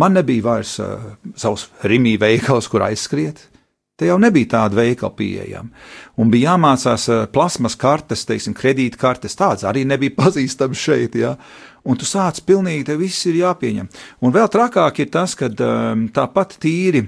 man 0.01 0.17
nebija 0.17 0.45
vairs 0.45 0.75
uh, 0.85 1.15
savs 1.37 1.69
rīmī 1.89 2.19
veikals, 2.21 2.69
kur 2.69 2.85
aizskriet. 2.85 3.47
Te 3.99 4.07
jau 4.07 4.19
nebija 4.21 4.53
tāda 4.53 4.79
veikala 4.79 5.11
pieejama. 5.17 5.73
Un 6.21 6.29
bija 6.31 6.53
jāmācās 6.53 7.09
uh, 7.11 7.25
plasmas 7.33 7.75
kartes, 7.81 8.27
teiksim, 8.29 8.55
kredītkartes, 8.55 9.37
tādas 9.41 9.65
arī 9.69 9.87
nebija 9.89 10.17
pazīstamas 10.21 10.85
šeit. 10.85 11.17
Ja? 11.19 11.35
Un 11.89 11.97
tu 11.97 12.05
sāc 12.09 12.43
pilnīgi, 12.45 12.85
tev 12.91 13.01
viss 13.01 13.27
ir 13.31 13.41
jāpieņem. 13.41 13.89
Un 14.21 14.37
vēl 14.37 14.53
trakāk 14.53 15.01
ir 15.03 15.09
tas, 15.15 15.33
ka 15.41 15.49
um, 15.49 16.05
tāpat 16.13 16.59
tīri 16.61 17.07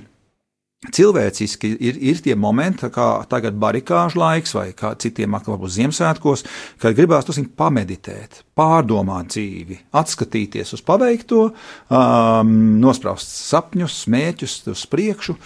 Cilvēciski 0.81 1.75
ir, 1.77 1.97
ir 2.09 2.21
tie 2.25 2.33
momenti, 2.41 2.89
kā 2.89 3.07
tagad 3.29 3.59
barikāžu 3.61 4.17
laiks, 4.17 4.55
vai 4.57 4.71
kā 4.73 4.95
citiem 4.97 5.35
atkal 5.37 5.53
varbūt 5.53 5.75
Ziemassvētkos, 5.75 6.43
kad 6.81 6.97
gribās 6.97 7.29
tos 7.29 7.37
pameditēt, 7.61 8.39
pārdomāt 8.57 9.29
dzīvi, 9.35 9.77
atskatīties 10.01 10.73
uz 10.79 10.81
paveikto, 10.89 11.43
um, 11.53 12.55
nospraust 12.81 13.29
sapņus, 13.29 13.99
smēķus 14.07 14.57
uz 14.73 14.87
priekšu. 14.89 15.37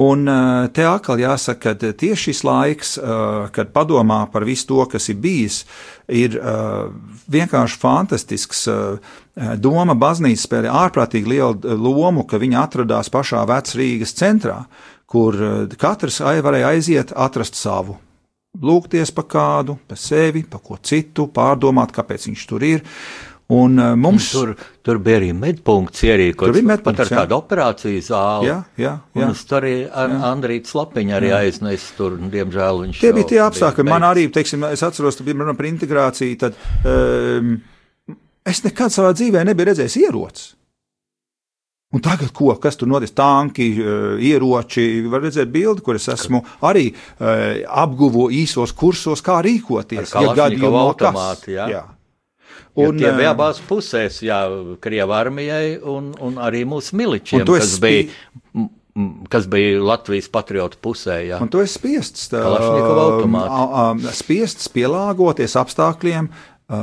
Un 0.00 0.24
te 0.72 0.84
atkal 0.88 1.20
jāsaka, 1.20 1.74
ka 1.76 1.90
tieši 1.92 2.30
šis 2.30 2.38
laiks, 2.48 2.94
kad 3.52 3.72
padomā 3.74 4.22
par 4.32 4.46
visu 4.48 4.70
to, 4.70 4.78
kas 4.88 5.10
ir 5.12 5.18
bijis, 5.20 5.58
ir 6.08 6.38
vienkārši 7.28 7.76
fantastisks. 7.82 8.62
Doma 9.60 9.92
baznīca 9.92 10.40
spēlē 10.46 10.72
ārprātīgi 10.72 11.34
lielu 11.34 11.76
lomu, 11.76 12.24
ka 12.24 12.40
viņa 12.40 12.62
atradās 12.62 13.12
pašā 13.12 13.44
vecrīgas 13.48 14.16
centrā, 14.16 14.62
kur 15.04 15.36
katrs 15.76 16.22
varēja 16.24 16.72
aiziet, 16.72 17.12
atrast 17.12 17.60
savu. 17.60 17.98
Lūgties 18.52 19.12
par 19.16 19.28
kādu, 19.28 19.78
par 19.88 20.00
sevi, 20.00 20.42
par 20.44 20.60
ko 20.64 20.76
citu, 20.80 21.28
pārdomāt, 21.32 21.92
kāpēc 21.92 22.26
viņš 22.28 22.48
tur 22.48 22.64
ir. 22.64 22.82
Un 23.52 23.76
uh, 23.76 23.92
mums 23.98 24.30
tur, 24.32 24.54
tur 24.86 25.00
bija 25.04 25.18
arī 25.20 25.32
medpunkts 25.36 26.04
ierīkots. 26.06 26.48
Tur 26.48 26.56
bija 26.56 26.68
medpunkts, 26.70 27.02
pat 27.02 27.04
ar 27.04 27.10
jā. 27.10 27.18
kādu 27.20 27.36
operāciju 27.36 28.04
zāli. 28.06 28.48
Jā, 28.48 28.56
jā, 28.80 28.92
jā. 29.18 29.28
Un 29.28 29.36
tur 29.50 29.58
arī 29.58 29.74
ar 30.04 30.14
Andrītu 30.30 30.72
Slapiņu 30.72 31.16
arī 31.18 31.34
aiznesu 31.36 31.98
tur, 31.98 32.16
un 32.16 32.32
diemžēl 32.32 32.80
viņš. 32.86 33.02
Tie 33.02 33.12
bija 33.16 33.30
tie 33.34 33.42
apstākļi. 33.44 33.86
Man 33.90 34.08
arī, 34.08 34.24
teiksim, 34.32 34.64
es 34.70 34.86
atceros, 34.86 35.20
ka 35.20 35.26
bija 35.26 35.42
runa 35.42 35.56
par 35.58 35.68
integrāciju, 35.68 36.40
tad 36.40 36.56
um, 36.88 37.54
es 38.48 38.64
nekad 38.64 38.94
savā 38.94 39.12
dzīvē 39.18 39.44
nebiju 39.50 39.72
redzējis 39.72 40.00
ierocis. 40.06 40.50
Un 41.92 42.00
tagad, 42.00 42.30
ko, 42.32 42.54
kas 42.56 42.78
tur 42.80 42.88
notiek? 42.88 43.12
Tanki, 43.12 43.66
ieroči, 44.24 45.02
var 45.12 45.20
redzēt 45.26 45.50
bildi, 45.52 45.82
kur 45.84 45.98
es 45.98 46.08
esmu 46.08 46.40
arī 46.64 46.86
uh, 46.88 47.58
apguvu 47.84 48.30
īsos 48.32 48.72
kursos, 48.72 49.20
kā 49.20 49.42
rīkoties. 49.44 50.14
Ja 50.16 50.32
gadījumā 50.38 50.86
automāti, 50.86 51.58
jā. 51.58 51.82
Un, 52.72 52.84
jo 52.84 52.92
tie 52.96 53.10
bija 53.16 53.32
abās 53.34 53.60
pusēs, 53.68 54.22
jā, 54.24 54.38
Krievijas 54.80 55.16
armijai 55.18 55.74
un, 55.92 56.12
un 56.24 56.38
arī 56.40 56.62
mūsu 56.68 56.96
miličiem, 56.96 57.44
kas 57.48 57.76
bija. 57.82 58.08
Kas 59.32 59.46
bija 59.48 59.78
Latvijas 59.80 60.26
patriotu 60.28 60.76
pusē? 60.84 61.14
Jā. 61.24 61.38
Un 61.40 61.48
tu 61.48 61.62
esi 61.62 61.78
spiests, 61.78 62.26
spiests 64.18 64.68
pielāgoties 64.74 65.56
apstākļiem 65.56 66.28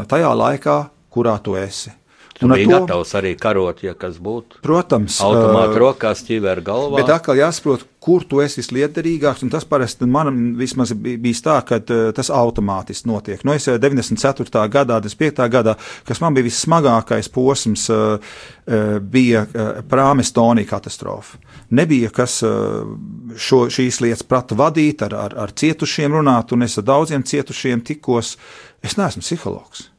tajā 0.10 0.32
laikā, 0.42 0.78
kurā 1.14 1.36
tu 1.46 1.54
esi. 1.62 1.94
Tu 2.40 2.48
un 2.48 2.54
biji 2.56 2.70
to, 2.70 2.78
gatavs 2.78 3.10
arī 3.20 3.34
karot, 3.36 3.82
ja 3.84 3.92
kas 4.00 4.16
būtu. 4.24 4.62
Protams, 4.64 5.18
automāti 5.26 5.74
uh, 5.74 5.80
rokās, 5.84 6.22
ķiver 6.24 6.62
galvā. 6.64 7.02
Bet 7.02 7.12
atkal 7.12 7.36
jāsaprot, 7.36 7.84
kur 8.00 8.24
tu 8.24 8.40
esi 8.40 8.62
visliederīgāks, 8.62 9.44
un 9.44 9.52
tas 9.52 9.68
parasti 9.68 10.08
man 10.08 10.54
vismaz 10.56 10.94
bija 10.96 11.42
tā, 11.50 11.58
ka 11.68 11.82
uh, 11.82 12.06
tas 12.16 12.32
automātiski 12.32 13.12
notiek. 13.12 13.44
Nu, 13.44 13.58
es 13.58 13.68
94. 13.68 14.64
gadā, 14.72 15.02
25. 15.04 15.50
gadā, 15.52 15.76
kas 16.08 16.24
man 16.24 16.38
bija 16.38 16.48
vissmagākais 16.48 17.28
posms, 17.36 17.90
uh, 17.92 18.16
uh, 18.16 18.96
bija 19.04 19.44
uh, 19.44 19.84
Prāmestonija 19.92 20.72
katastrofa. 20.72 21.44
Nebija 21.76 22.08
kas 22.16 22.40
uh, 22.48 22.88
šo, 23.36 23.66
šīs 23.68 24.00
lietas 24.08 24.24
prata 24.24 24.56
vadīt, 24.56 25.04
ar, 25.10 25.20
ar, 25.28 25.40
ar 25.44 25.58
cietušiem 25.60 26.22
runāt, 26.22 26.56
un 26.56 26.64
es 26.64 26.80
ar 26.80 26.88
daudziem 26.88 27.28
cietušiem 27.28 27.84
tikos. 27.92 28.38
Es 28.80 28.96
neesmu 28.96 29.28
psihologs 29.28 29.90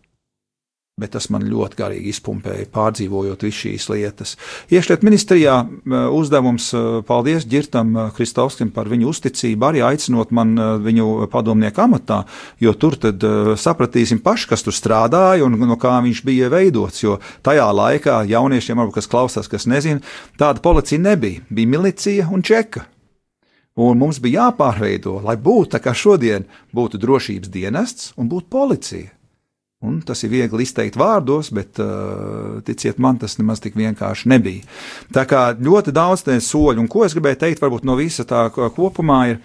bet 1.01 1.15
tas 1.17 1.31
man 1.33 1.47
ļoti 1.49 1.79
garīgi 1.79 2.13
izpumpēja, 2.13 2.69
pārdzīvojot 2.75 3.45
visu 3.47 3.65
šīs 3.65 3.89
lietas. 3.93 4.37
Iešliet 4.73 5.05
ministrijā 5.07 5.57
uzdevums, 6.15 6.71
paldies 7.09 7.47
Girtam 7.51 7.97
Kristovskim 8.17 8.71
par 8.75 8.91
viņu 8.93 9.11
uzticību, 9.11 9.69
arī 9.71 9.85
aicinot 9.87 10.35
man 10.37 10.55
viņu 10.85 11.31
padomnieku 11.33 11.85
amatā, 11.87 12.23
jo 12.63 12.75
tur 12.77 12.99
tad 13.01 13.25
sapratīsim 13.61 14.23
paši, 14.25 14.51
kas 14.53 14.67
tur 14.67 14.77
strādāja 14.77 15.47
un 15.47 15.59
no 15.65 15.79
kā 15.81 15.97
viņš 16.05 16.23
bija 16.27 16.53
veidots, 16.53 17.03
jo 17.05 17.19
tajā 17.47 17.67
laikā 17.77 18.23
jauniešiem, 18.31 18.81
varbūt 18.81 19.01
kas 19.01 19.11
klausās, 19.11 19.51
kas 19.51 19.69
nezina, 19.71 20.05
tāda 20.41 20.63
policija 20.65 21.01
nebija, 21.03 21.45
bija 21.51 21.75
milicija 21.77 22.31
un 22.33 22.45
čeka. 22.47 22.87
Un 23.81 24.01
mums 24.01 24.19
bija 24.21 24.49
jāpārveido, 24.49 25.21
lai 25.25 25.37
būtu 25.41 25.77
tā 25.77 25.81
kā 25.81 25.95
šodien 25.97 26.45
būtu 26.75 26.99
drošības 27.01 27.53
dienests 27.55 28.13
un 28.19 28.29
būtu 28.29 28.51
policija. 28.51 29.13
Un 29.81 30.03
tas 30.05 30.21
ir 30.27 30.29
viegli 30.29 30.61
izteikt 30.61 30.99
vārdos, 31.01 31.49
bet, 31.57 31.79
uh, 31.81 32.59
ticiet 32.69 32.99
man, 33.01 33.17
tas 33.17 33.39
nemaz 33.39 33.63
tik 33.65 33.79
vienkārši 33.81 34.29
nebija. 34.29 34.67
Tā 35.17 35.23
kā 35.25 35.45
ļoti 35.57 35.95
daudz 35.97 36.27
tādu 36.27 36.43
soļu, 36.45 36.83
un 36.83 36.89
ko 36.93 37.07
es 37.07 37.15
gribēju 37.17 37.39
teikt, 37.41 37.63
varbūt 37.65 37.87
no 37.89 37.95
visa 37.97 38.27
tā 38.29 38.43
ko- 38.53 38.69
kopumā, 38.77 39.21
ir 39.31 39.39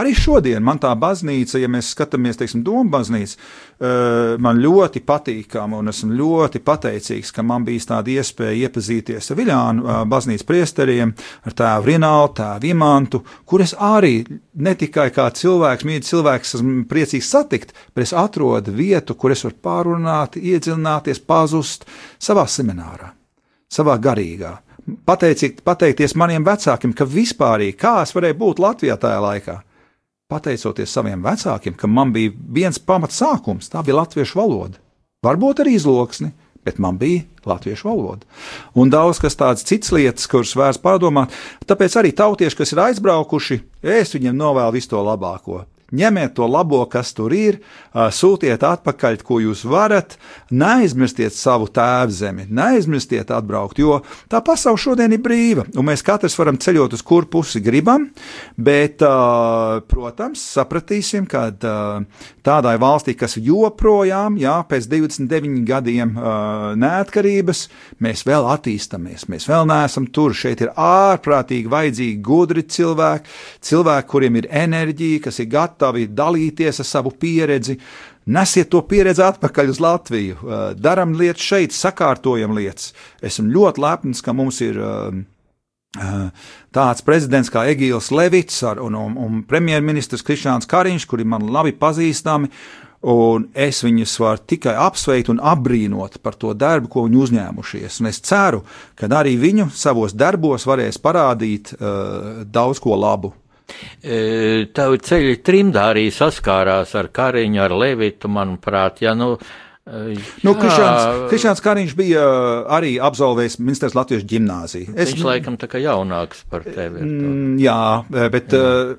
arī 0.00 0.14
šodien 0.16 0.64
man 0.64 0.80
tā 0.80 0.94
baznīca, 0.96 1.60
ja 1.60 1.68
mēs 1.68 1.90
skatāmies, 1.92 2.40
teiksim, 2.40 2.62
Doma 2.64 2.88
baznīca, 2.94 3.36
uh, 3.36 4.38
man 4.40 4.62
ļoti 4.64 5.02
patīkama, 5.04 5.82
un 5.84 5.92
esmu 5.92 6.16
ļoti 6.22 6.64
pateicīgs, 6.64 7.34
ka 7.36 7.44
man 7.44 7.68
bija 7.68 7.84
tāda 7.92 8.16
iespēja 8.16 8.70
iepazīties 8.70 9.28
ar 9.28 9.40
Viļānu 9.42 9.84
uh, 9.84 10.00
baznīcas 10.08 10.48
priesteriem, 10.48 11.12
ar 11.44 11.58
tēvu 11.60 11.90
Rinaldu, 11.90 12.38
tēvu 12.40 12.72
Imantu, 12.72 13.20
kur 13.44 13.60
es 13.60 13.76
arī 13.76 14.24
ne 14.56 14.72
tikai 14.72 15.10
kā 15.12 15.28
cilvēks, 15.36 15.84
mīļš 15.84 16.08
cilvēks, 16.14 16.56
esmu 16.56 16.88
priecīgs 16.88 17.28
satikt, 17.36 17.76
bet 17.92 18.08
es 18.08 18.16
atrodu 18.16 18.72
vietu, 18.72 19.20
kur 19.20 19.36
es 19.36 19.44
varu 19.44 19.60
pārunāt, 19.82 20.36
iedziļināties, 20.36 21.22
pazust 21.26 21.86
savā 22.20 22.46
seminārā, 22.46 23.12
savā 23.70 23.98
garīgā. 23.98 24.60
Pateicīgi, 25.06 25.62
pateikties 25.62 26.16
maniem 26.16 26.44
vecākiem, 26.44 26.92
ka 26.92 27.04
vispār 27.04 27.62
kā 27.78 28.02
es 28.02 28.14
varēju 28.14 28.38
būt 28.38 28.58
Latvijā 28.58 28.96
tajā 28.96 29.20
laikā. 29.20 29.62
Pateicoties 30.28 30.90
saviem 30.90 31.22
vecākiem, 31.22 31.74
ka 31.74 31.86
man 31.86 32.12
bija 32.12 32.32
viens 32.32 32.78
pamats 32.78 33.20
sākums, 33.20 33.68
tā 33.68 33.82
bija 33.84 34.00
latviešu 34.00 34.38
valoda. 34.38 34.78
Varbūt 35.22 35.60
arī 35.60 35.76
izloksni, 35.76 36.32
bet 36.64 36.78
man 36.78 36.96
bija 36.98 37.22
latviešu 37.44 37.88
valoda. 37.88 38.26
Un 38.74 38.90
daudz 38.90 39.20
kas 39.20 39.36
tāds 39.36 39.62
cits 39.62 39.92
lietas, 39.92 40.26
kuras 40.26 40.56
vērts 40.56 40.80
pārdomāt. 40.82 41.30
Tāpēc 41.68 41.98
arī 42.00 42.14
tautieši, 42.16 42.56
kas 42.56 42.72
ir 42.72 42.80
aizbraukuši, 42.88 43.60
es 43.82 44.16
viņiem 44.16 44.34
novēlu 44.34 44.72
visu 44.78 44.94
to 44.94 45.04
labāko. 45.04 45.66
Ņemiet 45.92 46.32
to 46.38 46.46
labo, 46.48 46.80
kas 46.88 47.12
tur 47.12 47.34
ir, 47.36 47.58
sūtiet 47.92 48.62
atpakaļ, 48.64 49.18
ko 49.26 49.42
jūs 49.42 49.66
varat, 49.68 50.16
neaizmirstiet 50.48 51.36
savu 51.36 51.68
tēvu 51.68 52.14
zemi, 52.16 52.46
neaizmirstiet 52.48 53.28
atbraukt, 53.34 53.80
jo 53.82 53.98
tā 54.32 54.40
pasaule 54.44 54.80
šodien 54.80 55.12
ir 55.12 55.20
brīva, 55.20 55.66
un 55.76 55.88
mēs 55.90 56.04
katrs 56.06 56.38
varam 56.40 56.56
ceļot 56.56 56.96
uz 56.96 57.02
kur 57.04 57.26
pusi 57.28 57.60
gribam, 57.60 58.08
bet, 58.56 59.04
protams, 59.92 60.46
sapratīsim, 60.56 61.28
ka 61.28 61.50
tādai 62.40 62.74
valstī, 62.80 63.12
kas 63.18 63.36
joprojām, 63.36 64.40
jā, 64.40 64.56
pēc 64.70 64.88
29 64.88 65.60
gadiem 65.68 66.16
neatkarības, 66.80 67.66
mēs 68.00 68.24
vēl 68.28 68.48
attīstamies, 68.54 69.28
mēs 69.28 69.44
vēl 69.50 69.68
neesam 69.68 70.08
tur. 70.08 70.32
Šeit 70.32 70.64
ir 70.64 70.72
ārprātīgi 70.72 71.68
vajadzīgi 71.68 72.18
gudri 72.24 72.64
cilvēki, 72.64 73.28
cilvēki, 73.68 74.08
kuriem 74.08 74.40
ir 74.40 74.48
enerģija, 74.64 75.26
kas 75.28 75.42
ir 75.42 75.50
gatavi 75.52 75.80
dalīties 75.90 76.80
ar 76.82 76.88
savu 76.88 77.12
pieredzi. 77.18 77.78
Nesiet 78.32 78.70
to 78.70 78.82
pieredzi 78.86 79.24
atpakaļ 79.26 79.72
uz 79.72 79.80
Latviju, 79.82 80.38
uh, 80.38 80.64
darām 80.78 81.16
lietas 81.18 81.42
šeit, 81.42 81.74
sakārtojam 81.74 82.54
lietas. 82.54 82.92
Esmu 83.22 83.50
ļoti 83.50 83.82
lepns, 83.82 84.22
ka 84.22 84.34
mums 84.36 84.60
ir 84.62 84.78
uh, 84.78 85.08
uh, 85.98 86.46
tāds 86.74 87.02
prezidents 87.02 87.50
kā 87.50 87.66
Egīls 87.72 88.12
Levits 88.14 88.62
ar, 88.68 88.78
un, 88.84 88.94
un, 88.94 89.18
un 89.18 89.42
premjerministrs 89.48 90.22
Krišāns 90.26 90.70
Kariņš, 90.70 91.08
kuri 91.10 91.26
man 91.26 91.50
labi 91.50 91.74
pazīstami. 91.74 92.52
Un 93.02 93.48
es 93.58 93.80
viņus 93.82 94.12
varu 94.22 94.44
tikai 94.46 94.76
apsveikt 94.78 95.32
un 95.32 95.40
apbrīnot 95.42 96.20
par 96.22 96.36
to 96.38 96.52
darbu, 96.54 96.86
ko 96.86 97.02
viņi 97.08 97.18
uzņēmušies. 97.24 97.98
Un 97.98 98.12
es 98.12 98.22
ceru, 98.22 98.62
ka 98.94 99.10
arī 99.18 99.34
viņu 99.42 99.72
savos 99.74 100.14
darbos 100.14 100.68
varēs 100.70 101.02
parādīt 101.02 101.74
uh, 101.74 102.44
daudz 102.46 102.78
ko 102.78 102.94
labu. 102.94 103.32
E, 104.02 104.66
Tavu 104.74 104.98
ceļu 105.02 105.36
trimdā 105.46 105.88
arī 105.92 106.06
saskārās 106.14 106.94
ar 106.98 107.10
Kariņu, 107.14 107.60
ar 107.64 107.76
Levitu, 107.76 108.30
manuprāt, 108.32 109.02
ja, 109.04 109.14
nu, 109.18 109.36
Nu, 109.82 110.52
jā, 110.54 110.58
Krišāns, 110.60 111.22
Krišāns 111.26 111.60
Kariņš 111.64 111.92
bija 111.98 112.22
arī 112.70 112.92
absolvējis 113.02 113.56
Ministrs 113.58 113.96
Latvijas 113.98 114.22
gimnāziju. 114.30 114.92
Es, 114.94 115.10
Viņš 115.10 115.24
laikam 115.26 115.56
tā 115.58 115.66
kā 115.66 115.80
jaunāks 115.82 116.44
par 116.52 116.62
tevi. 116.62 117.02
Mm, 117.02 117.56
Jā, 117.58 117.74
bet 118.30 118.54
uh, 118.54 118.92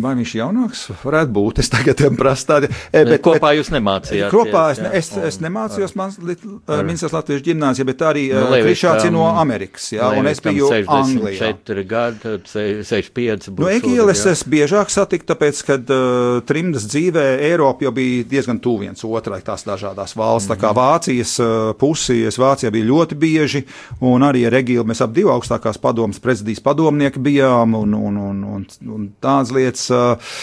vai 0.00 0.14
viņš 0.16 0.32
jaunāks? 0.38 0.86
Varētu 1.02 1.34
būt. 1.36 1.60
Es 1.60 1.68
tagad 1.74 2.00
tam 2.00 2.16
prasu 2.22 2.48
tādu. 2.48 2.70
eh, 2.88 3.04
Bet, 3.04 3.20
kopā 3.26 3.50
jūs 3.58 3.68
nemācījāties. 3.74 4.32
Kopā 4.32 4.62
es, 4.72 4.80
jā, 4.80 4.86
ne, 4.86 4.94
es, 4.96 5.10
es 5.28 5.36
un- 5.36 5.44
nemācījos 5.50 5.94
Ministrs 5.98 7.12
Latvijas 7.12 7.44
gimnāzijā, 7.50 7.84
bet 7.92 8.06
arī 8.08 8.24
Nu, 8.32 8.48
Krišāns 8.64 9.04
ir 9.10 9.12
no 9.12 9.28
Amerikas. 9.28 9.90
Jā, 9.92 10.08
un 10.16 10.30
es 10.32 10.40
biju 10.40 10.72
Anglijā. 10.88 11.52
64 11.52 11.84
gadi, 11.92 12.34
se- 12.48 12.80
65 12.88 13.50
būs. 13.52 13.60
No 13.60 13.68
Egīla 13.76 14.16
es 14.16 14.24
jā. 14.24 14.34
biežāk 14.56 14.88
satikt, 14.88 15.28
tāpēc, 15.28 15.62
ka 15.68 15.76
uh, 15.76 16.40
trimdas 16.48 16.88
dzīvē 16.88 17.28
Eiropa 17.52 17.84
jau 17.90 17.92
bija 18.00 18.24
diezgan 18.32 18.56
tuvu 18.62 18.86
viens 18.86 19.04
otrai, 19.04 19.42
tās 19.44 19.68
dažādās 19.82 20.14
valsts. 20.16 20.50
Tā 20.50 20.56
kā 20.60 20.70
Vācijas 20.76 21.34
uh, 21.42 21.72
pusi, 21.78 22.22
es 22.28 22.38
Vācijā 22.40 22.70
biju 22.72 22.88
ļoti 22.92 23.18
bieži, 23.18 23.64
un 24.00 24.22
arī 24.26 24.46
ar 24.46 24.56
Egīlu 24.62 24.86
mēs 24.88 25.02
ap 25.04 25.14
divu 25.14 25.32
augstākās 25.34 25.80
padomas 25.82 26.22
prezidijas 26.22 26.62
padomnieki 26.62 27.22
bijām, 27.22 27.74
un, 27.78 27.94
un, 27.94 28.20
un, 28.28 28.44
un, 28.56 28.66
un 28.86 29.08
tādas 29.22 29.52
lietas, 29.54 29.88
uh, 29.90 30.36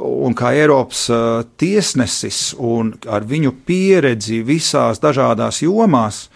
un 0.00 0.34
kā 0.38 0.54
Eiropas 0.58 1.06
uh, 1.12 1.44
tiesnesis, 1.60 2.54
un 2.58 2.94
ar 3.08 3.26
viņu 3.28 3.54
pieredzi 3.66 4.42
visās 4.46 5.02
dažādās 5.02 5.62
jomās. 5.64 6.26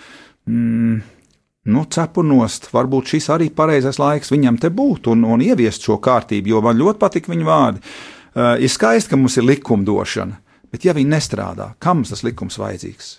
Mm, 0.46 1.00
nu, 1.74 1.84
cepu 1.88 2.22
nost. 2.26 2.68
Varbūt 2.74 3.14
šis 3.14 3.30
arī 3.32 3.48
pareizais 3.50 3.98
laiks 3.98 4.32
viņam 4.34 4.60
te 4.60 4.68
būt 4.68 5.08
un, 5.12 5.24
un 5.24 5.44
ieviest 5.44 5.86
šo 5.86 5.96
kārtību, 6.04 6.52
jo 6.52 6.64
man 6.64 6.76
ļoti 6.80 7.00
patīk 7.00 7.30
viņa 7.32 7.48
vārdi. 7.48 7.84
Uh, 8.34 8.56
ir 8.58 8.70
skaisti, 8.70 9.12
ka 9.12 9.16
mums 9.16 9.38
ir 9.38 9.46
likumdošana, 9.46 10.40
bet 10.74 10.88
ja 10.88 10.96
viņi 10.96 11.14
nestrādā, 11.14 11.72
kam 11.78 12.02
mums 12.02 12.10
tas 12.10 12.26
likums 12.26 12.58
vajadzīgs? 12.58 13.14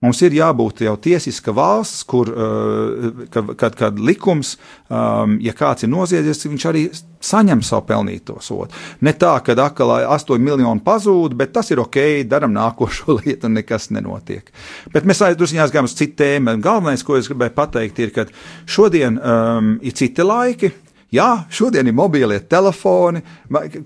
Mums 0.00 0.16
ir 0.24 0.32
jābūt 0.32 0.78
jau 0.86 0.94
tiesiska 0.96 1.52
valsts, 1.52 2.06
kur, 2.08 2.30
uh, 2.32 3.24
kad, 3.28 3.50
kad, 3.60 3.74
kad 3.76 3.98
likums, 4.00 4.54
um, 4.88 5.34
ja 5.44 5.52
kāds 5.52 5.84
ir 5.84 5.90
noziedzies, 5.92 6.40
viņš 6.48 6.64
arī 6.70 6.86
saņem 7.20 7.60
savu 7.60 7.84
pelnīto 7.90 8.38
sodu. 8.40 8.72
Ne 9.04 9.12
tā, 9.12 9.34
ka 9.44 9.52
akalā 9.60 9.98
8 10.08 10.40
miljoni 10.40 10.80
pazūd, 10.86 11.36
bet 11.36 11.52
tas 11.52 11.68
ir 11.68 11.82
ok, 11.84 12.00
darām 12.24 12.56
nākošo 12.56 13.18
lietu 13.20 13.50
un 13.50 13.58
nekas 13.60 13.90
nenotiek. 13.92 14.48
Bet 14.94 15.04
mēs 15.04 15.20
aizdursījām 15.26 15.68
gājām 15.68 15.90
uz 15.90 15.98
citu 15.98 16.16
tēmu. 16.22 16.56
Galvenais, 16.64 17.04
ko 17.04 17.20
es 17.20 17.28
gribēju 17.28 17.58
pateikt, 17.60 18.00
ir, 18.00 18.14
ka 18.16 18.24
šodien 18.64 19.20
um, 19.20 19.74
ir 19.84 20.00
citi 20.00 20.24
laiki. 20.24 20.72
Jā, 21.10 21.44
šodien 21.50 21.88
ir 21.90 21.94
mobilie 21.96 22.38
telefoni, 22.46 23.24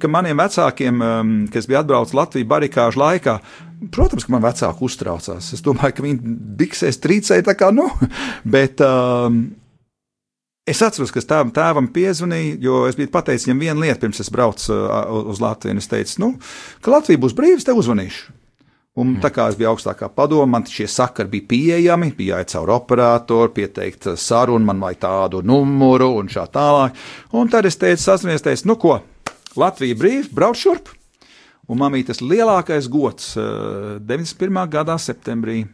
ka 0.01 0.09
maniem 0.13 0.37
vecākiem, 0.43 1.01
um, 1.01 1.33
kas 1.53 1.65
bija 1.71 1.81
atbraucis 1.81 2.17
Latvijas 2.17 2.51
barikāžu 2.51 3.01
laikā, 3.01 3.39
protams, 3.95 4.27
ka 4.27 4.35
man 4.35 4.45
vecāki 4.45 4.85
uztraucās. 4.85 5.49
Es 5.57 5.65
domāju, 5.65 5.97
ka 5.97 6.05
viņi 6.05 6.35
biksēs 6.61 7.01
trīcēja 7.01 7.47
tā 7.49 7.57
kā, 7.57 7.71
nu, 7.73 7.89
bet 8.57 8.85
um, 8.85 9.41
es 10.69 10.85
atceros, 10.85 11.15
ka 11.15 11.25
tēvam, 11.25 11.55
tēvam 11.57 11.89
piezvanīju, 11.97 12.61
jo 12.67 12.85
es 12.91 13.01
biju 13.01 13.13
pateicis 13.17 13.49
viņam 13.49 13.67
vienu 13.71 13.87
lietu, 13.87 14.03
pirms 14.05 14.21
es 14.21 14.33
braucu 14.33 14.77
uh, 14.77 15.25
uz 15.33 15.41
Latviju, 15.41 15.81
es 15.81 15.89
teicu, 15.89 16.21
nu, 16.27 16.33
ka 16.85 16.93
Latvija 16.93 17.25
būs 17.25 17.37
brīva, 17.41 17.57
es 17.57 17.65
te 17.65 17.73
uzvanīšu. 17.73 18.44
Un 18.95 19.17
tā 19.19 19.27
kā 19.35 19.49
es 19.51 19.57
biju 19.59 19.73
augstākā 19.73 20.07
padomā, 20.15 20.47
man 20.53 20.67
šie 20.71 20.87
sakari 20.87 21.33
bija 21.33 21.49
pieejami, 21.51 22.13
bija 22.15 22.37
jāiet 22.37 22.53
caur 22.53 22.71
operatoru, 22.77 23.51
pieteikt 23.57 24.13
sarunu, 24.23 24.63
man 24.69 24.79
vajag 24.85 25.01
tādu 25.03 25.41
numuru 25.43 26.13
un 26.21 26.31
šā 26.31 26.45
tālāk. 26.55 27.01
Un 27.35 27.51
tad 27.51 27.67
es 27.67 27.75
teicu, 27.81 28.05
sasniedz, 28.05 28.45
teicu, 28.47 28.69
nu 28.71 28.79
ko, 28.79 29.01
Latvija 29.59 29.99
brīva, 29.99 30.31
brauc 30.39 30.61
šurp. 30.61 30.93
Un 31.67 31.83
tas 32.07 32.21
lielākais 32.21 32.87
gods 32.93 33.35
eh, 33.41 33.99
91. 33.99 34.63
gadā, 34.71 34.99
septembrī, 35.01 35.65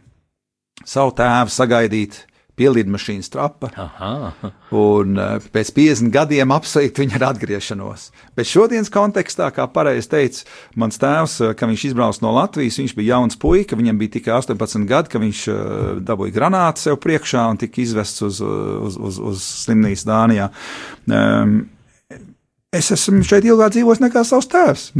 savu 0.87 1.13
tēvu 1.13 1.51
sagaidīt 1.51 2.23
pie 2.61 2.69
lidmašīnas 2.69 3.31
trapa 3.33 3.71
Aha. 3.79 4.51
un 4.77 5.17
eh, 5.17 5.47
pēc 5.53 5.71
50 5.73 6.11
gadiem 6.13 6.53
apsveikt 6.53 7.01
viņu 7.01 7.17
ar 7.17 7.25
atgriešanos. 7.31 8.09
Bet 8.37 8.49
šodienas 8.49 8.91
kontekstā, 8.93 9.49
kā 9.55 9.65
pareizi 9.73 10.11
teica 10.11 10.45
mans 10.79 11.01
tēvs, 11.01 11.39
eh, 11.41 11.55
kad 11.57 11.71
viņš 11.71 11.87
izbrauca 11.89 12.25
no 12.25 12.35
Latvijas, 12.37 12.77
viņš 12.83 12.95
bija 12.97 13.15
jauns 13.15 13.39
puika, 13.41 13.79
viņam 13.79 14.01
bija 14.01 14.15
tikai 14.19 14.35
18 14.37 14.85
gadi, 14.89 15.13
kad 15.13 15.25
viņš 15.25 15.43
eh, 15.49 15.59
dabūja 16.05 16.37
granātu 16.37 16.85
sev 16.85 17.01
priekšā 17.01 17.47
un 17.49 17.61
tika 17.61 17.81
izvests 17.81 18.21
uz, 18.27 18.41
uz, 18.45 18.97
uz, 18.97 19.21
uz 19.31 19.45
slimnīcu 19.65 20.07
Dānijā. 20.11 20.51
Um, 21.09 21.63
es 22.71 22.91
esmu 22.93 23.25
šeit 23.25 23.47
ilgāk 23.47 23.73
dzīvojis 23.73 24.05
nekā 24.05 24.25
savs 24.27 24.49
tēvs. 24.51 24.91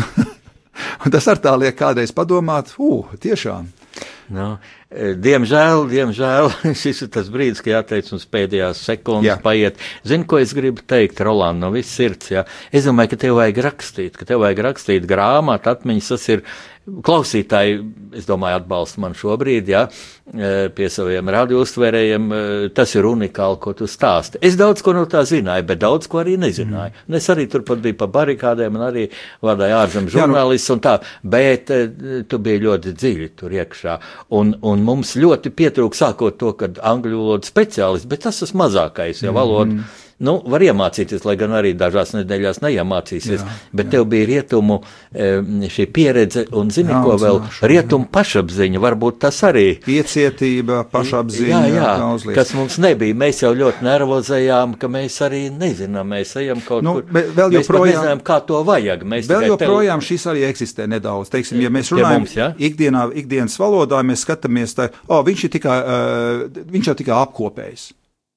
Tas 1.14 1.28
ar 1.28 1.40
tā 1.44 1.54
liek 1.60 1.76
kādreiz 1.78 2.14
padomāt, 2.16 2.74
ugh, 2.80 3.12
tiešām. 3.22 3.68
Nu, 4.32 4.54
Eh, 4.56 4.81
Diemžēl, 4.92 5.86
diemžēl 5.88 6.50
šis 6.82 7.06
ir 7.06 7.12
tas 7.14 7.30
brīdis, 7.32 7.62
kad 7.64 7.72
jāteic 7.78 8.10
mums 8.12 8.26
pēdējās 8.28 8.82
sekundes 8.90 9.30
Jā. 9.30 9.38
paiet. 9.42 9.80
Zini, 10.04 10.28
ko 10.28 10.42
es 10.44 10.52
gribu 10.58 10.84
teikt, 10.84 11.22
Roland, 11.24 11.64
no 11.64 11.72
viss 11.72 11.96
sirds. 11.96 12.28
Jā. 12.34 12.44
Es 12.76 12.90
domāju, 12.90 13.14
ka 13.16 13.22
tev 13.24 13.40
vajag 13.40 13.64
rakstīt, 13.70 14.20
ka 14.20 14.28
tev 14.28 14.44
vajag 14.44 14.60
rakstīt 14.68 15.08
grāmatu, 15.08 15.72
atmiņas, 15.72 16.12
tas 16.16 16.28
ir 16.36 16.44
klausītāji, 17.06 17.76
es 18.18 18.26
domāju, 18.26 18.58
atbalsta 18.58 19.00
man 19.04 19.14
šobrīd, 19.16 19.68
jā, 19.70 19.84
eh, 20.34 20.68
pie 20.76 20.88
saviem 20.90 21.30
radiouztvērējiem. 21.30 22.26
eh, 22.34 22.70
Tas 22.74 22.96
ir 22.96 23.04
unikāli, 23.06 23.60
ko 23.62 23.74
tu 23.78 23.86
stāsti. 23.86 24.38
Es 24.42 24.56
daudz 24.58 24.82
ko 24.82 24.94
no 24.94 25.06
tā 25.06 25.22
zināju, 25.22 25.66
bet 25.68 25.80
daudz 25.80 26.08
ko 26.10 26.18
arī 26.24 26.38
nezināju. 26.42 26.92
Mm. 27.08 27.16
Es 27.16 27.28
arī 27.30 27.46
turpat 27.48 27.82
biju 27.84 27.98
pa 27.98 28.08
barikādēm 28.08 28.76
un 28.76 28.82
arī 28.92 29.10
vadīju 29.44 29.78
ārzemju 29.78 30.10
nu- 30.10 30.16
žurnālistus 30.18 30.74
un 30.74 30.80
tā, 30.80 30.96
bet 31.24 31.70
eh, 31.70 31.88
tu 32.28 32.40
biji 32.40 32.62
ļoti 32.66 32.94
dziļi 32.98 33.30
tur 33.38 33.50
iekšā. 33.52 34.00
Un, 34.32 34.56
un 34.64 34.81
mums 34.86 35.16
ļoti 35.20 35.52
pietrūka 35.56 35.98
sākot 35.98 36.38
to, 36.42 36.54
kad 36.60 36.80
angļu 36.92 37.20
valodas 37.20 37.52
speciālists, 37.54 38.10
bet 38.10 38.26
tas 38.26 38.42
tas 38.44 38.56
mazākais, 38.58 39.24
ja 39.26 39.34
valoda. 39.36 39.72
Mm. 39.78 40.08
Nu, 40.22 40.36
var 40.46 40.62
iemācīties, 40.62 41.24
lai 41.26 41.34
gan 41.40 41.56
arī 41.58 41.72
dažās 41.74 42.12
nedēļās 42.14 42.60
neiemācīsies, 42.62 43.42
jā, 43.42 43.56
bet 43.74 43.88
jā. 43.88 43.92
tev 43.96 44.04
bija 44.12 44.28
rietumu 44.30 44.76
šī 45.16 45.86
pieredze 45.94 46.44
un, 46.58 46.70
zini, 46.70 46.94
ko 47.04 47.16
vēl, 47.18 47.40
jā. 47.42 47.68
rietumu 47.72 48.06
pašapziņa, 48.14 48.82
varbūt 48.84 49.18
tas 49.24 49.40
arī. 49.48 49.66
Iecietība, 49.90 50.84
pašapziņa, 50.92 51.62
Jā, 51.72 51.74
jā, 51.74 52.10
lietas. 52.22 52.36
kas 52.38 52.54
mums 52.58 52.78
nebija. 52.84 53.16
Mēs 53.18 53.42
jau 53.44 53.52
ļoti 53.58 53.86
nervozējām, 53.88 54.76
ka 54.82 54.90
mēs 54.92 55.18
arī 55.26 55.42
nezinām, 55.54 56.12
mēs 56.14 56.36
ejam 56.42 56.62
kaut 56.68 56.84
Nu, 56.86 56.94
kur. 57.00 57.04
vēl 57.40 57.58
joprojām- 57.58 57.90
nezinām, 58.04 58.22
kā 58.30 58.40
to 58.46 58.62
vajag. 58.68 59.04
Mēs 59.04 59.26
Vēl 59.30 59.48
tikai 59.48 59.58
tev- 59.58 59.68
joprojām 59.68 60.02
šis 60.02 60.26
arī 60.32 60.46
eksistē 60.52 60.88
nedaudz. 60.88 61.30
Teiksim, 61.34 61.62
ja 61.62 61.70
mēs 61.70 61.90
runājam 61.92 62.20
mums, 62.26 62.36
ja? 62.36 62.52
ikdienā, 62.60 63.08
ikdienas 63.16 63.58
valodā, 63.58 64.04
mēs 64.06 64.26
skatāmies, 64.26 64.76
tā, 64.78 64.90
oh, 65.08 65.24
viņš, 65.26 65.44
ir 65.44 65.50
tikai, 65.58 65.80
uh, 65.82 66.62
viņš 66.72 66.92
jau 66.92 66.96
tikai 66.96 67.18
apkopējis. 67.26 67.90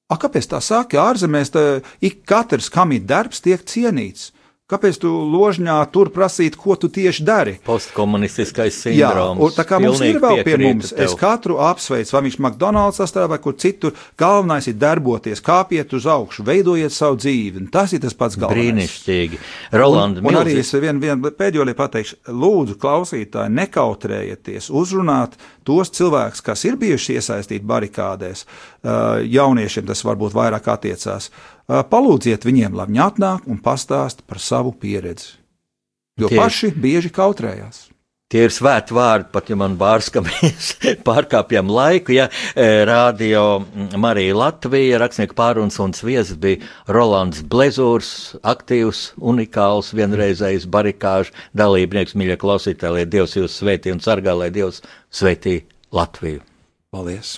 A, 0.05 0.19
kāpēc 0.21 0.45
tā 0.51 0.59
saka? 0.61 1.01
Ārzemēs 1.01 1.49
tā, 1.53 1.63
ik 2.05 2.21
katrs, 2.29 2.69
kam 2.69 2.93
ir 2.93 3.07
darbs, 3.09 3.41
tiek 3.41 3.63
cienīts. 3.65 4.29
Kāpēc 4.65 4.95
tu 4.97 5.09
ložņā 5.29 5.75
tur 5.93 6.09
prasīt, 6.09 6.55
ko 6.57 6.73
tu 6.73 6.87
tieši 6.89 7.21
dari? 7.21 7.51
Postkomunistiskais 7.67 8.79
Jā, 8.89 9.11
sindroms. 9.11 9.43
un 9.45 9.51
tā 9.53 9.61
kā 9.69 9.77
mums 9.77 9.99
ir 10.01 10.17
vēl 10.17 10.39
pie 10.41 10.55
mums, 10.57 10.89
tev. 10.89 11.03
es 11.05 11.13
katru 11.19 11.59
apsveicu, 11.61 12.09
vai 12.15 12.21
viņš 12.25 12.37
McDonald's 12.41 12.97
sastāvā 12.97 13.35
vai 13.35 13.39
kur 13.43 13.53
citur. 13.61 13.93
Galvenais 14.17 14.65
ir 14.65 14.79
darboties, 14.81 15.43
kāpiet 15.45 15.93
uz 15.93 16.07
augšu, 16.09 16.47
veidojiet 16.49 16.95
savu 16.97 17.21
dzīvi. 17.21 17.67
Tas 17.69 17.93
ir 17.93 18.01
tas 18.07 18.17
pats 18.17 18.39
galvenais. 18.41 18.89
Brīnišķīgi. 18.89 19.41
Rolanda, 19.77 20.25
Un, 20.25 20.31
un 20.33 20.41
arī 20.41 20.57
es 20.63 20.73
vienu 20.73 20.97
vien 21.03 21.21
pēdējo 21.21 21.69
lietu 21.69 21.83
pateikšu, 21.83 22.17
lūdzu, 22.33 22.79
klausītāji, 22.81 23.53
nekautrējieties, 23.61 24.71
uzrunāt 24.73 25.37
tos 25.65 25.93
cilvēkus, 25.93 26.41
kas 26.41 26.65
ir 26.65 26.81
bijuši 26.81 27.19
iesaistīti 27.19 27.65
barikādēs. 27.69 28.47
Uh, 28.81 29.21
Jauniešiem 29.29 29.85
tas 29.85 30.01
varbūt 30.05 30.33
vairāk 30.33 30.73
attiecās. 30.73 31.29
Uh, 31.65 31.81
Palūdziet 31.89 32.45
viņiem, 32.45 32.77
lai 32.77 32.85
viņi 32.91 33.01
atnāk 33.07 33.49
un 33.49 33.57
pastāst 33.63 34.21
par 34.29 34.41
savu 34.43 34.75
pieredzi. 34.77 35.35
Jo 36.21 36.29
Tie- 36.31 36.39
paši 36.39 36.71
bieži 36.71 37.11
kautrējās. 37.11 37.87
Tie 38.25 38.41
ir 38.47 38.53
svēti 38.53 38.95
vārdi, 38.97 39.27
pat 39.31 39.51
ja 39.51 39.55
man 39.59 39.75
bārs, 39.77 40.07
ka 40.09 40.23
mēs 40.25 40.71
pārkāpjam 41.07 41.69
laiku. 41.69 42.15
Ja 42.15 42.25
eh, 42.57 42.81
rādio 42.89 43.43
mm, 43.61 43.93
Marija 44.01 44.37
Latvija, 44.39 44.97
rakstnieka 45.03 45.37
pārunas 45.37 45.77
un 45.83 45.93
viesis 45.93 46.39
bija 46.41 46.65
Rolands 46.89 47.43
Blezūrs, 47.45 48.09
aktīvs, 48.41 49.11
unikāls, 49.21 49.93
vienreizējs 49.97 50.65
barikāžu 50.73 51.37
dalībnieks, 51.53 52.17
mīļie 52.17 52.39
klausītāji, 52.41 52.97
lai 52.97 53.05
Dievs 53.05 53.37
jūs 53.37 53.59
svētī 53.61 53.93
un 53.93 54.01
sargā, 54.01 54.33
lai 54.33 54.49
Dievs 54.53 54.81
svētī 55.13 55.59
Latviju. 55.93 56.41
Paldies! 56.89 57.37